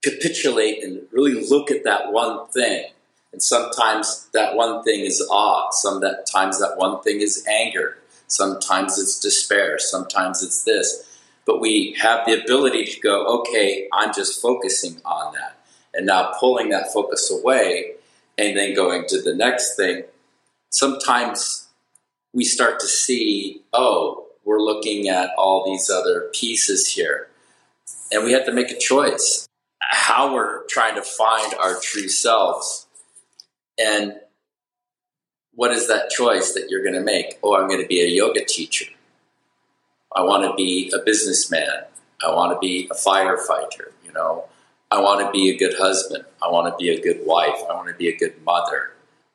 capitulate 0.02 0.82
and 0.82 1.02
really 1.12 1.46
look 1.48 1.72
at 1.72 1.82
that 1.84 2.12
one 2.12 2.46
thing. 2.48 2.86
And 3.32 3.42
sometimes 3.42 4.28
that 4.32 4.54
one 4.54 4.84
thing 4.84 5.00
is 5.00 5.20
awe. 5.28 5.70
Sometimes 5.72 6.60
that 6.60 6.76
one 6.76 7.02
thing 7.02 7.20
is 7.20 7.44
anger. 7.48 7.98
Sometimes 8.28 8.96
it's 8.96 9.18
despair. 9.18 9.78
Sometimes 9.80 10.42
it's 10.42 10.62
this. 10.62 11.20
But 11.46 11.60
we 11.60 11.96
have 12.00 12.26
the 12.26 12.40
ability 12.40 12.84
to 12.84 13.00
go, 13.00 13.40
okay, 13.40 13.88
I'm 13.92 14.14
just 14.14 14.40
focusing 14.40 15.00
on 15.04 15.34
that. 15.34 15.58
And 15.94 16.06
now 16.06 16.32
pulling 16.38 16.68
that 16.68 16.92
focus 16.92 17.28
away 17.30 17.96
and 18.40 18.56
then 18.56 18.74
going 18.74 19.04
to 19.08 19.20
the 19.20 19.34
next 19.34 19.76
thing. 19.76 20.04
sometimes 20.70 21.68
we 22.32 22.44
start 22.44 22.78
to 22.78 22.86
see, 22.86 23.60
oh, 23.72 24.26
we're 24.44 24.60
looking 24.60 25.08
at 25.08 25.30
all 25.36 25.64
these 25.64 25.90
other 25.90 26.30
pieces 26.32 26.94
here. 26.94 27.28
And 28.12 28.24
we 28.24 28.32
have 28.32 28.46
to 28.46 28.52
make 28.52 28.70
a 28.70 28.78
choice 28.78 29.48
how 29.80 30.32
we're 30.32 30.64
trying 30.66 30.94
to 30.94 31.02
find 31.02 31.54
our 31.54 31.80
true 31.80 32.08
selves. 32.08 32.86
And 33.78 34.14
what 35.54 35.72
is 35.72 35.88
that 35.88 36.10
choice 36.10 36.52
that 36.52 36.70
you're 36.70 36.82
going 36.82 36.94
to 36.94 37.00
make? 37.00 37.38
Oh, 37.42 37.60
I'm 37.60 37.68
going 37.68 37.82
to 37.82 37.88
be 37.88 38.00
a 38.00 38.06
yoga 38.06 38.44
teacher. 38.44 38.86
I 40.14 40.22
want 40.22 40.44
to 40.44 40.54
be 40.54 40.92
a 40.94 41.04
businessman. 41.04 41.84
I 42.24 42.32
want 42.32 42.52
to 42.52 42.58
be 42.60 42.88
a 42.90 42.94
firefighter. 42.94 43.90
You 44.04 44.12
know, 44.12 44.44
I 44.90 45.00
want 45.00 45.24
to 45.24 45.30
be 45.30 45.50
a 45.50 45.56
good 45.56 45.74
husband. 45.78 46.24
I 46.42 46.48
want 46.50 46.66
to 46.66 46.82
be 46.82 46.90
a 46.90 47.00
good 47.00 47.24
wife. 47.24 47.60
I 47.68 47.74
want 47.74 47.88
to 47.88 47.94
be 47.94 48.08
a 48.08 48.16
good 48.16 48.42
mother. 48.44 48.92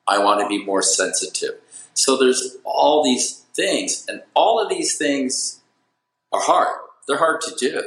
I 0.08 0.20
want 0.20 0.42
to 0.42 0.48
be 0.48 0.64
more 0.64 0.82
sensitive. 0.82 1.56
So 1.94 2.18
there's 2.18 2.58
all 2.66 3.04
these 3.04 3.46
things, 3.56 4.06
and 4.08 4.22
all 4.34 4.62
of 4.62 4.70
these 4.70 4.98
things 4.98 5.62
are 6.34 6.42
hard. 6.42 6.78
They're 7.08 7.18
hard 7.18 7.42
to 7.42 7.56
do. 7.56 7.82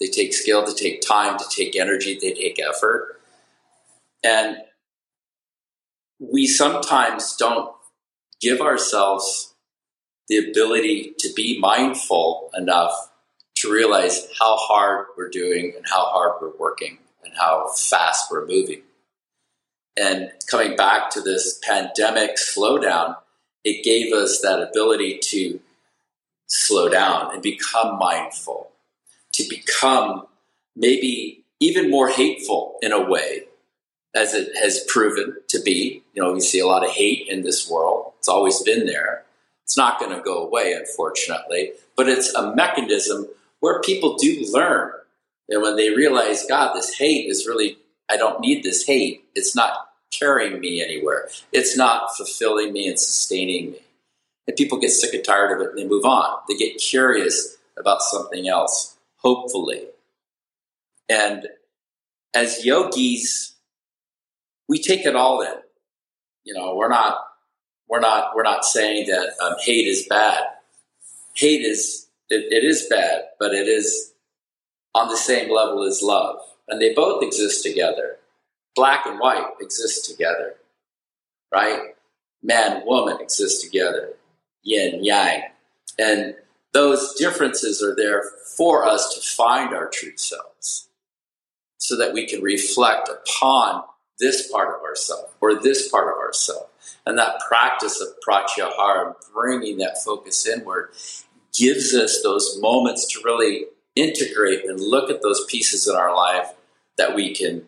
They 0.00 0.06
take 0.06 0.34
skill, 0.34 0.64
they 0.64 0.72
take 0.72 1.00
time, 1.00 1.38
to 1.38 1.44
take 1.48 1.76
energy, 1.76 2.18
they 2.20 2.32
take 2.32 2.60
effort. 2.60 3.20
And 4.22 4.58
we 6.18 6.46
sometimes 6.46 7.36
don't 7.36 7.74
give 8.40 8.60
ourselves 8.60 9.54
the 10.28 10.38
ability 10.38 11.14
to 11.18 11.32
be 11.34 11.58
mindful 11.58 12.50
enough 12.56 13.10
to 13.64 13.72
realize 13.72 14.28
how 14.38 14.56
hard 14.56 15.06
we're 15.16 15.30
doing 15.30 15.72
and 15.76 15.84
how 15.88 16.04
hard 16.06 16.34
we're 16.40 16.56
working 16.58 16.98
and 17.24 17.32
how 17.36 17.68
fast 17.68 18.30
we're 18.30 18.46
moving. 18.46 18.82
And 19.96 20.30
coming 20.50 20.76
back 20.76 21.10
to 21.10 21.20
this 21.20 21.58
pandemic 21.62 22.36
slowdown, 22.36 23.16
it 23.64 23.84
gave 23.84 24.12
us 24.12 24.40
that 24.42 24.60
ability 24.60 25.18
to 25.22 25.60
slow 26.46 26.88
down 26.88 27.32
and 27.32 27.42
become 27.42 27.98
mindful, 27.98 28.70
to 29.32 29.44
become 29.48 30.26
maybe 30.76 31.44
even 31.60 31.90
more 31.90 32.10
hateful 32.10 32.76
in 32.82 32.92
a 32.92 33.08
way, 33.08 33.44
as 34.14 34.34
it 34.34 34.54
has 34.60 34.84
proven 34.86 35.36
to 35.48 35.60
be. 35.62 36.02
You 36.12 36.22
know, 36.22 36.32
we 36.32 36.40
see 36.40 36.60
a 36.60 36.66
lot 36.66 36.84
of 36.84 36.90
hate 36.90 37.28
in 37.28 37.42
this 37.42 37.68
world, 37.70 38.12
it's 38.18 38.28
always 38.28 38.62
been 38.62 38.86
there. 38.86 39.24
It's 39.62 39.78
not 39.78 39.98
going 39.98 40.14
to 40.14 40.22
go 40.22 40.44
away, 40.44 40.74
unfortunately, 40.74 41.72
but 41.96 42.06
it's 42.06 42.34
a 42.34 42.54
mechanism 42.54 43.26
where 43.64 43.80
people 43.80 44.16
do 44.16 44.44
learn. 44.52 44.92
And 45.48 45.62
when 45.62 45.76
they 45.76 45.88
realize, 45.88 46.44
God, 46.46 46.74
this 46.74 46.98
hate 46.98 47.30
is 47.30 47.46
really, 47.46 47.78
I 48.10 48.18
don't 48.18 48.40
need 48.40 48.62
this 48.62 48.86
hate. 48.86 49.24
It's 49.34 49.56
not 49.56 49.88
carrying 50.12 50.60
me 50.60 50.84
anywhere. 50.84 51.30
It's 51.50 51.74
not 51.74 52.14
fulfilling 52.14 52.74
me 52.74 52.86
and 52.88 53.00
sustaining 53.00 53.70
me. 53.70 53.78
And 54.46 54.54
people 54.54 54.78
get 54.78 54.90
sick 54.90 55.14
and 55.14 55.24
tired 55.24 55.50
of 55.58 55.66
it 55.66 55.70
and 55.70 55.78
they 55.78 55.88
move 55.88 56.04
on. 56.04 56.40
They 56.46 56.56
get 56.56 56.76
curious 56.76 57.56
about 57.78 58.02
something 58.02 58.46
else, 58.46 58.98
hopefully. 59.16 59.86
And 61.08 61.48
as 62.34 62.66
yogis, 62.66 63.54
we 64.68 64.78
take 64.78 65.06
it 65.06 65.16
all 65.16 65.40
in. 65.40 65.54
You 66.44 66.52
know, 66.52 66.76
we're 66.76 66.90
not 66.90 67.16
we're 67.88 68.00
not 68.00 68.36
we're 68.36 68.42
not 68.42 68.66
saying 68.66 69.06
that 69.06 69.32
um, 69.42 69.54
hate 69.62 69.86
is 69.86 70.06
bad. 70.06 70.44
Hate 71.32 71.62
is 71.62 72.03
it, 72.30 72.52
it 72.52 72.64
is 72.64 72.86
bad, 72.88 73.24
but 73.38 73.52
it 73.52 73.68
is 73.68 74.12
on 74.94 75.08
the 75.08 75.16
same 75.16 75.52
level 75.52 75.82
as 75.84 76.02
love, 76.02 76.38
and 76.68 76.80
they 76.80 76.94
both 76.94 77.22
exist 77.22 77.62
together. 77.62 78.18
Black 78.74 79.06
and 79.06 79.20
white 79.20 79.46
exist 79.60 80.10
together, 80.10 80.56
right? 81.52 81.94
Man, 82.42 82.82
woman 82.86 83.18
exist 83.20 83.62
together, 83.62 84.14
yin 84.62 85.04
yang, 85.04 85.42
and 85.98 86.34
those 86.72 87.14
differences 87.14 87.82
are 87.82 87.94
there 87.94 88.24
for 88.56 88.84
us 88.84 89.14
to 89.14 89.20
find 89.20 89.74
our 89.74 89.88
true 89.88 90.16
selves, 90.16 90.88
so 91.78 91.96
that 91.96 92.12
we 92.12 92.26
can 92.26 92.42
reflect 92.42 93.08
upon 93.08 93.84
this 94.18 94.50
part 94.50 94.74
of 94.74 94.82
ourselves 94.82 95.32
or 95.40 95.54
this 95.60 95.88
part 95.88 96.08
of 96.08 96.18
ourselves 96.18 96.68
and 97.06 97.18
that 97.18 97.40
practice 97.46 98.00
of 98.00 98.08
pratyahara, 98.26 99.14
bringing 99.32 99.78
that 99.78 100.02
focus 100.04 100.46
inward, 100.46 100.90
gives 101.54 101.94
us 101.94 102.20
those 102.22 102.58
moments 102.60 103.06
to 103.12 103.20
really 103.24 103.66
integrate 103.96 104.64
and 104.64 104.80
look 104.80 105.10
at 105.10 105.22
those 105.22 105.44
pieces 105.46 105.86
in 105.86 105.94
our 105.94 106.14
life 106.14 106.52
that 106.98 107.14
we 107.14 107.34
can 107.34 107.64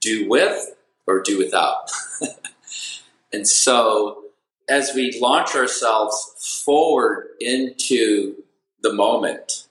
do 0.00 0.28
with 0.28 0.74
or 1.06 1.22
do 1.22 1.38
without. 1.38 1.90
and 3.32 3.48
so, 3.48 4.24
as 4.68 4.92
we 4.94 5.18
launch 5.20 5.54
ourselves 5.54 6.62
forward 6.64 7.28
into 7.40 8.36
the 8.82 8.92
moment, 8.92 9.66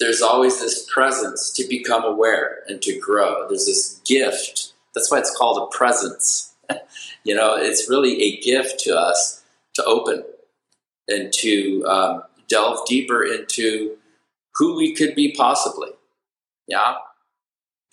there's 0.00 0.22
always 0.22 0.60
this 0.60 0.88
presence 0.92 1.50
to 1.52 1.66
become 1.68 2.04
aware 2.04 2.62
and 2.68 2.80
to 2.82 2.98
grow. 2.98 3.46
There's 3.48 3.66
this 3.66 4.00
gift. 4.04 4.72
That's 4.94 5.10
why 5.10 5.18
it's 5.18 5.36
called 5.36 5.58
a 5.62 5.76
presence. 5.76 6.54
you 7.24 7.34
know, 7.34 7.56
it's 7.56 7.88
really 7.88 8.22
a 8.22 8.40
gift 8.40 8.80
to 8.80 8.96
us 8.96 9.42
to 9.74 9.84
open 9.84 10.24
and 11.08 11.32
to 11.32 11.84
um, 11.86 12.22
delve 12.48 12.86
deeper 12.86 13.24
into 13.24 13.96
who 14.54 14.76
we 14.76 14.94
could 14.94 15.14
be 15.14 15.32
possibly. 15.32 15.90
Yeah? 16.66 16.96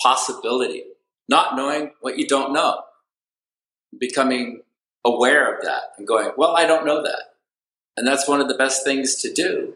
Possibility. 0.01 0.83
Not 1.27 1.55
knowing 1.55 1.91
what 2.01 2.17
you 2.17 2.27
don't 2.27 2.53
know. 2.53 2.83
Becoming 3.97 4.61
aware 5.03 5.53
of 5.53 5.63
that 5.63 5.93
and 5.97 6.07
going, 6.07 6.31
well, 6.37 6.55
I 6.55 6.65
don't 6.65 6.85
know 6.85 7.01
that. 7.01 7.33
And 7.97 8.07
that's 8.07 8.27
one 8.27 8.39
of 8.39 8.47
the 8.47 8.55
best 8.55 8.83
things 8.83 9.15
to 9.21 9.33
do. 9.33 9.75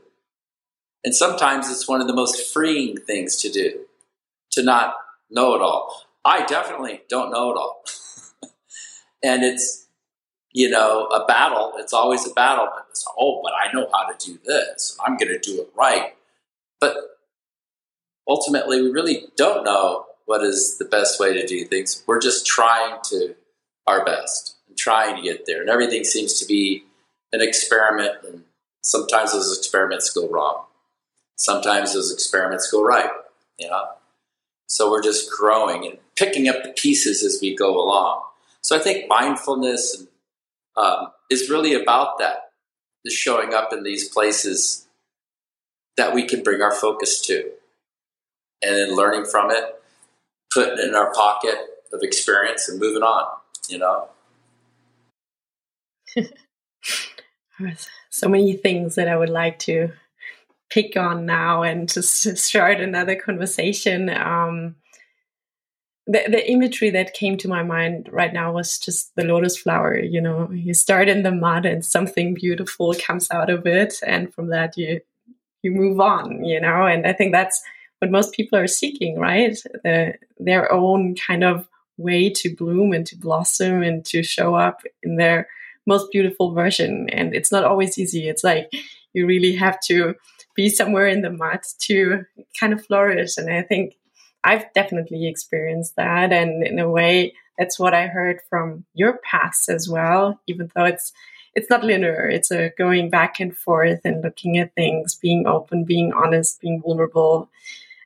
And 1.03 1.13
sometimes 1.13 1.69
it's 1.69 1.87
one 1.87 2.01
of 2.01 2.07
the 2.07 2.13
most 2.13 2.51
freeing 2.51 2.97
things 2.97 3.35
to 3.37 3.49
do 3.49 3.81
to 4.51 4.63
not 4.63 4.95
know 5.29 5.53
it 5.55 5.61
all. 5.61 6.03
I 6.23 6.45
definitely 6.45 7.01
don't 7.09 7.31
know 7.31 7.51
it 7.51 7.57
all. 7.57 7.83
and 9.23 9.43
it's 9.43 9.84
you 10.55 10.69
know 10.69 11.05
a 11.07 11.25
battle. 11.25 11.73
It's 11.75 11.91
always 11.91 12.25
a 12.25 12.33
battle. 12.33 12.69
But 12.73 12.85
it's 12.89 13.05
oh, 13.19 13.41
but 13.43 13.51
I 13.53 13.71
know 13.73 13.89
how 13.93 14.09
to 14.09 14.25
do 14.25 14.39
this, 14.45 14.97
I'm 15.05 15.17
going 15.17 15.33
to 15.33 15.37
do 15.37 15.61
it 15.61 15.69
right. 15.75 16.15
But 16.79 16.95
ultimately, 18.27 18.81
we 18.81 18.89
really 18.89 19.25
don't 19.35 19.65
know 19.65 20.05
what 20.25 20.43
is 20.43 20.77
the 20.77 20.85
best 20.85 21.19
way 21.19 21.33
to 21.33 21.45
do 21.45 21.65
things. 21.65 22.03
We're 22.07 22.21
just 22.21 22.47
trying 22.47 22.99
to 23.09 23.35
our 23.85 24.03
best 24.05 24.55
and 24.67 24.77
trying 24.77 25.17
to 25.17 25.21
get 25.21 25.45
there, 25.45 25.59
and 25.59 25.69
everything 25.69 26.05
seems 26.05 26.39
to 26.39 26.45
be 26.45 26.85
an 27.33 27.41
experiment. 27.41 28.15
And 28.25 28.43
sometimes 28.79 29.33
those 29.33 29.55
experiments 29.57 30.09
go 30.09 30.29
wrong. 30.29 30.63
Sometimes 31.35 31.93
those 31.93 32.13
experiments 32.13 32.71
go 32.71 32.81
right. 32.81 33.09
You 33.59 33.69
know. 33.69 33.87
So 34.67 34.89
we're 34.89 35.03
just 35.03 35.29
growing 35.29 35.85
and 35.85 35.97
picking 36.15 36.47
up 36.47 36.63
the 36.63 36.71
pieces 36.71 37.23
as 37.23 37.39
we 37.41 37.55
go 37.55 37.77
along. 37.77 38.21
So 38.61 38.75
I 38.75 38.79
think 38.79 39.07
mindfulness 39.09 40.07
um, 40.77 41.07
is 41.29 41.49
really 41.49 41.73
about 41.73 42.19
that, 42.19 42.51
is 43.03 43.13
showing 43.13 43.53
up 43.53 43.71
in 43.73 43.83
these 43.83 44.09
places 44.09 44.87
that 45.97 46.13
we 46.13 46.23
can 46.23 46.43
bring 46.43 46.61
our 46.61 46.73
focus 46.73 47.21
to, 47.27 47.51
and 48.61 48.75
then 48.75 48.95
learning 48.95 49.25
from 49.25 49.51
it, 49.51 49.81
putting 50.53 50.79
it 50.79 50.87
in 50.87 50.95
our 50.95 51.13
pocket 51.13 51.55
of 51.93 52.01
experience, 52.01 52.67
and 52.67 52.79
moving 52.79 53.03
on. 53.03 53.25
You 53.69 53.79
know. 53.79 54.09
so 58.09 58.27
many 58.27 58.53
things 58.53 58.95
that 58.95 59.07
I 59.07 59.17
would 59.17 59.29
like 59.29 59.59
to 59.59 59.91
pick 60.69 60.97
on 60.97 61.25
now 61.25 61.63
and 61.63 61.91
just 61.91 62.37
start 62.37 62.79
another 62.79 63.15
conversation. 63.15 64.09
Um, 64.09 64.75
the, 66.07 66.23
the 66.29 66.51
imagery 66.51 66.91
that 66.91 67.15
came 67.15 67.35
to 67.37 67.47
my 67.47 67.63
mind 67.63 68.09
right 68.11 68.31
now 68.31 68.51
was 68.51 68.77
just 68.77 69.15
the 69.15 69.23
lotus 69.23 69.57
flower 69.57 69.97
you 69.97 70.21
know 70.21 70.49
you 70.51 70.73
start 70.73 71.09
in 71.09 71.23
the 71.23 71.31
mud 71.31 71.65
and 71.65 71.83
something 71.83 72.33
beautiful 72.33 72.93
comes 72.93 73.29
out 73.31 73.49
of 73.49 73.65
it 73.65 73.95
and 74.05 74.33
from 74.33 74.49
that 74.49 74.77
you 74.77 75.01
you 75.63 75.71
move 75.71 75.99
on 75.99 76.43
you 76.43 76.61
know? 76.61 76.85
And 76.85 77.07
i 77.07 77.13
think 77.13 77.31
that's 77.31 77.61
what 77.99 78.11
most 78.11 78.33
people 78.33 78.57
are 78.57 78.67
seeking 78.67 79.19
right? 79.19 79.57
The, 79.83 80.15
their 80.37 80.71
own 80.71 81.15
kind 81.15 81.43
of 81.43 81.67
way 81.97 82.29
to 82.29 82.55
bloom 82.55 82.91
and 82.91 83.05
to 83.07 83.15
blossom 83.15 83.81
and 83.81 84.05
to 84.05 84.21
show 84.21 84.55
up 84.55 84.81
in 85.01 85.15
their 85.15 85.47
most 85.87 86.11
beautiful 86.11 86.53
version. 86.53 87.09
And 87.09 87.33
it's 87.33 87.51
not 87.51 87.63
always 87.63 87.97
easy. 87.97 88.27
It's 88.27 88.43
like 88.43 88.69
you 89.13 89.25
really 89.25 89.55
have 89.55 89.79
to 89.81 90.15
be 90.55 90.69
somewhere 90.69 91.07
in 91.07 91.21
the 91.21 91.29
mud 91.29 91.61
to 91.79 92.25
kind 92.59 92.73
of 92.73 92.85
flourish. 92.85 93.37
And 93.37 93.51
i 93.51 93.61
think 93.61 93.95
I've 94.45 94.71
definitely 94.73 95.27
experienced 95.27 95.95
that. 95.97 96.31
And 96.31 96.65
in 96.65 96.79
a 96.79 96.89
way, 96.89 97.33
that's 97.57 97.79
what 97.79 97.93
I 97.93 98.07
heard 98.07 98.39
from 98.49 98.85
your 98.93 99.19
past 99.29 99.69
as 99.69 99.89
well, 99.89 100.39
even 100.47 100.71
though 100.75 100.85
it's 100.85 101.11
it's 101.55 101.69
not 101.69 101.83
linear. 101.85 102.27
It's 102.29 102.51
a 102.51 102.71
going 102.77 103.09
back 103.09 103.39
and 103.39 103.55
forth 103.55 104.01
and 104.03 104.21
looking 104.21 104.57
at 104.57 104.75
things, 104.75 105.15
being 105.15 105.47
open, 105.47 105.85
being 105.85 106.11
honest, 106.13 106.59
being 106.61 106.81
vulnerable. 106.81 107.49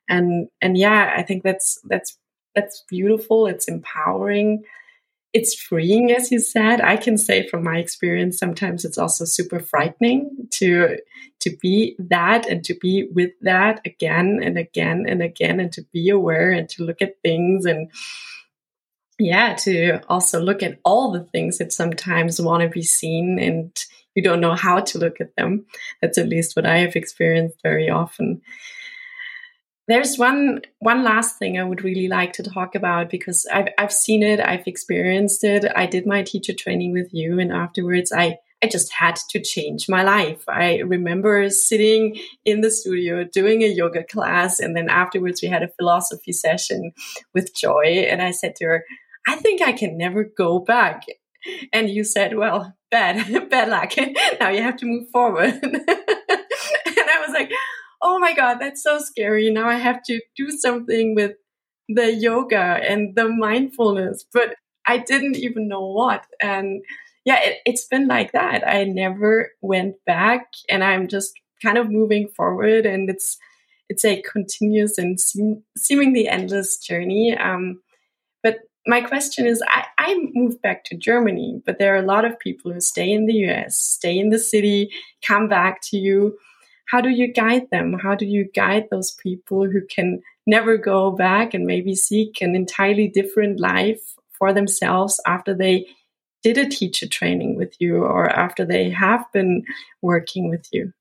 And 0.07 0.49
and 0.61 0.77
yeah, 0.77 1.13
I 1.15 1.23
think 1.23 1.43
that's 1.43 1.79
that's 1.85 2.17
that's 2.55 2.83
beautiful. 2.87 3.47
It's 3.47 3.67
empowering. 3.67 4.63
It's 5.33 5.53
freeing, 5.53 6.11
as 6.11 6.31
you 6.31 6.39
said. 6.39 6.81
I 6.81 6.97
can 6.97 7.17
say 7.17 7.47
from 7.47 7.63
my 7.63 7.77
experience, 7.77 8.39
sometimes 8.39 8.83
it's 8.83 8.97
also 8.97 9.25
super 9.25 9.59
frightening 9.59 10.47
to 10.51 10.97
to 11.41 11.55
be 11.61 11.95
that 11.99 12.47
and 12.47 12.63
to 12.65 12.73
be 12.73 13.07
with 13.13 13.31
that 13.41 13.79
again 13.85 14.39
and 14.43 14.57
again 14.57 15.05
and 15.07 15.21
again 15.21 15.59
and 15.59 15.71
to 15.73 15.83
be 15.93 16.09
aware 16.09 16.51
and 16.51 16.67
to 16.69 16.83
look 16.83 17.01
at 17.01 17.21
things 17.21 17.65
and 17.65 17.91
yeah, 19.19 19.53
to 19.53 19.99
also 20.07 20.39
look 20.41 20.63
at 20.63 20.79
all 20.83 21.11
the 21.11 21.23
things 21.25 21.57
that 21.57 21.73
sometimes 21.73 22.41
want 22.41 22.63
to 22.63 22.69
be 22.69 22.81
seen 22.81 23.37
and 23.39 23.77
you 24.15 24.23
don't 24.23 24.41
know 24.41 24.55
how 24.55 24.79
to 24.79 24.97
look 24.97 25.21
at 25.21 25.35
them. 25.35 25.65
That's 26.01 26.17
at 26.17 26.29
least 26.29 26.55
what 26.55 26.65
I 26.65 26.79
have 26.79 26.95
experienced 26.95 27.59
very 27.61 27.89
often. 27.89 28.41
There's 29.89 30.19
one 30.19 30.61
one 30.77 31.03
last 31.03 31.39
thing 31.39 31.57
I 31.57 31.63
would 31.63 31.83
really 31.83 32.07
like 32.07 32.33
to 32.33 32.43
talk 32.43 32.75
about 32.75 33.09
because 33.09 33.47
I've 33.51 33.69
I've 33.79 33.91
seen 33.91 34.21
it, 34.21 34.39
I've 34.39 34.67
experienced 34.67 35.43
it. 35.43 35.65
I 35.75 35.87
did 35.87 36.05
my 36.05 36.21
teacher 36.21 36.53
training 36.53 36.93
with 36.93 37.09
you, 37.11 37.39
and 37.39 37.51
afterwards 37.51 38.11
I 38.15 38.37
I 38.63 38.67
just 38.67 38.93
had 38.93 39.15
to 39.31 39.41
change 39.41 39.89
my 39.89 40.03
life. 40.03 40.43
I 40.47 40.81
remember 40.81 41.49
sitting 41.49 42.19
in 42.45 42.61
the 42.61 42.69
studio 42.69 43.23
doing 43.23 43.63
a 43.63 43.67
yoga 43.67 44.03
class, 44.03 44.59
and 44.59 44.77
then 44.77 44.89
afterwards 44.89 45.41
we 45.41 45.47
had 45.47 45.63
a 45.63 45.73
philosophy 45.79 46.33
session 46.33 46.91
with 47.33 47.55
Joy, 47.55 48.05
and 48.11 48.21
I 48.21 48.29
said 48.29 48.55
to 48.57 48.65
her, 48.65 48.85
"I 49.27 49.37
think 49.37 49.59
I 49.59 49.71
can 49.71 49.97
never 49.97 50.23
go 50.23 50.59
back." 50.59 51.01
And 51.73 51.89
you 51.89 52.03
said, 52.03 52.37
"Well, 52.37 52.75
bad 52.91 53.49
bad 53.49 53.69
luck. 53.69 53.93
now 54.39 54.49
you 54.49 54.61
have 54.61 54.77
to 54.77 54.85
move 54.85 55.09
forward." 55.09 55.59
and 55.63 57.09
I 57.15 57.23
was 57.25 57.33
like 57.33 57.49
oh 58.01 58.19
my 58.19 58.33
God, 58.33 58.57
that's 58.59 58.83
so 58.83 58.99
scary. 58.99 59.49
Now 59.49 59.67
I 59.67 59.75
have 59.75 60.03
to 60.03 60.21
do 60.35 60.51
something 60.51 61.15
with 61.15 61.33
the 61.87 62.13
yoga 62.13 62.57
and 62.57 63.15
the 63.15 63.27
mindfulness, 63.27 64.25
but 64.31 64.55
I 64.87 64.97
didn't 64.97 65.37
even 65.37 65.67
know 65.67 65.85
what. 65.85 66.25
And 66.41 66.81
yeah, 67.25 67.39
it, 67.41 67.57
it's 67.65 67.85
been 67.85 68.07
like 68.07 68.31
that. 68.31 68.67
I 68.67 68.83
never 68.83 69.51
went 69.61 69.95
back 70.05 70.47
and 70.69 70.83
I'm 70.83 71.07
just 71.07 71.33
kind 71.61 71.77
of 71.77 71.91
moving 71.91 72.29
forward 72.29 72.85
and 72.85 73.09
it's, 73.09 73.37
it's 73.89 74.05
a 74.05 74.21
continuous 74.21 74.97
and 74.97 75.19
seem, 75.19 75.63
seemingly 75.77 76.27
endless 76.27 76.77
journey. 76.77 77.35
Um, 77.37 77.81
but 78.43 78.59
my 78.87 79.01
question 79.01 79.45
is 79.45 79.61
I, 79.67 79.85
I 79.97 80.15
moved 80.33 80.61
back 80.61 80.85
to 80.85 80.97
Germany, 80.97 81.61
but 81.65 81.79
there 81.79 81.93
are 81.93 82.03
a 82.03 82.05
lot 82.05 82.23
of 82.23 82.39
people 82.39 82.71
who 82.71 82.79
stay 82.79 83.11
in 83.11 83.25
the 83.25 83.33
US, 83.47 83.77
stay 83.77 84.17
in 84.17 84.29
the 84.29 84.39
city, 84.39 84.91
come 85.25 85.49
back 85.49 85.81
to 85.89 85.97
you 85.97 86.37
how 86.89 87.01
do 87.01 87.09
you 87.09 87.31
guide 87.31 87.67
them? 87.71 87.93
How 88.01 88.15
do 88.15 88.25
you 88.25 88.49
guide 88.55 88.87
those 88.89 89.11
people 89.11 89.69
who 89.69 89.81
can 89.85 90.21
never 90.47 90.75
go 90.75 91.11
back 91.11 91.53
and 91.53 91.67
maybe 91.67 91.93
seek 91.93 92.41
an 92.41 92.55
entirely 92.55 93.07
different 93.07 93.59
life 93.59 94.15
for 94.31 94.53
themselves 94.53 95.21
after 95.27 95.53
they 95.53 95.85
did 96.41 96.57
a 96.57 96.67
teacher 96.67 97.07
training 97.07 97.57
with 97.57 97.75
you 97.79 97.97
or 97.97 98.27
after 98.27 98.65
they 98.65 98.89
have 98.89 99.23
been 99.31 99.63
working 100.01 100.49
with 100.49 100.65
you? 100.71 100.91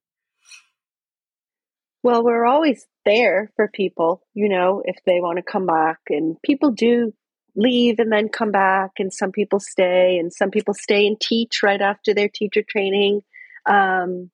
Well, 2.02 2.22
we're 2.22 2.44
always 2.44 2.86
there 3.06 3.50
for 3.56 3.68
people, 3.68 4.22
you 4.34 4.50
know, 4.50 4.82
if 4.84 4.96
they 5.06 5.20
want 5.20 5.38
to 5.38 5.42
come 5.42 5.64
back. 5.64 5.98
And 6.10 6.36
people 6.42 6.70
do 6.70 7.14
leave 7.56 7.98
and 7.98 8.12
then 8.12 8.28
come 8.28 8.52
back, 8.52 8.90
and 8.98 9.12
some 9.12 9.32
people 9.32 9.58
stay, 9.58 10.18
and 10.18 10.32
some 10.32 10.50
people 10.50 10.74
stay 10.74 11.06
and 11.06 11.18
teach 11.18 11.62
right 11.62 11.80
after 11.80 12.12
their 12.12 12.28
teacher 12.28 12.62
training. 12.62 13.22
Um, 13.64 14.30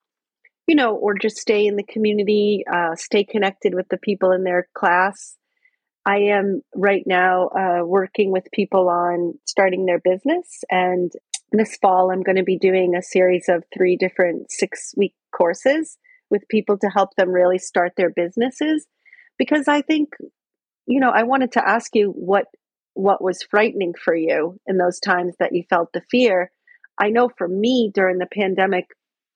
you 0.66 0.74
know, 0.74 0.94
or 0.94 1.14
just 1.14 1.36
stay 1.36 1.66
in 1.66 1.76
the 1.76 1.82
community, 1.82 2.64
uh, 2.72 2.94
stay 2.96 3.24
connected 3.24 3.74
with 3.74 3.88
the 3.88 3.98
people 3.98 4.32
in 4.32 4.44
their 4.44 4.68
class. 4.74 5.36
I 6.06 6.16
am 6.16 6.62
right 6.74 7.02
now 7.06 7.48
uh, 7.48 7.84
working 7.84 8.30
with 8.30 8.44
people 8.52 8.88
on 8.88 9.34
starting 9.44 9.86
their 9.86 10.00
business. 10.00 10.62
And 10.70 11.12
this 11.52 11.76
fall, 11.80 12.10
I'm 12.10 12.22
going 12.22 12.36
to 12.36 12.42
be 12.42 12.58
doing 12.58 12.94
a 12.94 13.02
series 13.02 13.48
of 13.48 13.64
three 13.74 13.96
different 13.96 14.50
six 14.50 14.92
week 14.96 15.14
courses 15.36 15.96
with 16.30 16.48
people 16.48 16.78
to 16.78 16.88
help 16.88 17.10
them 17.16 17.30
really 17.30 17.58
start 17.58 17.92
their 17.96 18.10
businesses. 18.10 18.86
Because 19.38 19.68
I 19.68 19.82
think, 19.82 20.10
you 20.86 21.00
know, 21.00 21.10
I 21.10 21.22
wanted 21.24 21.52
to 21.52 21.66
ask 21.66 21.94
you 21.94 22.10
what 22.10 22.46
what 22.94 23.22
was 23.22 23.42
frightening 23.50 23.92
for 23.92 24.14
you 24.14 24.60
in 24.66 24.78
those 24.78 25.00
times 25.00 25.34
that 25.40 25.52
you 25.52 25.64
felt 25.68 25.92
the 25.92 26.02
fear. 26.10 26.52
I 26.96 27.10
know 27.10 27.28
for 27.36 27.48
me 27.48 27.90
during 27.92 28.18
the 28.18 28.28
pandemic, 28.32 28.86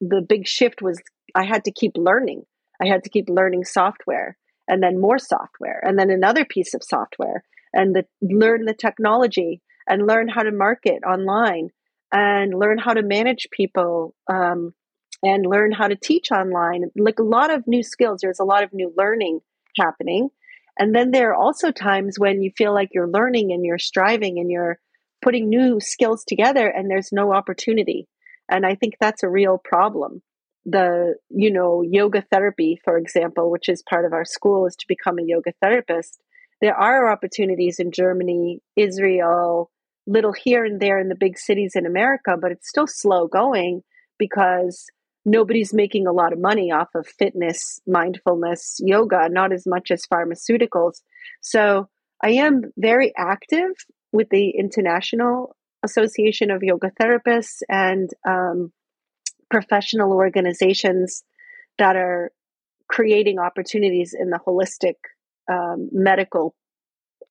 the 0.01 0.25
big 0.27 0.47
shift 0.47 0.81
was 0.81 1.03
I 1.35 1.45
had 1.45 1.65
to 1.65 1.73
keep 1.73 1.93
learning. 1.97 2.45
I 2.81 2.87
had 2.87 3.05
to 3.05 3.11
keep 3.11 3.29
learning 3.29 3.65
software 3.65 4.37
and 4.69 4.83
then 4.83 5.01
more 5.01 5.19
software 5.19 5.83
and 5.85 5.99
then 5.99 6.11
another 6.11 6.45
piece 6.45 6.75
of 6.75 6.83
software 6.85 7.43
and 7.73 7.95
the, 7.95 8.05
learn 8.23 8.65
the 8.65 8.75
technology 8.75 9.61
and 9.89 10.07
learn 10.07 10.29
how 10.29 10.43
to 10.43 10.53
market 10.53 11.03
online 11.05 11.71
and 12.13 12.55
learn 12.59 12.79
how 12.79 12.95
to 12.95 13.03
manage 13.03 13.49
people 13.51 14.15
um, 14.31 14.75
and 15.23 15.45
learn 15.47 15.73
how 15.73 15.89
to 15.89 15.97
teach 15.97 16.31
online. 16.31 16.85
Like 16.97 17.19
a 17.19 17.25
lot 17.25 17.53
of 17.53 17.67
new 17.67 17.83
skills, 17.83 18.21
there's 18.23 18.41
a 18.41 18.45
lot 18.45 18.63
of 18.63 18.73
new 18.73 18.93
learning 18.97 19.41
happening. 19.77 20.31
And 20.79 20.95
then 20.95 21.11
there 21.11 21.31
are 21.31 21.35
also 21.35 21.73
times 21.73 22.19
when 22.19 22.43
you 22.43 22.53
feel 22.57 22.73
like 22.73 22.91
you're 22.93 23.09
learning 23.09 23.53
and 23.53 23.65
you're 23.65 23.79
striving 23.79 24.39
and 24.39 24.51
you're 24.51 24.79
putting 25.21 25.49
new 25.49 25.81
skills 25.81 26.25
together 26.25 26.69
and 26.69 26.89
there's 26.89 27.11
no 27.11 27.33
opportunity. 27.33 28.07
And 28.49 28.65
I 28.65 28.77
think 28.77 28.95
that's 29.01 29.25
a 29.25 29.29
real 29.29 29.59
problem 29.59 30.23
the 30.71 31.15
you 31.31 31.51
know 31.51 31.83
yoga 31.83 32.23
therapy 32.31 32.79
for 32.85 32.99
example 32.99 33.51
which 33.51 33.69
is 33.69 33.83
part 33.89 34.05
of 34.05 34.13
our 34.13 34.25
school 34.25 34.67
is 34.67 34.77
to 34.77 34.85
become 34.89 35.19
a 35.19 35.25
yoga 35.25 35.53
therapist. 35.63 36.21
There 36.61 36.75
are 36.75 37.11
opportunities 37.11 37.79
in 37.79 37.93
germany 37.93 38.61
israel 38.77 39.71
little 40.07 40.33
here 40.33 40.65
and 40.65 40.81
there 40.81 40.99
in 40.99 41.09
the 41.09 41.15
big 41.15 41.39
cities 41.39 41.73
in 41.75 41.87
america 41.87 42.37
but 42.41 42.53
it's 42.53 42.69
still 42.69 42.87
slow 42.87 43.27
going 43.27 43.83
because 44.19 44.87
nobody's 45.25 45.73
making 45.73 46.07
a 46.07 46.13
lot 46.13 46.33
of 46.33 46.41
money 46.41 46.71
off 46.73 46.89
of 46.95 47.07
fitness 47.07 47.81
mindfulness 47.87 48.77
yoga 48.81 49.29
not 49.31 49.53
as 49.53 49.65
much 49.67 49.91
as 49.91 50.05
pharmaceuticals. 50.13 51.01
So 51.41 51.89
i 52.23 52.31
am 52.31 52.63
very 52.77 53.13
active 53.17 53.71
with 54.13 54.29
the 54.31 54.51
international 54.51 55.55
association 55.85 56.51
of 56.51 56.63
yoga 56.63 56.91
therapists 57.01 57.63
and 57.69 58.11
um, 58.27 58.73
professional 59.51 60.13
organizations 60.13 61.23
that 61.79 61.97
are 61.97 62.33
creating 62.89 63.39
opportunities 63.39 64.15
in 64.19 64.31
the 64.31 64.41
holistic 64.47 64.95
um, 65.51 65.89
medical 65.93 66.55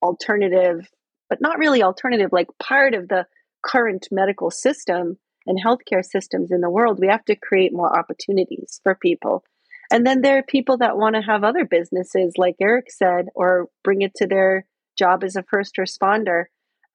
alternative, 0.01 0.87
but 1.29 1.41
not 1.41 1.57
really 1.57 1.83
alternative, 1.83 2.29
like 2.31 2.47
part 2.59 2.93
of 2.93 3.07
the 3.07 3.25
current 3.63 4.07
medical 4.11 4.51
system 4.51 5.17
and 5.45 5.59
healthcare 5.63 6.03
systems 6.03 6.51
in 6.51 6.61
the 6.61 6.69
world. 6.69 6.99
We 6.99 7.07
have 7.07 7.25
to 7.25 7.35
create 7.35 7.73
more 7.73 7.97
opportunities 7.97 8.79
for 8.83 8.95
people. 8.95 9.43
And 9.91 10.05
then 10.05 10.21
there 10.21 10.37
are 10.37 10.43
people 10.43 10.77
that 10.77 10.97
want 10.97 11.15
to 11.15 11.21
have 11.21 11.43
other 11.43 11.65
businesses, 11.65 12.33
like 12.37 12.55
Eric 12.59 12.91
said, 12.91 13.27
or 13.35 13.67
bring 13.83 14.01
it 14.01 14.13
to 14.15 14.27
their 14.27 14.65
job 14.97 15.23
as 15.23 15.35
a 15.35 15.43
first 15.43 15.75
responder. 15.77 16.45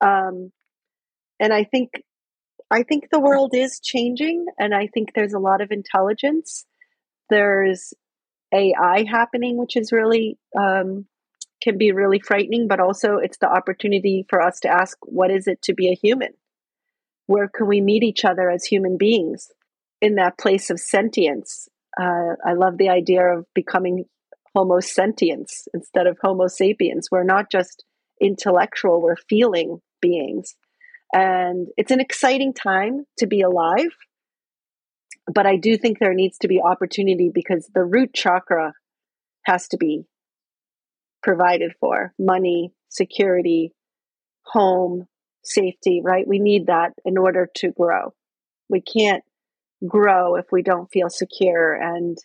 Um, 0.01 0.53
and 1.41 1.53
I 1.53 1.65
think 1.65 1.91
I 2.73 2.85
think 2.85 3.11
the 3.11 3.21
world 3.21 3.53
is 3.55 3.81
changing, 3.81 4.47
and 4.59 4.75
I 4.75 4.87
think 4.87 5.11
there's 5.15 5.35
a 5.35 5.39
lot 5.39 5.61
of 5.61 5.71
intelligence. 5.71 6.65
There's 7.29 7.93
AI 8.53 9.05
happening, 9.07 9.59
which 9.59 9.77
is 9.77 9.93
really 9.93 10.39
um, 10.59 11.07
can 11.63 11.77
be 11.77 11.93
really 11.93 12.19
frightening, 12.19 12.69
but 12.69 12.81
also 12.81 13.17
it's 13.17 13.37
the 13.39 13.51
opportunity 13.51 14.25
for 14.31 14.41
us 14.41 14.61
to 14.61 14.69
ask, 14.69 14.97
what 15.03 15.31
is 15.31 15.47
it 15.47 15.61
to 15.63 15.75
be 15.75 15.91
a 15.91 15.95
human? 15.95 16.31
Where 17.27 17.49
can 17.49 17.67
we 17.67 17.83
meet 17.83 18.03
each 18.03 18.25
other 18.25 18.51
as 18.51 18.65
human 18.65 18.97
beings 18.97 19.49
in 20.01 20.15
that 20.15 20.39
place 20.39 20.71
of 20.71 20.81
sentience? 20.81 21.69
Uh, 22.01 22.37
I 22.45 22.55
love 22.55 22.79
the 22.79 22.89
idea 22.89 23.23
of 23.23 23.45
becoming 23.55 24.07
Homo 24.55 24.79
sentiens 24.79 25.69
instead 25.75 26.07
of 26.07 26.19
Homo 26.23 26.47
sapiens. 26.47 27.09
We're 27.11 27.23
not 27.23 27.51
just 27.51 27.85
intellectual, 28.19 29.03
we're 29.03 29.17
feeling 29.29 29.81
beings. 30.01 30.57
And 31.13 31.69
it's 31.77 31.91
an 31.91 32.01
exciting 32.01 32.55
time 32.55 33.05
to 33.19 33.27
be 33.27 33.43
alive. 33.43 33.95
But 35.33 35.47
I 35.47 35.57
do 35.57 35.77
think 35.77 35.99
there 35.99 36.15
needs 36.15 36.39
to 36.39 36.49
be 36.49 36.61
opportunity 36.61 37.31
because 37.33 37.69
the 37.75 37.85
root 37.85 38.13
chakra 38.13 38.73
has 39.45 39.69
to 39.69 39.77
be 39.77 40.05
provided 41.23 41.75
for 41.79 42.13
money, 42.19 42.73
security, 42.89 43.73
home, 44.45 45.07
safety, 45.45 46.01
right? 46.03 46.27
We 46.27 46.39
need 46.39 46.67
that 46.67 46.93
in 47.05 47.19
order 47.19 47.49
to 47.57 47.71
grow. 47.71 48.15
We 48.69 48.81
can't 48.81 49.23
grow 49.87 50.37
if 50.37 50.47
we 50.51 50.63
don't 50.63 50.91
feel 50.91 51.09
secure. 51.09 51.75
And 51.75 52.19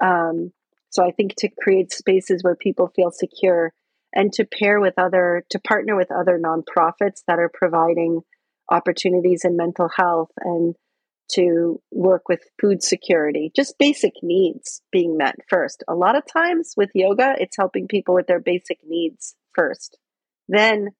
um, 0.00 0.52
so 0.90 1.04
I 1.04 1.10
think 1.10 1.34
to 1.38 1.48
create 1.48 1.92
spaces 1.92 2.42
where 2.42 2.56
people 2.56 2.92
feel 2.94 3.10
secure 3.10 3.72
and 4.14 4.32
to 4.34 4.44
pair 4.44 4.80
with 4.80 4.94
other, 4.98 5.44
to 5.50 5.58
partner 5.58 5.96
with 5.96 6.10
other 6.10 6.38
nonprofits 6.38 7.22
that 7.26 7.38
are 7.38 7.50
providing 7.52 8.20
opportunities 8.70 9.42
in 9.44 9.56
mental 9.56 9.88
health 9.96 10.30
and 10.40 10.74
to 11.32 11.80
work 11.90 12.28
with 12.28 12.40
food 12.60 12.82
security, 12.82 13.50
just 13.54 13.78
basic 13.78 14.12
needs 14.22 14.82
being 14.92 15.16
met 15.16 15.34
first. 15.48 15.82
A 15.88 15.94
lot 15.94 16.16
of 16.16 16.22
times 16.32 16.74
with 16.76 16.90
yoga, 16.94 17.34
it's 17.38 17.56
helping 17.56 17.88
people 17.88 18.14
with 18.14 18.26
their 18.26 18.40
basic 18.40 18.78
needs 18.86 19.34
first. 19.54 19.98
Then 20.48 20.90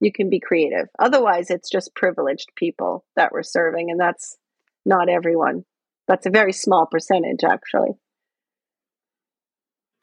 you 0.00 0.12
can 0.12 0.30
be 0.30 0.40
creative. 0.40 0.88
Otherwise, 0.98 1.50
it's 1.50 1.70
just 1.70 1.94
privileged 1.94 2.48
people 2.56 3.04
that 3.16 3.32
we're 3.32 3.42
serving, 3.42 3.90
and 3.90 4.00
that's 4.00 4.36
not 4.84 5.08
everyone. 5.08 5.64
That's 6.08 6.26
a 6.26 6.30
very 6.30 6.52
small 6.52 6.86
percentage, 6.90 7.44
actually. 7.44 7.90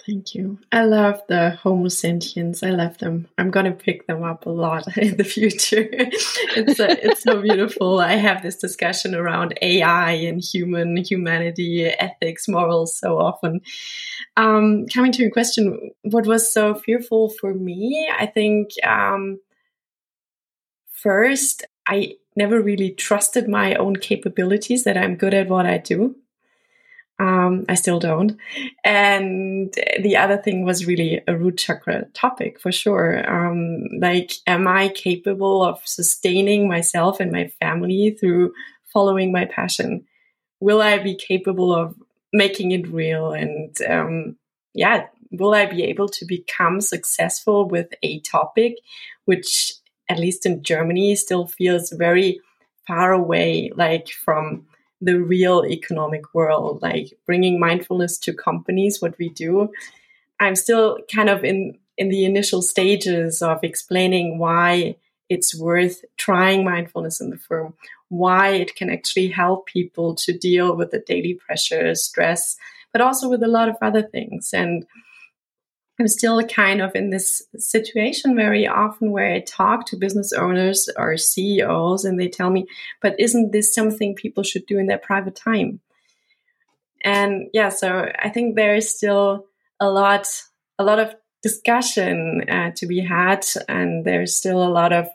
Thank 0.05 0.33
you. 0.33 0.59
I 0.71 0.85
love 0.85 1.21
the 1.27 1.51
Homo 1.51 1.87
sentiens. 1.87 2.65
I 2.65 2.71
love 2.71 2.97
them. 2.99 3.27
I'm 3.37 3.51
gonna 3.51 3.73
pick 3.73 4.07
them 4.07 4.23
up 4.23 4.45
a 4.45 4.49
lot 4.49 4.97
in 4.97 5.17
the 5.17 5.23
future. 5.25 5.87
it's 5.91 6.79
a, 6.79 7.05
it's 7.05 7.21
so 7.21 7.41
beautiful. 7.41 7.99
I 7.99 8.13
have 8.13 8.41
this 8.41 8.55
discussion 8.55 9.13
around 9.13 9.57
AI 9.61 10.11
and 10.11 10.41
human 10.41 10.97
humanity, 10.97 11.85
ethics, 11.85 12.47
morals 12.47 12.97
so 12.97 13.19
often. 13.19 13.61
Um, 14.37 14.87
coming 14.87 15.11
to 15.11 15.21
your 15.21 15.31
question, 15.31 15.91
what 16.03 16.25
was 16.25 16.51
so 16.51 16.75
fearful 16.75 17.29
for 17.29 17.53
me? 17.53 18.09
I 18.17 18.25
think 18.25 18.69
um, 18.85 19.39
first 20.91 21.65
I 21.87 22.15
never 22.37 22.61
really 22.61 22.91
trusted 22.91 23.49
my 23.49 23.75
own 23.75 23.97
capabilities 23.97 24.85
that 24.85 24.97
I'm 24.97 25.17
good 25.17 25.33
at 25.33 25.49
what 25.49 25.65
I 25.65 25.77
do. 25.77 26.15
Um, 27.19 27.65
I 27.67 27.75
still 27.75 27.99
don't. 27.99 28.37
And 28.85 29.73
the 30.01 30.15
other 30.15 30.37
thing 30.37 30.63
was 30.63 30.87
really 30.87 31.21
a 31.27 31.37
root 31.37 31.57
chakra 31.57 32.05
topic 32.13 32.61
for 32.61 32.71
sure. 32.71 33.29
Um, 33.29 33.83
like, 33.99 34.31
am 34.47 34.67
I 34.67 34.87
capable 34.89 35.61
of 35.61 35.81
sustaining 35.85 36.69
myself 36.69 37.19
and 37.19 37.31
my 37.31 37.47
family 37.59 38.15
through 38.17 38.53
following 38.93 39.33
my 39.33 39.45
passion? 39.45 40.05
Will 40.61 40.81
I 40.81 40.97
be 40.97 41.15
capable 41.15 41.75
of 41.75 41.95
making 42.31 42.71
it 42.71 42.87
real? 42.87 43.33
And 43.33 43.75
um, 43.87 44.37
yeah, 44.73 45.07
will 45.31 45.53
I 45.53 45.65
be 45.65 45.83
able 45.83 46.07
to 46.09 46.25
become 46.25 46.79
successful 46.79 47.67
with 47.67 47.87
a 48.01 48.21
topic, 48.21 48.75
which 49.25 49.73
at 50.07 50.19
least 50.19 50.45
in 50.45 50.63
Germany 50.63 51.15
still 51.15 51.47
feels 51.47 51.91
very 51.91 52.39
far 52.87 53.11
away, 53.11 53.71
like 53.75 54.07
from 54.07 54.65
the 55.01 55.19
real 55.19 55.65
economic 55.65 56.33
world, 56.33 56.81
like 56.81 57.17
bringing 57.25 57.59
mindfulness 57.59 58.17
to 58.19 58.33
companies, 58.33 59.01
what 59.01 59.17
we 59.17 59.29
do. 59.29 59.71
I'm 60.39 60.55
still 60.55 60.99
kind 61.13 61.29
of 61.29 61.43
in, 61.43 61.77
in 61.97 62.09
the 62.09 62.25
initial 62.25 62.61
stages 62.61 63.41
of 63.41 63.63
explaining 63.63 64.39
why 64.39 64.95
it's 65.29 65.57
worth 65.57 66.03
trying 66.17 66.63
mindfulness 66.63 67.21
in 67.21 67.29
the 67.29 67.37
firm, 67.37 67.73
why 68.09 68.49
it 68.49 68.75
can 68.75 68.89
actually 68.89 69.27
help 69.27 69.67
people 69.67 70.15
to 70.15 70.37
deal 70.37 70.75
with 70.75 70.91
the 70.91 70.99
daily 70.99 71.35
pressure, 71.35 71.93
stress, 71.95 72.57
but 72.91 73.01
also 73.01 73.29
with 73.29 73.43
a 73.43 73.47
lot 73.47 73.69
of 73.69 73.75
other 73.81 74.01
things. 74.01 74.51
And 74.53 74.85
I'm 75.99 76.07
still 76.07 76.41
kind 76.43 76.81
of 76.81 76.95
in 76.95 77.09
this 77.09 77.43
situation 77.57 78.35
very 78.35 78.65
often 78.65 79.11
where 79.11 79.33
I 79.33 79.41
talk 79.41 79.85
to 79.87 79.97
business 79.97 80.31
owners 80.31 80.87
or 80.97 81.17
CEOs 81.17 82.05
and 82.05 82.17
they 82.17 82.29
tell 82.29 82.49
me, 82.49 82.67
but 83.01 83.19
isn't 83.19 83.51
this 83.51 83.73
something 83.73 84.15
people 84.15 84.43
should 84.43 84.65
do 84.65 84.77
in 84.77 84.87
their 84.87 84.97
private 84.97 85.35
time? 85.35 85.81
And 87.03 87.49
yeah, 87.53 87.69
so 87.69 88.09
I 88.17 88.29
think 88.29 88.55
there 88.55 88.75
is 88.75 88.89
still 88.89 89.45
a 89.79 89.89
lot, 89.89 90.27
a 90.77 90.83
lot 90.83 90.99
of 90.99 91.15
discussion 91.41 92.45
uh, 92.49 92.71
to 92.75 92.87
be 92.87 92.99
had, 92.99 93.45
and 93.67 94.05
there's 94.05 94.35
still 94.35 94.61
a 94.63 94.69
lot 94.69 94.93
of 94.93 95.07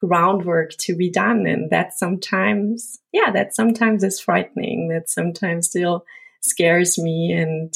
groundwork 0.00 0.72
to 0.78 0.96
be 0.96 1.10
done. 1.10 1.46
And 1.46 1.70
that 1.70 1.92
sometimes, 1.94 2.98
yeah, 3.12 3.30
that 3.32 3.54
sometimes 3.54 4.02
is 4.02 4.20
frightening. 4.20 4.88
That 4.88 5.10
sometimes 5.10 5.68
still 5.68 6.04
scares 6.40 6.98
me. 6.98 7.32
And 7.32 7.74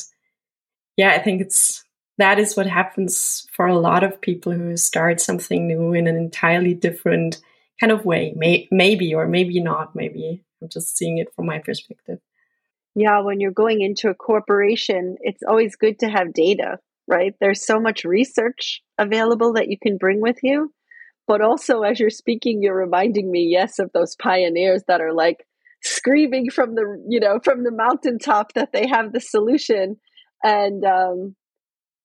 yeah, 0.97 1.11
I 1.11 1.18
think 1.18 1.42
it's 1.42 1.84
that 2.19 2.39
is 2.39 2.57
what 2.57 2.67
happens 2.67 3.47
for 3.53 3.67
a 3.67 3.79
lot 3.79 4.05
of 4.05 4.21
people 4.21 4.53
who 4.53 4.77
start 4.77 5.21
something 5.21 5.67
new 5.67 5.93
in 5.93 6.07
an 6.07 6.17
entirely 6.17 6.75
different 6.75 7.41
kind 7.81 7.93
of 7.93 8.05
way. 8.05 8.33
May, 8.37 8.69
maybe 8.71 9.15
or 9.15 9.27
maybe 9.27 9.61
not. 9.61 9.95
Maybe 9.97 10.45
I'm 10.62 10.69
just 10.69 10.97
seeing 10.97 11.19
it 11.19 11.35
from 11.35 11.47
my 11.47 11.59
perspective. 11.59 12.19
Yeah, 12.95 13.21
when 13.23 13.41
you're 13.41 13.51
going 13.51 13.81
into 13.81 14.09
a 14.09 14.15
corporation, 14.15 15.17
it's 15.21 15.43
always 15.49 15.75
good 15.75 15.99
to 15.99 16.09
have 16.09 16.33
data, 16.33 16.79
right? 17.09 17.35
There's 17.41 17.67
so 17.67 17.81
much 17.81 18.05
research 18.05 18.83
available 18.99 19.55
that 19.55 19.69
you 19.69 19.77
can 19.83 19.99
bring 19.99 20.21
with 20.21 20.37
you. 20.43 20.73
But 21.27 21.41
also, 21.41 21.83
as 21.83 21.99
you're 21.99 22.11
speaking, 22.11 22.62
you're 22.62 22.77
reminding 22.77 23.31
me, 23.31 23.49
yes, 23.51 23.79
of 23.79 23.91
those 23.93 24.15
pioneers 24.15 24.83
that 24.87 25.01
are 25.01 25.12
like 25.12 25.45
screaming 25.83 26.51
from 26.51 26.75
the, 26.75 27.03
you 27.09 27.19
know, 27.19 27.41
from 27.43 27.65
the 27.65 27.73
mountaintop 27.73 28.53
that 28.53 28.73
they 28.73 28.87
have 28.87 29.12
the 29.12 29.21
solution. 29.21 29.97
And 30.45 30.85
um, 30.85 31.35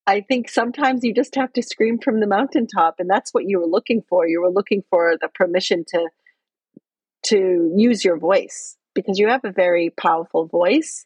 I 0.10 0.22
think 0.22 0.50
sometimes 0.50 1.04
you 1.04 1.14
just 1.14 1.36
have 1.36 1.54
to 1.54 1.62
scream 1.62 2.00
from 2.00 2.20
the 2.20 2.26
mountaintop, 2.26 2.96
and 2.98 3.08
that's 3.08 3.32
what 3.32 3.46
you 3.46 3.60
were 3.60 3.68
looking 3.68 4.02
for. 4.10 4.28
You 4.28 4.42
were 4.42 4.50
looking 4.50 4.84
for 4.90 5.14
the 5.22 5.28
permission 5.28 5.86
to 5.90 6.10
to 7.26 7.72
use 7.76 8.04
your 8.04 8.18
voice 8.18 8.76
because 8.96 9.20
you 9.20 9.28
have 9.28 9.44
a 9.44 9.52
very 9.52 9.92
powerful 9.92 10.48
voice, 10.48 11.06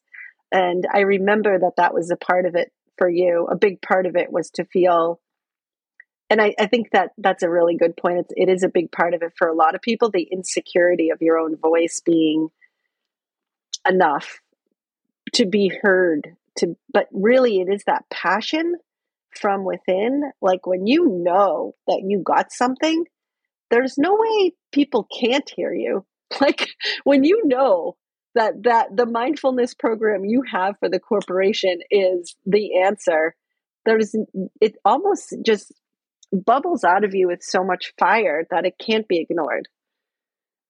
and 0.54 0.88
I 0.94 1.02
remember 1.02 1.60
that 1.60 1.76
that 1.76 1.94
was 1.94 2.12
a 2.12 2.16
part 2.16 2.46
of 2.46 2.56
it 2.56 2.72
for 2.98 3.10
you. 3.10 3.46
A 3.52 3.58
big 3.58 3.82
part 3.82 4.06
of 4.06 4.16
it 4.16 4.32
was 4.32 4.50
to 4.52 4.64
feel, 4.64 5.20
and 6.30 6.42
I, 6.42 6.56
I 6.58 6.68
think 6.68 6.92
that 6.92 7.12
that's 7.18 7.44
a 7.44 7.50
really 7.50 7.76
good 7.76 7.98
point. 7.98 8.20
It's, 8.20 8.34
it 8.38 8.48
is 8.48 8.64
a 8.64 8.70
big 8.70 8.90
part 8.90 9.14
of 9.14 9.22
it 9.22 9.34
for 9.38 9.50
a 9.50 9.54
lot 9.54 9.76
of 9.76 9.82
people. 9.82 10.12
The 10.12 10.30
insecurity 10.32 11.10
of 11.10 11.22
your 11.22 11.40
own 11.40 11.58
voice 11.58 12.02
being 12.06 12.52
enough 13.86 14.40
to 15.34 15.46
be 15.46 15.78
heard 15.82 16.38
to 16.56 16.78
but 16.94 17.10
really 17.12 17.60
it 17.60 17.68
is 17.68 17.84
that 17.86 18.06
passion 18.10 18.76
from 19.40 19.66
within, 19.66 20.24
like 20.42 20.66
when 20.66 20.88
you 20.88 21.08
know 21.24 21.74
that 21.88 22.04
you 22.06 22.22
got 22.24 22.52
something, 22.52 23.06
there's 23.70 23.98
no 23.98 24.18
way 24.20 24.54
people 24.72 25.08
can't 25.20 25.50
hear 25.56 25.74
you. 25.74 26.06
Like 26.42 26.68
when 27.04 27.24
you 27.24 27.44
know 27.46 27.96
that 28.34 28.64
that 28.64 28.88
the 28.96 29.06
mindfulness 29.06 29.76
program 29.76 30.26
you 30.26 30.42
have 30.52 30.74
for 30.80 30.90
the 30.90 31.00
corporation 31.00 31.78
is 31.92 32.36
the 32.44 32.82
answer, 32.82 33.36
there's 33.86 34.16
it 34.60 34.76
almost 34.84 35.36
just 35.46 35.72
bubbles 36.32 36.84
out 36.84 37.04
of 37.04 37.14
you 37.14 37.28
with 37.28 37.44
so 37.44 37.64
much 37.64 37.94
fire 38.00 38.48
that 38.50 38.66
it 38.66 38.74
can't 38.84 39.08
be 39.08 39.20
ignored. 39.20 39.68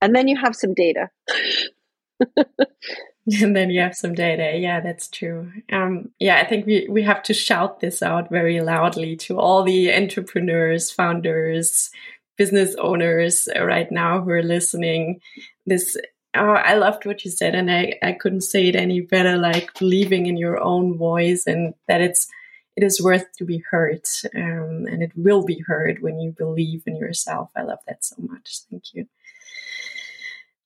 And 0.02 0.14
then 0.14 0.28
you 0.28 0.38
have 0.44 0.54
some 0.54 0.74
data. 0.74 1.10
and 3.42 3.56
then 3.56 3.70
you 3.70 3.80
have 3.82 3.96
some 3.96 4.14
data. 4.14 4.58
Yeah, 4.58 4.80
that's 4.82 5.08
true. 5.08 5.52
Um, 5.72 6.12
yeah, 6.20 6.38
I 6.38 6.46
think 6.46 6.66
we, 6.66 6.88
we 6.90 7.04
have 7.04 7.24
to 7.24 7.34
shout 7.34 7.80
this 7.80 8.02
out 8.02 8.30
very 8.30 8.62
loudly 8.62 9.16
to 9.18 9.40
all 9.40 9.64
the 9.64 9.94
entrepreneurs, 9.94 10.92
founders, 10.92 11.90
business 12.38 12.76
owners 12.80 13.48
right 13.60 13.92
now 13.92 14.22
who 14.22 14.32
are 14.32 14.44
listening. 14.44 15.20
This, 15.66 15.96
oh, 16.36 16.52
I 16.54 16.76
loved 16.76 17.06
what 17.06 17.24
you 17.24 17.32
said, 17.32 17.56
and 17.56 17.72
I, 17.72 17.98
I 18.02 18.14
couldn't 18.14 18.42
say 18.42 18.68
it 18.68 18.76
any 18.76 19.02
better. 19.02 19.38
Like 19.38 19.78
believing 19.80 20.26
in 20.26 20.38
your 20.38 20.62
own 20.62 20.98
voice 20.98 21.44
and 21.48 21.74
that 21.88 22.02
it's 22.02 22.28
it 22.76 22.84
is 22.84 23.02
worth 23.02 23.26
to 23.38 23.46
be 23.46 23.64
heard, 23.70 24.02
um, 24.36 24.88
and 24.90 25.04
it 25.04 25.12
will 25.16 25.46
be 25.46 25.60
heard 25.60 26.02
when 26.02 26.20
you 26.20 26.32
believe 26.32 26.82
in 26.88 26.96
yourself. 26.96 27.52
I 27.56 27.62
love 27.62 27.78
that 27.88 28.04
so 28.04 28.16
much. 28.20 28.62
Thank 28.70 28.94
you. 28.94 29.08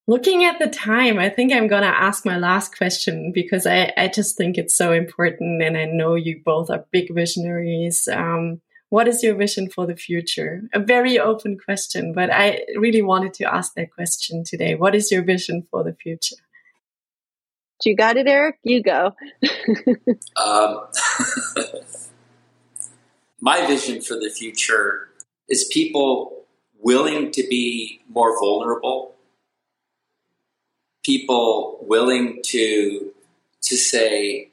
Looking 0.09 0.45
at 0.45 0.57
the 0.57 0.67
time, 0.67 1.19
I 1.19 1.27
think 1.27 1.51
I'm 1.51 1.67
going 1.67 1.81
to 1.81 1.87
ask 1.87 2.25
my 2.25 2.37
last 2.37 2.77
question 2.77 3.33
because 3.33 3.67
I, 3.67 3.91
I 3.97 4.07
just 4.07 4.37
think 4.37 4.57
it's 4.57 4.73
so 4.73 4.93
important. 4.93 5.61
And 5.61 5.77
I 5.77 5.83
know 5.83 6.15
you 6.15 6.41
both 6.45 6.69
are 6.69 6.85
big 6.91 7.13
visionaries. 7.13 8.07
Um, 8.07 8.61
what 8.87 9.09
is 9.09 9.21
your 9.21 9.35
vision 9.35 9.69
for 9.69 9.85
the 9.85 9.97
future? 9.97 10.63
A 10.73 10.79
very 10.79 11.19
open 11.19 11.57
question, 11.57 12.13
but 12.13 12.31
I 12.31 12.61
really 12.77 13.01
wanted 13.01 13.33
to 13.35 13.53
ask 13.53 13.73
that 13.73 13.91
question 13.93 14.45
today. 14.45 14.75
What 14.75 14.95
is 14.95 15.11
your 15.11 15.23
vision 15.23 15.67
for 15.69 15.83
the 15.83 15.93
future? 15.93 16.37
You 17.83 17.93
got 17.93 18.15
it, 18.15 18.27
Eric? 18.27 18.59
You 18.63 18.81
go. 18.81 19.13
um, 20.37 20.87
my 23.41 23.67
vision 23.67 24.01
for 24.01 24.15
the 24.15 24.29
future 24.33 25.09
is 25.49 25.65
people 25.65 26.45
willing 26.79 27.31
to 27.31 27.45
be 27.49 28.01
more 28.09 28.39
vulnerable 28.39 29.16
people 31.07 31.79
willing 31.81 32.41
to 32.43 33.13
to 33.61 33.77
say 33.77 34.49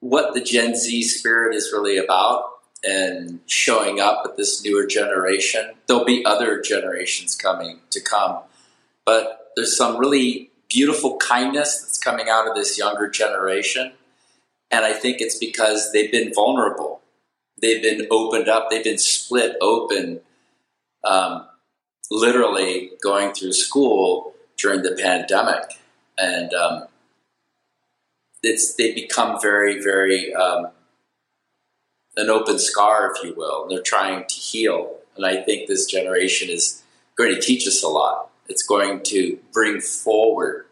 what 0.00 0.32
the 0.32 0.40
Gen 0.40 0.74
Z 0.74 1.02
spirit 1.02 1.54
is 1.54 1.70
really 1.70 1.98
about 1.98 2.44
and 2.82 3.40
showing 3.46 4.00
up 4.00 4.22
with 4.24 4.36
this 4.36 4.64
newer 4.64 4.86
generation. 4.86 5.72
There'll 5.86 6.06
be 6.06 6.24
other 6.24 6.60
generations 6.62 7.36
coming 7.36 7.80
to 7.90 8.00
come, 8.00 8.38
but 9.04 9.52
there's 9.54 9.76
some 9.76 9.98
really 9.98 10.50
beautiful 10.68 11.18
kindness 11.18 11.82
that's 11.82 11.98
coming 11.98 12.28
out 12.28 12.48
of 12.48 12.56
this 12.56 12.78
younger 12.78 13.08
generation. 13.08 13.92
And 14.70 14.86
I 14.86 14.94
think 14.94 15.20
it's 15.20 15.38
because 15.38 15.92
they've 15.92 16.10
been 16.10 16.32
vulnerable. 16.32 17.02
They've 17.60 17.82
been 17.82 18.08
opened 18.10 18.48
up. 18.48 18.70
They've 18.70 18.82
been 18.82 18.98
split 18.98 19.56
open, 19.60 20.20
um, 21.04 21.46
literally 22.10 22.92
going 23.02 23.34
through 23.34 23.52
school 23.52 24.32
during 24.56 24.82
the 24.82 24.96
pandemic 24.98 25.78
and 26.18 26.52
um, 26.54 26.86
it's 28.42 28.74
they 28.74 28.94
become 28.94 29.40
very 29.40 29.82
very 29.82 30.34
um, 30.34 30.68
an 32.16 32.30
open 32.30 32.58
scar, 32.58 33.12
if 33.14 33.22
you 33.24 33.34
will. 33.34 33.62
And 33.62 33.70
They're 33.70 33.82
trying 33.82 34.24
to 34.26 34.34
heal, 34.34 34.96
And 35.16 35.26
I 35.26 35.42
think 35.42 35.66
this 35.66 35.86
generation 35.86 36.48
is 36.50 36.82
going 37.16 37.34
to 37.34 37.40
teach 37.40 37.66
us 37.66 37.82
a 37.82 37.88
lot. 37.88 38.30
It's 38.48 38.62
going 38.62 39.02
to 39.04 39.38
bring 39.52 39.80
forward 39.80 40.66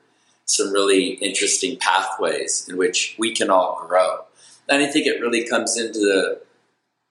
some 0.44 0.72
really 0.72 1.10
interesting 1.14 1.78
pathways 1.78 2.66
in 2.68 2.76
which 2.76 3.14
we 3.18 3.34
can 3.34 3.50
all 3.50 3.84
grow. 3.86 4.24
And 4.68 4.82
I 4.82 4.86
think 4.86 5.06
it 5.06 5.20
really 5.20 5.46
comes 5.46 5.78
into 5.78 5.98
the 5.98 6.40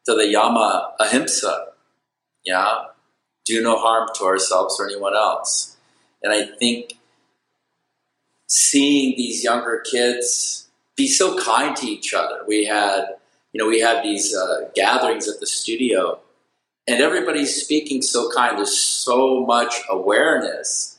to 0.06 0.16
the 0.16 0.28
yama 0.28 0.94
ahimsa, 1.00 1.68
yeah, 2.44 2.86
do 3.46 3.62
no 3.62 3.78
harm 3.78 4.10
to 4.16 4.26
ourselves 4.26 4.80
or 4.80 4.88
anyone 4.88 5.16
else. 5.16 5.78
And 6.24 6.34
I 6.34 6.44
think 6.58 6.98
seeing 8.50 9.16
these 9.16 9.43
younger 9.43 9.84
kids 9.89 10.68
be 10.95 11.08
so 11.08 11.38
kind 11.41 11.76
to 11.78 11.88
each 11.88 12.14
other. 12.14 12.41
We 12.47 12.66
had, 12.66 13.06
you 13.54 13.64
know, 13.64 13.70
we 13.70 13.80
had 13.80 14.04
these 14.04 14.36
uh, 14.36 14.70
gatherings 14.76 15.28
at 15.30 15.39
the 15.39 15.47
studio, 15.47 16.20
and 16.88 17.02
everybody's 17.02 17.56
speaking 17.56 18.02
so 18.02 18.30
kind. 18.32 18.58
There's 18.58 18.78
so 18.78 19.45
much 19.45 19.76
awareness 19.89 20.97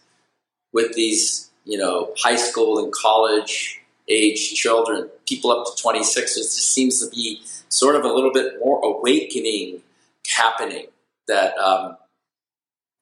with 0.72 0.94
these, 0.94 1.50
you 1.64 1.76
know, 1.76 2.14
high 2.16 2.36
school 2.36 2.82
and 2.82 2.92
college 2.92 3.80
age 4.08 4.54
children, 4.54 5.08
people 5.26 5.50
up 5.50 5.66
to 5.66 5.82
26. 5.82 6.36
It 6.36 6.40
just 6.40 6.72
seems 6.72 7.00
to 7.00 7.14
be 7.14 7.42
sort 7.68 7.96
of 7.96 8.04
a 8.04 8.12
little 8.12 8.32
bit 8.32 8.54
more 8.58 8.80
awakening 8.82 9.82
happening 10.28 10.86
that 11.28 11.56
um, 11.58 11.96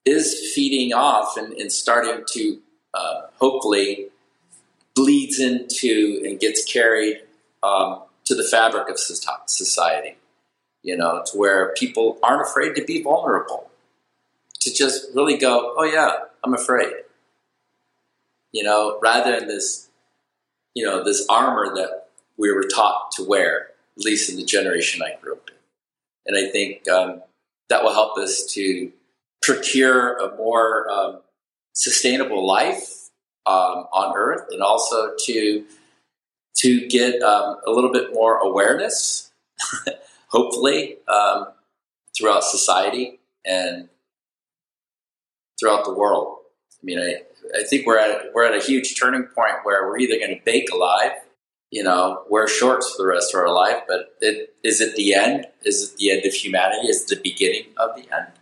is 0.04 0.52
feeding 0.54 0.92
off 0.92 1.36
and, 1.36 1.52
and 1.54 1.70
starting 1.70 2.24
to 2.32 2.58
uh, 2.94 3.22
hopefully 3.38 4.07
bleeds 4.98 5.38
into 5.38 6.20
and 6.24 6.40
gets 6.40 6.64
carried 6.64 7.20
um, 7.62 8.02
to 8.24 8.34
the 8.34 8.42
fabric 8.42 8.88
of 8.88 8.98
society. 8.98 10.16
You 10.82 10.96
know, 10.96 11.22
to 11.26 11.38
where 11.38 11.72
people 11.74 12.18
aren't 12.22 12.42
afraid 12.42 12.74
to 12.74 12.84
be 12.84 13.02
vulnerable, 13.02 13.70
to 14.60 14.74
just 14.74 15.06
really 15.14 15.36
go, 15.36 15.74
"Oh 15.76 15.84
yeah, 15.84 16.10
I'm 16.42 16.54
afraid." 16.54 16.92
You 18.52 18.64
know, 18.64 18.98
rather 19.00 19.38
than 19.38 19.48
this, 19.48 19.88
you 20.74 20.84
know, 20.84 21.04
this 21.04 21.24
armor 21.28 21.74
that 21.74 22.08
we 22.36 22.50
were 22.52 22.64
taught 22.64 23.12
to 23.12 23.24
wear, 23.24 23.70
at 23.96 24.04
least 24.04 24.30
in 24.30 24.36
the 24.36 24.44
generation 24.44 25.02
I 25.02 25.20
grew 25.20 25.34
up 25.34 25.50
in. 25.50 26.34
And 26.34 26.46
I 26.46 26.50
think 26.50 26.88
um, 26.88 27.22
that 27.68 27.82
will 27.82 27.92
help 27.92 28.16
us 28.18 28.46
to 28.54 28.90
procure 29.42 30.16
a 30.16 30.36
more 30.36 30.90
um, 30.90 31.20
sustainable 31.72 32.46
life 32.46 32.97
um, 33.48 33.86
on 33.92 34.14
Earth, 34.14 34.46
and 34.50 34.62
also 34.62 35.12
to 35.24 35.64
to 36.58 36.88
get 36.88 37.22
um, 37.22 37.56
a 37.66 37.70
little 37.70 37.92
bit 37.92 38.12
more 38.12 38.38
awareness, 38.38 39.30
hopefully, 40.28 40.96
um, 41.08 41.46
throughout 42.16 42.44
society 42.44 43.20
and 43.46 43.88
throughout 45.58 45.84
the 45.84 45.94
world. 45.94 46.38
I 46.74 46.84
mean, 46.84 46.98
I, 46.98 47.22
I 47.58 47.62
think 47.62 47.86
we're 47.86 47.98
at 47.98 48.34
we're 48.34 48.44
at 48.44 48.54
a 48.54 48.64
huge 48.64 48.98
turning 48.98 49.24
point 49.24 49.54
where 49.62 49.88
we're 49.88 49.98
either 49.98 50.18
going 50.18 50.36
to 50.36 50.44
bake 50.44 50.70
alive, 50.70 51.12
you 51.70 51.82
know, 51.82 52.24
wear 52.28 52.46
shorts 52.46 52.94
for 52.94 53.02
the 53.02 53.08
rest 53.08 53.34
of 53.34 53.40
our 53.40 53.52
life, 53.52 53.78
but 53.88 54.16
it, 54.20 54.54
is 54.62 54.80
it 54.80 54.94
the 54.94 55.14
end? 55.14 55.46
Is 55.64 55.92
it 55.92 55.98
the 55.98 56.10
end 56.10 56.26
of 56.26 56.34
humanity? 56.34 56.88
Is 56.88 57.02
it 57.02 57.16
the 57.16 57.22
beginning 57.22 57.66
of 57.78 57.96
the 57.96 58.14
end? 58.14 58.37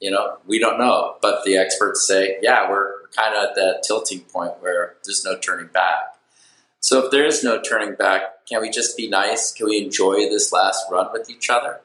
You 0.00 0.10
know, 0.10 0.38
we 0.46 0.58
don't 0.58 0.78
know, 0.78 1.16
but 1.22 1.44
the 1.44 1.56
experts 1.56 2.06
say, 2.06 2.36
yeah, 2.42 2.68
we're 2.68 3.08
kind 3.16 3.34
of 3.34 3.44
at 3.44 3.54
that 3.54 3.82
tilting 3.86 4.20
point 4.20 4.60
where 4.60 4.96
there's 5.04 5.24
no 5.24 5.38
turning 5.38 5.68
back. 5.68 6.16
So 6.80 7.04
if 7.04 7.10
there 7.10 7.24
is 7.24 7.42
no 7.42 7.60
turning 7.60 7.94
back, 7.94 8.46
can 8.46 8.60
we 8.60 8.70
just 8.70 8.96
be 8.96 9.08
nice? 9.08 9.52
Can 9.52 9.66
we 9.66 9.82
enjoy 9.82 10.28
this 10.28 10.52
last 10.52 10.84
run 10.90 11.08
with 11.12 11.30
each 11.30 11.48
other? 11.50 11.80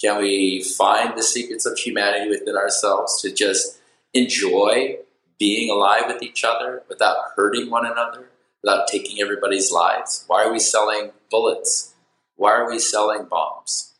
Can 0.00 0.20
we 0.20 0.62
find 0.62 1.16
the 1.16 1.22
secrets 1.22 1.66
of 1.66 1.78
humanity 1.78 2.30
within 2.30 2.56
ourselves 2.56 3.20
to 3.22 3.32
just 3.32 3.78
enjoy 4.14 4.98
being 5.38 5.70
alive 5.70 6.04
with 6.06 6.22
each 6.22 6.44
other 6.44 6.82
without 6.88 7.16
hurting 7.36 7.70
one 7.70 7.84
another, 7.84 8.30
without 8.62 8.86
taking 8.88 9.20
everybody's 9.20 9.72
lives? 9.72 10.24
Why 10.28 10.44
are 10.44 10.52
we 10.52 10.60
selling 10.60 11.10
bullets? 11.30 11.94
Why 12.36 12.52
are 12.52 12.70
we 12.70 12.78
selling 12.78 13.24
bombs? 13.24 13.91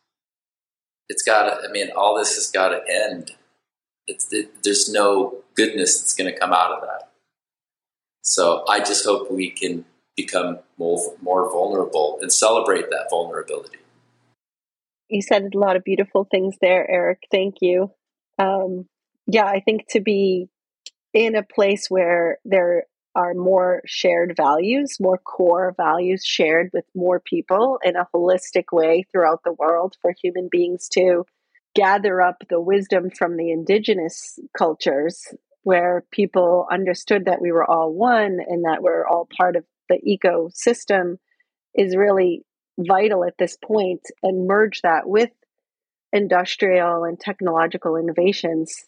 It's 1.08 1.22
got 1.22 1.64
I 1.64 1.70
mean, 1.70 1.88
all 1.96 2.16
this 2.18 2.34
has 2.34 2.50
got 2.50 2.70
to 2.70 2.80
end. 2.88 3.32
It's, 4.06 4.32
it, 4.32 4.62
there's 4.64 4.92
no 4.92 5.42
goodness 5.54 6.00
that's 6.00 6.14
going 6.14 6.32
to 6.32 6.38
come 6.38 6.52
out 6.52 6.72
of 6.72 6.80
that. 6.82 7.10
So 8.22 8.64
I 8.68 8.80
just 8.80 9.04
hope 9.04 9.30
we 9.30 9.50
can 9.50 9.84
become 10.16 10.58
more, 10.78 10.98
more 11.20 11.50
vulnerable 11.50 12.18
and 12.20 12.32
celebrate 12.32 12.90
that 12.90 13.08
vulnerability. 13.10 13.78
You 15.08 15.22
said 15.22 15.50
a 15.54 15.58
lot 15.58 15.76
of 15.76 15.84
beautiful 15.84 16.26
things 16.30 16.56
there, 16.60 16.90
Eric. 16.90 17.24
Thank 17.30 17.56
you. 17.60 17.92
Um, 18.38 18.86
yeah, 19.26 19.44
I 19.44 19.60
think 19.60 19.88
to 19.90 20.00
be 20.00 20.48
in 21.12 21.34
a 21.36 21.42
place 21.42 21.88
where 21.88 22.38
there 22.44 22.84
are 23.14 23.34
more 23.34 23.82
shared 23.86 24.34
values, 24.36 24.96
more 25.00 25.18
core 25.18 25.74
values 25.76 26.24
shared 26.24 26.70
with 26.72 26.84
more 26.94 27.20
people 27.20 27.78
in 27.84 27.96
a 27.96 28.06
holistic 28.14 28.64
way 28.72 29.04
throughout 29.10 29.40
the 29.44 29.52
world 29.52 29.96
for 30.00 30.14
human 30.22 30.48
beings 30.50 30.88
to 30.88 31.24
gather 31.74 32.20
up 32.20 32.42
the 32.48 32.60
wisdom 32.60 33.10
from 33.10 33.36
the 33.36 33.50
indigenous 33.50 34.38
cultures 34.56 35.34
where 35.62 36.04
people 36.10 36.66
understood 36.70 37.26
that 37.26 37.40
we 37.40 37.52
were 37.52 37.68
all 37.68 37.92
one 37.92 38.38
and 38.46 38.64
that 38.64 38.82
we're 38.82 39.06
all 39.06 39.28
part 39.36 39.56
of 39.56 39.64
the 39.88 39.98
ecosystem 40.06 41.16
is 41.74 41.96
really 41.96 42.44
vital 42.78 43.24
at 43.24 43.34
this 43.38 43.56
point 43.62 44.00
and 44.22 44.46
merge 44.46 44.80
that 44.82 45.06
with 45.06 45.30
industrial 46.12 47.04
and 47.04 47.18
technological 47.18 47.96
innovations 47.96 48.84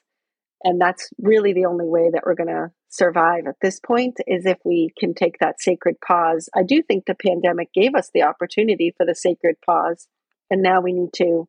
and 0.65 0.81
that's 0.81 1.11
really 1.21 1.53
the 1.53 1.67
only 1.67 1.87
way 1.87 2.09
that 2.11 2.23
we're 2.25 2.35
going 2.35 2.49
to 2.49 2.71
survive 2.89 3.47
at 3.47 3.57
this 3.61 3.81
point 3.81 4.17
is 4.27 4.47
if 4.47 4.59
we 4.65 4.91
can 4.99 5.15
take 5.15 5.39
that 5.39 5.61
sacred 5.61 5.97
pause. 6.01 6.49
I 6.57 6.63
do 6.63 6.83
think 6.83 7.05
the 7.05 7.15
pandemic 7.15 7.73
gave 7.75 7.95
us 7.95 8.11
the 8.15 8.23
opportunity 8.23 8.95
for 8.97 9.05
the 9.05 9.15
sacred 9.15 9.57
pause. 9.65 10.09
And 10.51 10.63
now 10.63 10.81
we 10.81 10.93
need 10.93 11.13
to 11.17 11.47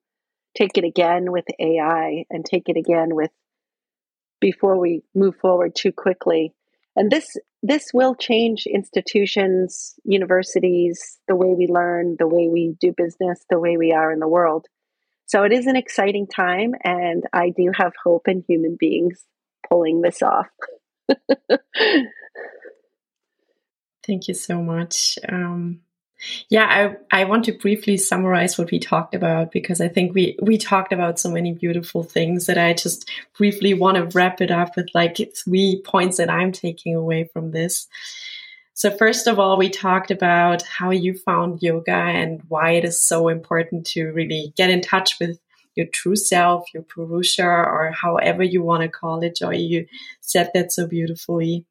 take 0.58 0.78
it 0.78 0.84
again 0.84 1.32
with 1.32 1.46
AI 1.60 2.26
and 2.30 2.44
take 2.44 2.68
it 2.68 2.78
again 2.78 3.16
with 3.16 3.32
before 4.42 4.78
we 4.78 5.02
move 5.14 5.36
forward 5.38 5.76
too 5.76 5.92
quickly. 5.92 6.54
And 6.96 7.10
this 7.10 7.36
this 7.62 7.92
will 7.94 8.16
change 8.16 8.68
institutions, 8.68 9.96
universities, 10.04 11.20
the 11.28 11.36
way 11.36 11.54
we 11.58 11.68
learn, 11.68 12.16
the 12.20 12.28
way 12.28 12.48
we 12.48 12.76
do 12.80 12.94
business, 12.96 13.44
the 13.50 13.60
way 13.60 13.76
we 13.76 13.92
are 13.92 14.12
in 14.12 14.20
the 14.20 14.28
world. 14.28 14.68
So 15.28 15.44
it 15.44 15.52
is 15.52 15.66
an 15.68 15.76
exciting 15.76 16.28
time, 16.28 16.76
and 16.84 17.24
I 17.34 17.50
do 17.50 17.72
have 17.76 17.94
hope 18.04 18.28
in 18.28 18.44
human 18.48 18.78
beings 18.80 19.24
pulling 19.68 20.02
this 20.02 20.22
off. 20.22 20.48
Thank 24.06 24.28
you 24.28 24.36
so 24.36 24.62
much. 24.62 25.18
Um, 25.28 25.82
yeah, 26.50 26.96
I, 27.12 27.22
I 27.22 27.24
want 27.26 27.46
to 27.46 27.52
briefly 27.54 27.98
summarize 27.98 28.58
what 28.58 28.72
we 28.72 28.80
talked 28.80 29.16
about 29.16 29.52
because 29.52 29.82
I 29.82 29.88
think 29.88 30.14
we, 30.14 30.38
we 30.42 30.58
talked 30.58 30.94
about 30.94 31.20
so 31.20 31.30
many 31.30 31.54
beautiful 31.54 32.04
things 32.04 32.46
that 32.46 32.58
I 32.58 32.74
just 32.74 33.10
briefly 33.38 33.74
want 33.74 33.98
to 33.98 34.18
wrap 34.18 34.42
it 34.42 34.52
up 34.52 34.76
with 34.76 34.90
like 34.94 35.18
three 35.36 35.82
points 35.84 36.18
that 36.18 36.30
I'm 36.30 36.52
taking 36.52 36.96
away 36.96 37.30
from 37.34 37.52
this. 37.52 37.88
So 38.78 38.92
first 38.92 39.26
of 39.26 39.40
all, 39.40 39.58
we 39.58 39.70
talked 39.70 40.12
about 40.12 40.62
how 40.64 40.92
you 40.92 41.14
found 41.14 41.64
yoga 41.64 41.94
and 41.94 42.42
why 42.50 42.72
it 42.72 42.84
is 42.84 43.00
so 43.02 43.30
important 43.30 43.86
to 43.88 44.12
really 44.12 44.54
get 44.58 44.70
in 44.70 44.82
touch 44.82 45.18
with 45.18 45.40
your 45.76 45.86
true 45.86 46.18
self, 46.18 46.66
your 46.74 46.84
Purusha, 46.84 47.46
or 47.46 47.92
however 47.92 48.44
you 48.44 48.62
want 48.62 48.84
to 48.84 48.90
call 48.90 49.24
it. 49.24 49.38
Joy, 49.38 49.56
you 49.56 49.88
said 50.20 50.52
that 50.54 50.74
so 50.74 50.88
beautifully. 50.88 51.66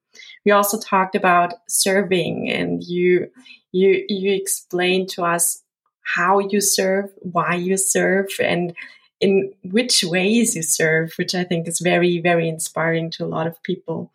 We 0.46 0.52
also 0.52 0.80
talked 0.80 1.14
about 1.14 1.52
serving 1.68 2.50
and 2.50 2.82
you, 2.82 3.30
you, 3.70 4.06
you 4.08 4.32
explained 4.32 5.10
to 5.10 5.24
us 5.24 5.62
how 6.00 6.38
you 6.38 6.62
serve, 6.62 7.10
why 7.20 7.54
you 7.54 7.76
serve, 7.76 8.28
and 8.40 8.74
in 9.20 9.52
which 9.62 10.04
ways 10.04 10.56
you 10.56 10.62
serve, 10.62 11.12
which 11.18 11.34
I 11.34 11.44
think 11.44 11.68
is 11.68 11.80
very, 11.80 12.18
very 12.20 12.48
inspiring 12.48 13.10
to 13.10 13.24
a 13.24 13.28
lot 13.28 13.46
of 13.46 13.62
people. 13.62 14.10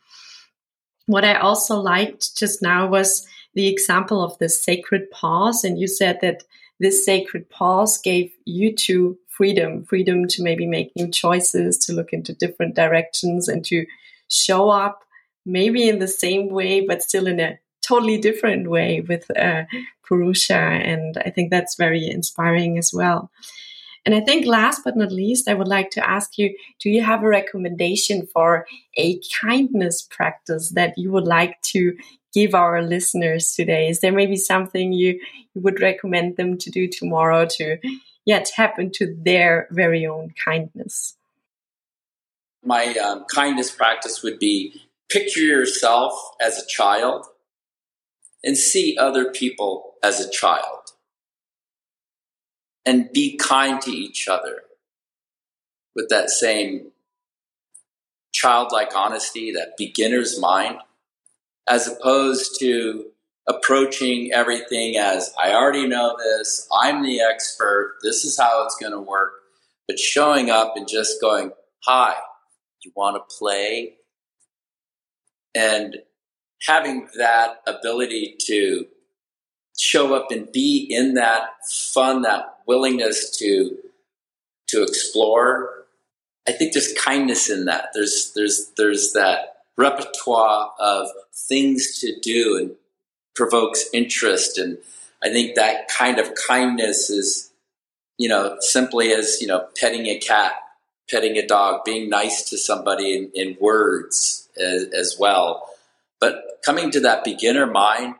What 1.10 1.26
I 1.26 1.39
also 1.39 1.80
liked 1.80 2.38
just 2.38 2.62
now 2.62 2.86
was 2.86 3.28
the 3.55 3.68
example 3.68 4.24
of 4.24 4.38
the 4.38 4.47
sacred 4.47 5.10
pause. 5.10 5.64
And 5.64 5.80
you 5.80 5.88
said 5.88 6.20
that 6.22 6.43
this 6.80 7.03
sacred 7.03 7.49
pause 7.49 7.97
gave 7.97 8.32
you 8.45 8.76
two 8.76 9.18
freedom, 9.28 9.86
freedom 9.86 10.28
to 10.28 10.43
maybe 10.43 10.68
make 10.68 10.95
new 10.95 11.10
choices, 11.10 11.80
to 11.80 11.93
look 11.93 12.14
into 12.14 12.36
different 12.36 12.76
directions 12.76 13.47
and 13.47 13.66
to 13.66 13.88
show 14.28 14.70
up 14.70 15.03
maybe 15.47 15.89
in 15.89 15.97
the 15.97 16.07
same 16.07 16.47
way, 16.49 16.86
but 16.86 17.01
still 17.01 17.26
in 17.26 17.39
a 17.39 17.57
totally 17.82 18.20
different 18.20 18.70
way 18.70 19.01
with 19.01 19.36
uh, 19.36 19.64
Purusha. 20.03 20.53
And 20.53 21.18
I 21.26 21.32
think 21.32 21.49
that's 21.49 21.74
very 21.74 22.07
inspiring 22.07 22.78
as 22.78 22.91
well. 22.93 23.32
And 24.10 24.16
I 24.16 24.22
think 24.22 24.47
last 24.47 24.82
but 24.84 24.97
not 24.97 25.12
least, 25.12 25.47
I 25.47 25.53
would 25.53 25.68
like 25.68 25.91
to 25.91 26.10
ask 26.10 26.39
you 26.39 26.57
do 26.80 26.89
you 26.89 27.03
have 27.03 27.22
a 27.22 27.28
recommendation 27.28 28.26
for 28.26 28.66
a 28.97 29.20
kindness 29.39 30.01
practice 30.01 30.72
that 30.72 30.97
you 30.97 31.12
would 31.12 31.28
like 31.28 31.62
to 31.74 31.95
give 32.34 32.55
our 32.55 32.82
listeners 32.82 33.53
today? 33.53 33.88
Is 33.88 33.99
there 33.99 34.12
maybe 34.12 34.36
something 34.36 34.93
you, 34.93 35.20
you 35.53 35.62
would 35.62 35.80
recommend 35.80 36.38
them 36.38 36.57
to 36.57 36.72
do 36.72 36.88
tomorrow 36.88 37.45
to 37.57 37.78
yeah, 38.26 38.41
tap 38.43 38.80
into 38.80 39.16
their 39.22 39.68
very 39.70 40.07
own 40.07 40.34
kindness? 40.43 41.16
my 42.64 42.95
um, 42.95 43.26
kindness 43.26 43.70
practice 43.70 44.24
would 44.24 44.39
be 44.39 44.74
picture 45.07 45.39
yourself 45.39 46.14
as 46.41 46.57
a 46.57 46.66
child 46.66 47.28
and 48.43 48.57
see 48.57 48.97
other 48.97 49.32
people 49.32 49.93
as 50.03 50.20
a 50.20 50.32
child 50.32 50.79
and 52.90 53.12
be 53.14 53.38
kind 53.38 53.80
to 53.80 53.92
each 53.92 54.28
other 54.28 54.64
with 55.96 56.10
that 56.10 56.32
same 56.32 56.92
childlike 58.32 58.96
honesty, 58.96 59.52
that 59.52 59.78
beginner's 59.78 60.40
mind, 60.40 60.78
as 61.68 61.88
opposed 61.88 62.60
to 62.60 63.06
approaching 63.48 64.32
everything 64.34 64.98
as 64.98 65.32
I 65.40 65.54
already 65.54 65.88
know 65.88 66.18
this, 66.18 66.68
I'm 66.74 67.04
the 67.04 67.22
expert, 67.22 67.98
this 68.02 68.26
is 68.26 68.40
how 68.40 68.66
it's 68.66 68.76
going 68.76 68.94
to 68.94 69.00
work, 69.00 69.34
but 69.88 70.00
showing 70.00 70.50
up 70.50 70.74
and 70.76 70.88
just 70.88 71.22
going, 71.22 71.52
Hi, 71.84 72.16
you 72.84 72.92
want 72.96 73.18
to 73.18 73.38
play? 73.38 73.98
And 75.54 75.98
having 76.66 77.08
that 77.20 77.62
ability 77.68 78.38
to 78.48 78.88
show 79.80 80.14
up 80.14 80.32
and 80.32 80.52
be 80.52 80.88
in 80.90 81.14
that 81.14 81.50
fun, 81.68 82.24
that 82.24 82.59
willingness 82.70 83.36
to 83.39 83.76
to 84.67 84.84
explore. 84.84 85.86
I 86.47 86.51
think 86.51 86.74
there's 86.74 86.93
kindness 86.93 87.49
in 87.49 87.65
that. 87.65 87.89
There's 87.93 88.32
there's 88.36 88.72
there's 88.78 89.13
that 89.13 89.63
repertoire 89.76 90.72
of 90.80 91.07
things 91.34 91.99
to 92.01 92.17
do 92.20 92.57
and 92.57 92.72
provokes 93.36 93.86
interest 93.93 94.57
and 94.57 94.78
I 95.24 95.30
think 95.30 95.55
that 95.55 95.88
kind 95.88 96.20
of 96.20 96.34
kindness 96.36 97.09
is 97.09 97.51
you 98.17 98.30
know 98.30 98.57
simply 98.59 99.11
as 99.11 99.41
you 99.41 99.47
know 99.47 99.67
petting 99.76 100.05
a 100.05 100.20
cat 100.20 100.53
petting 101.09 101.38
a 101.38 101.47
dog, 101.47 101.84
being 101.84 102.07
nice 102.07 102.49
to 102.49 102.57
somebody 102.57 103.17
in, 103.17 103.32
in 103.34 103.57
words 103.59 104.47
as, 104.57 104.84
as, 104.93 105.17
well. 105.20 105.67
But 106.20 106.59
coming 106.63 106.91
to 106.91 106.99
that 106.99 107.24
beginner 107.24 107.65
mind 107.65 108.15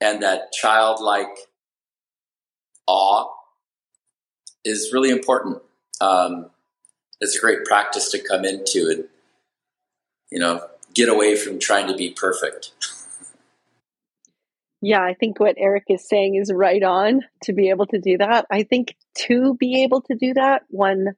and 0.00 0.22
that 0.22 0.52
childlike 0.52 1.36
awe 2.86 3.37
is 4.68 4.92
really 4.92 5.10
important. 5.10 5.62
Um, 6.00 6.50
it's 7.20 7.36
a 7.36 7.40
great 7.40 7.64
practice 7.64 8.10
to 8.12 8.18
come 8.22 8.44
into 8.44 8.88
and, 8.90 9.04
you 10.30 10.38
know, 10.38 10.66
get 10.94 11.08
away 11.08 11.36
from 11.36 11.58
trying 11.58 11.88
to 11.88 11.96
be 11.96 12.10
perfect. 12.10 12.72
Yeah, 14.80 15.00
I 15.00 15.14
think 15.14 15.40
what 15.40 15.56
Eric 15.58 15.84
is 15.88 16.08
saying 16.08 16.36
is 16.36 16.52
right 16.52 16.82
on 16.82 17.22
to 17.42 17.52
be 17.52 17.70
able 17.70 17.86
to 17.86 17.98
do 17.98 18.18
that. 18.18 18.46
I 18.50 18.62
think 18.62 18.94
to 19.26 19.54
be 19.54 19.82
able 19.82 20.02
to 20.02 20.14
do 20.14 20.34
that, 20.34 20.62
one 20.68 21.14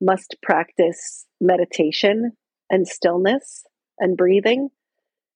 must 0.00 0.36
practice 0.42 1.26
meditation 1.40 2.32
and 2.70 2.88
stillness 2.88 3.64
and 3.98 4.16
breathing. 4.16 4.70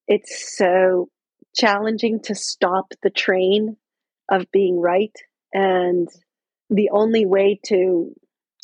It's 0.06 0.56
so 0.56 1.10
challenging 1.54 2.20
to 2.22 2.34
stop 2.34 2.92
the 3.02 3.10
train 3.10 3.76
of 4.30 4.50
being 4.50 4.80
right. 4.80 5.14
And 5.52 6.08
the 6.70 6.90
only 6.90 7.26
way 7.26 7.58
to 7.66 8.14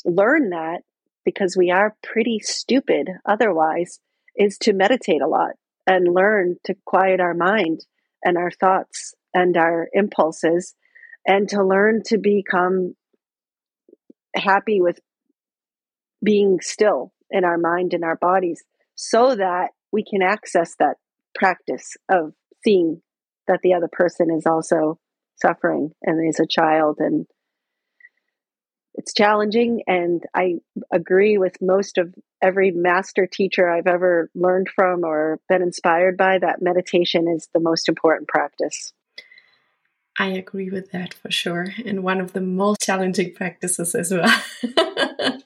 learn 0.04 0.50
that, 0.50 0.82
because 1.24 1.56
we 1.56 1.70
are 1.70 1.96
pretty 2.02 2.38
stupid 2.40 3.08
otherwise, 3.24 4.00
is 4.36 4.58
to 4.58 4.72
meditate 4.72 5.22
a 5.22 5.28
lot 5.28 5.52
and 5.86 6.14
learn 6.14 6.56
to 6.64 6.74
quiet 6.84 7.20
our 7.20 7.34
mind 7.34 7.80
and 8.22 8.36
our 8.36 8.50
thoughts 8.50 9.14
and 9.32 9.56
our 9.56 9.88
impulses 9.92 10.74
and 11.26 11.48
to 11.48 11.64
learn 11.64 12.02
to 12.06 12.18
become 12.18 12.94
happy 14.34 14.80
with 14.80 14.98
being 16.22 16.58
still 16.60 17.12
in 17.30 17.44
our 17.44 17.58
mind 17.58 17.94
and 17.94 18.04
our 18.04 18.16
bodies 18.16 18.62
so 18.94 19.34
that 19.34 19.70
we 19.92 20.04
can 20.04 20.22
access 20.22 20.74
that 20.78 20.96
practice 21.34 21.96
of 22.10 22.32
seeing 22.64 23.02
that 23.46 23.60
the 23.62 23.74
other 23.74 23.88
person 23.90 24.28
is 24.30 24.46
also 24.46 24.98
suffering 25.36 25.90
and 26.02 26.28
is 26.28 26.40
a 26.40 26.46
child 26.46 26.96
and 26.98 27.26
it's 28.94 29.12
challenging 29.12 29.82
and 29.86 30.24
i 30.34 30.54
agree 30.92 31.38
with 31.38 31.56
most 31.60 31.98
of 31.98 32.14
every 32.42 32.70
master 32.70 33.26
teacher 33.26 33.68
i've 33.68 33.86
ever 33.86 34.30
learned 34.34 34.68
from 34.68 35.04
or 35.04 35.40
been 35.48 35.62
inspired 35.62 36.16
by 36.16 36.38
that 36.38 36.62
meditation 36.62 37.26
is 37.28 37.48
the 37.54 37.60
most 37.60 37.88
important 37.88 38.28
practice 38.28 38.92
i 40.18 40.28
agree 40.28 40.70
with 40.70 40.90
that 40.92 41.14
for 41.14 41.30
sure 41.30 41.66
and 41.84 42.02
one 42.02 42.20
of 42.20 42.32
the 42.32 42.40
most 42.40 42.80
challenging 42.80 43.32
practices 43.34 43.94
as 43.94 44.12
well 44.12 44.42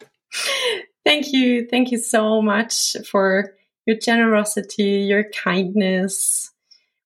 Thank 1.08 1.32
you. 1.32 1.66
Thank 1.66 1.90
you 1.90 1.96
so 1.96 2.42
much 2.42 2.94
for 3.10 3.54
your 3.86 3.96
generosity, 3.96 5.06
your 5.08 5.24
kindness, 5.24 6.52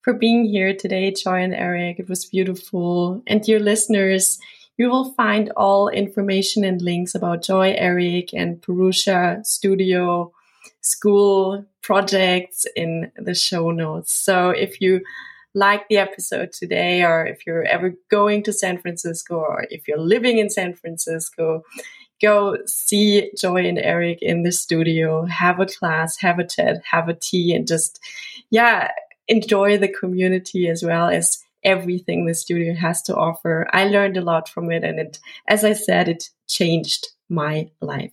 for 0.02 0.12
being 0.12 0.44
here 0.44 0.74
today, 0.74 1.12
Joy 1.12 1.40
and 1.44 1.54
Eric. 1.54 2.00
It 2.00 2.08
was 2.08 2.24
beautiful. 2.24 3.22
And 3.28 3.42
dear 3.42 3.60
listeners, 3.60 4.40
you 4.76 4.88
will 4.88 5.12
find 5.14 5.52
all 5.56 5.88
information 5.88 6.64
and 6.64 6.80
links 6.80 7.14
about 7.14 7.42
Joy, 7.42 7.74
Eric, 7.76 8.32
and 8.32 8.60
Purusha 8.60 9.40
Studio 9.44 10.32
school 10.80 11.64
projects 11.82 12.66
in 12.76 13.10
the 13.16 13.34
show 13.34 13.70
notes. 13.70 14.12
So 14.12 14.50
if 14.50 14.80
you 14.80 15.02
like 15.54 15.88
the 15.88 15.98
episode 15.98 16.52
today, 16.52 17.02
or 17.02 17.26
if 17.26 17.46
you're 17.46 17.64
ever 17.64 17.94
going 18.10 18.42
to 18.44 18.52
San 18.52 18.78
Francisco, 18.78 19.36
or 19.36 19.66
if 19.70 19.86
you're 19.86 19.98
living 19.98 20.38
in 20.38 20.48
San 20.48 20.74
Francisco, 20.74 21.62
go 22.20 22.56
see 22.66 23.30
Joy 23.38 23.66
and 23.66 23.78
Eric 23.78 24.18
in 24.22 24.44
the 24.44 24.52
studio, 24.52 25.26
have 25.26 25.60
a 25.60 25.66
class, 25.66 26.16
have 26.18 26.38
a 26.38 26.46
chat, 26.46 26.82
have 26.90 27.08
a 27.08 27.14
tea, 27.14 27.54
and 27.54 27.66
just, 27.66 28.00
yeah, 28.50 28.90
enjoy 29.28 29.76
the 29.76 29.88
community 29.88 30.68
as 30.68 30.82
well 30.82 31.08
as 31.08 31.38
everything 31.64 32.26
the 32.26 32.34
studio 32.34 32.74
has 32.74 33.02
to 33.02 33.16
offer. 33.16 33.68
I 33.72 33.84
learned 33.84 34.16
a 34.16 34.22
lot 34.22 34.48
from 34.48 34.70
it, 34.70 34.84
and 34.84 34.98
it, 34.98 35.18
as 35.48 35.64
I 35.64 35.72
said, 35.72 36.08
it 36.08 36.30
changed 36.48 37.08
my 37.28 37.70
life. 37.80 38.12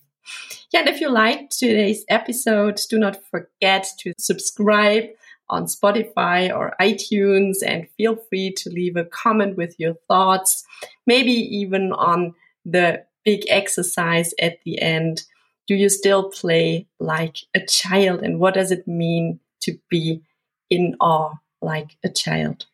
Yeah, 0.71 0.81
and 0.81 0.89
if 0.89 1.01
you 1.01 1.09
liked 1.09 1.57
today's 1.57 2.05
episode, 2.09 2.79
do 2.89 2.99
not 2.99 3.25
forget 3.31 3.87
to 3.99 4.13
subscribe 4.19 5.05
on 5.49 5.65
Spotify 5.65 6.55
or 6.55 6.75
iTunes 6.79 7.57
and 7.65 7.87
feel 7.97 8.15
free 8.15 8.51
to 8.51 8.69
leave 8.69 8.95
a 8.95 9.05
comment 9.05 9.57
with 9.57 9.79
your 9.79 9.95
thoughts, 10.07 10.63
maybe 11.07 11.31
even 11.31 11.91
on 11.91 12.35
the 12.65 13.03
big 13.25 13.45
exercise 13.49 14.33
at 14.39 14.59
the 14.63 14.81
end. 14.81 15.23
Do 15.67 15.75
you 15.75 15.89
still 15.89 16.29
play 16.29 16.87
like 16.99 17.37
a 17.55 17.65
child? 17.65 18.21
And 18.21 18.39
what 18.39 18.53
does 18.53 18.71
it 18.71 18.87
mean 18.87 19.39
to 19.61 19.77
be 19.89 20.21
in 20.69 20.95
awe 20.99 21.35
like 21.61 21.97
a 22.03 22.09
child? 22.09 22.65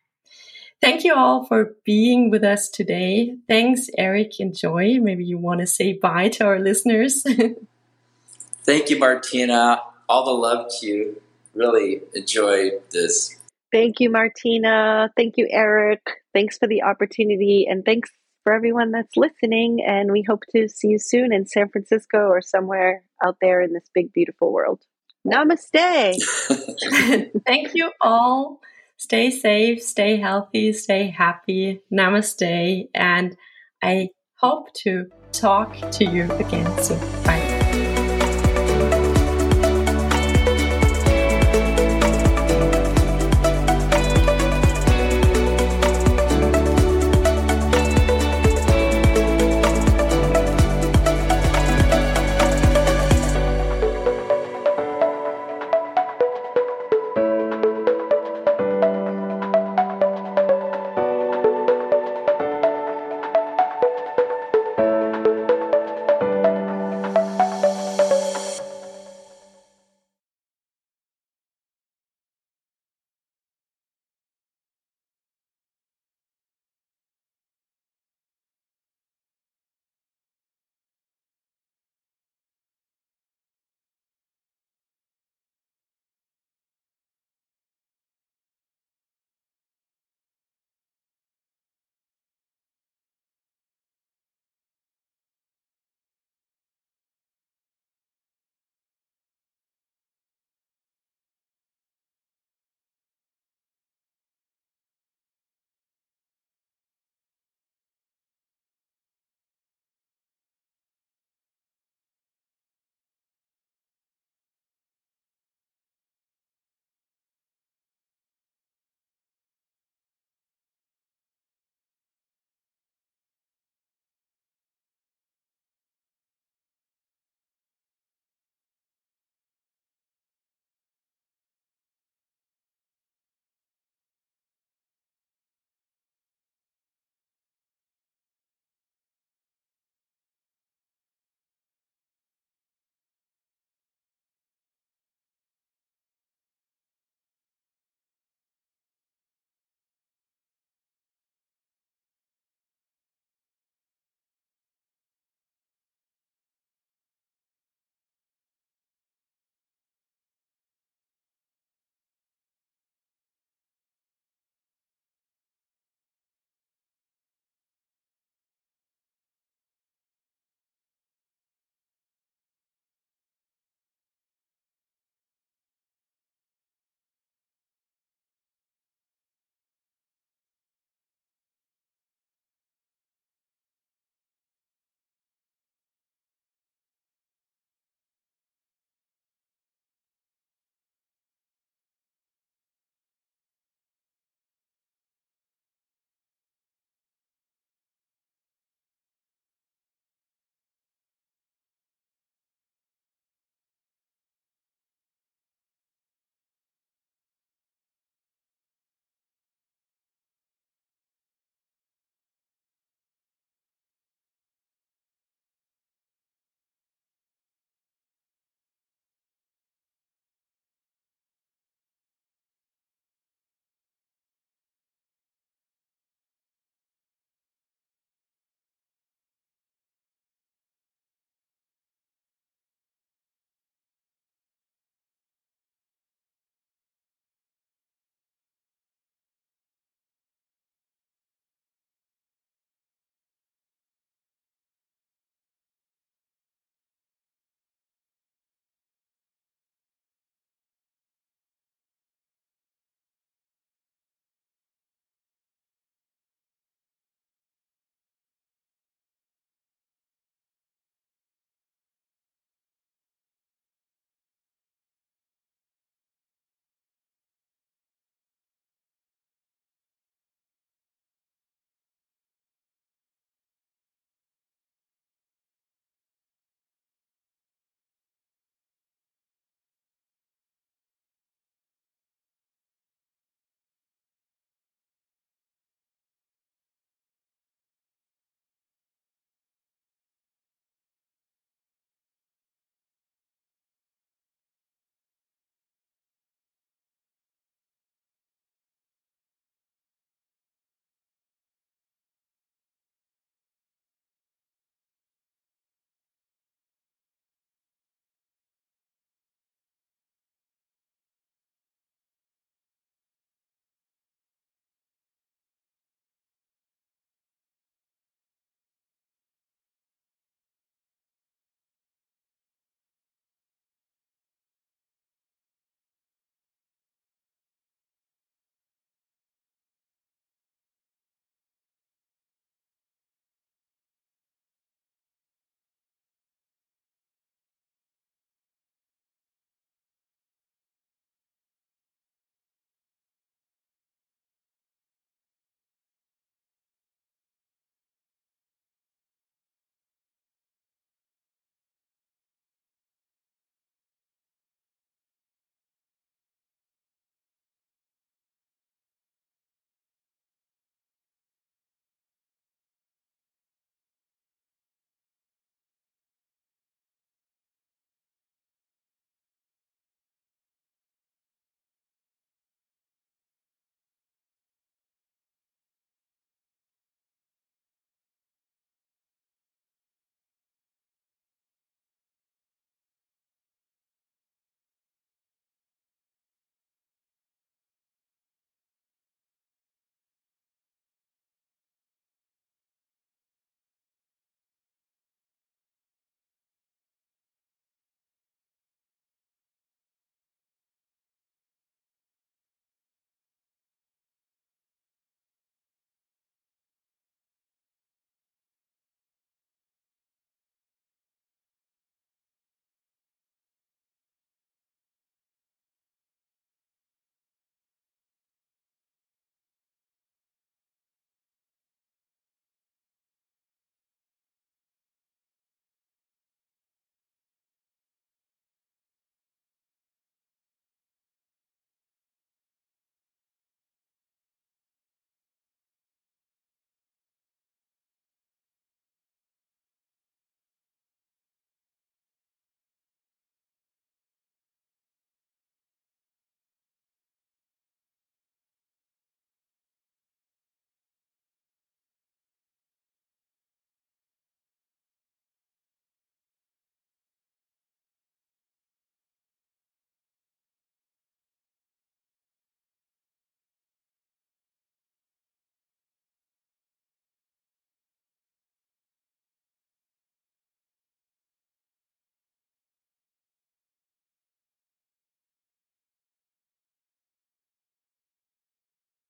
Thank 0.81 1.03
you 1.03 1.15
all 1.15 1.45
for 1.45 1.75
being 1.83 2.29
with 2.29 2.43
us 2.43 2.69
today. 2.69 3.35
Thanks, 3.47 3.89
Eric 3.97 4.33
and 4.39 4.55
Joy. 4.55 4.99
Maybe 4.99 5.25
you 5.25 5.37
want 5.37 5.61
to 5.61 5.67
say 5.67 5.93
bye 5.93 6.29
to 6.29 6.45
our 6.45 6.59
listeners. 6.59 7.23
Thank 8.63 8.89
you, 8.89 8.99
Martina. 8.99 9.81
All 10.09 10.25
the 10.25 10.31
love 10.31 10.67
to 10.79 10.87
you. 10.87 11.21
Really 11.53 12.01
enjoyed 12.13 12.81
this. 12.91 13.35
Thank 13.71 13.99
you, 13.99 14.09
Martina. 14.09 15.09
Thank 15.15 15.37
you, 15.37 15.47
Eric. 15.49 16.01
Thanks 16.33 16.57
for 16.57 16.67
the 16.67 16.83
opportunity. 16.83 17.67
And 17.69 17.83
thanks 17.83 18.09
for 18.43 18.53
everyone 18.53 18.91
that's 18.91 19.17
listening. 19.17 19.83
And 19.85 20.11
we 20.11 20.23
hope 20.23 20.43
to 20.55 20.67
see 20.69 20.89
you 20.89 20.99
soon 20.99 21.33
in 21.33 21.45
San 21.47 21.69
Francisco 21.69 22.27
or 22.27 22.41
somewhere 22.41 23.03
out 23.25 23.37
there 23.41 23.61
in 23.61 23.73
this 23.73 23.89
big, 23.93 24.13
beautiful 24.13 24.51
world. 24.53 24.81
Namaste. 25.27 26.21
Thank 27.45 27.73
you 27.73 27.91
all. 28.01 28.59
Stay 28.97 29.29
safe, 29.29 29.81
stay 29.81 30.17
healthy, 30.17 30.73
stay 30.73 31.07
happy. 31.07 31.81
Namaste. 31.91 32.87
And 32.93 33.35
I 33.81 34.09
hope 34.35 34.73
to 34.83 35.07
talk 35.31 35.91
to 35.91 36.05
you 36.05 36.31
again 36.33 36.83
soon. 36.83 36.99
Bye. 37.23 37.34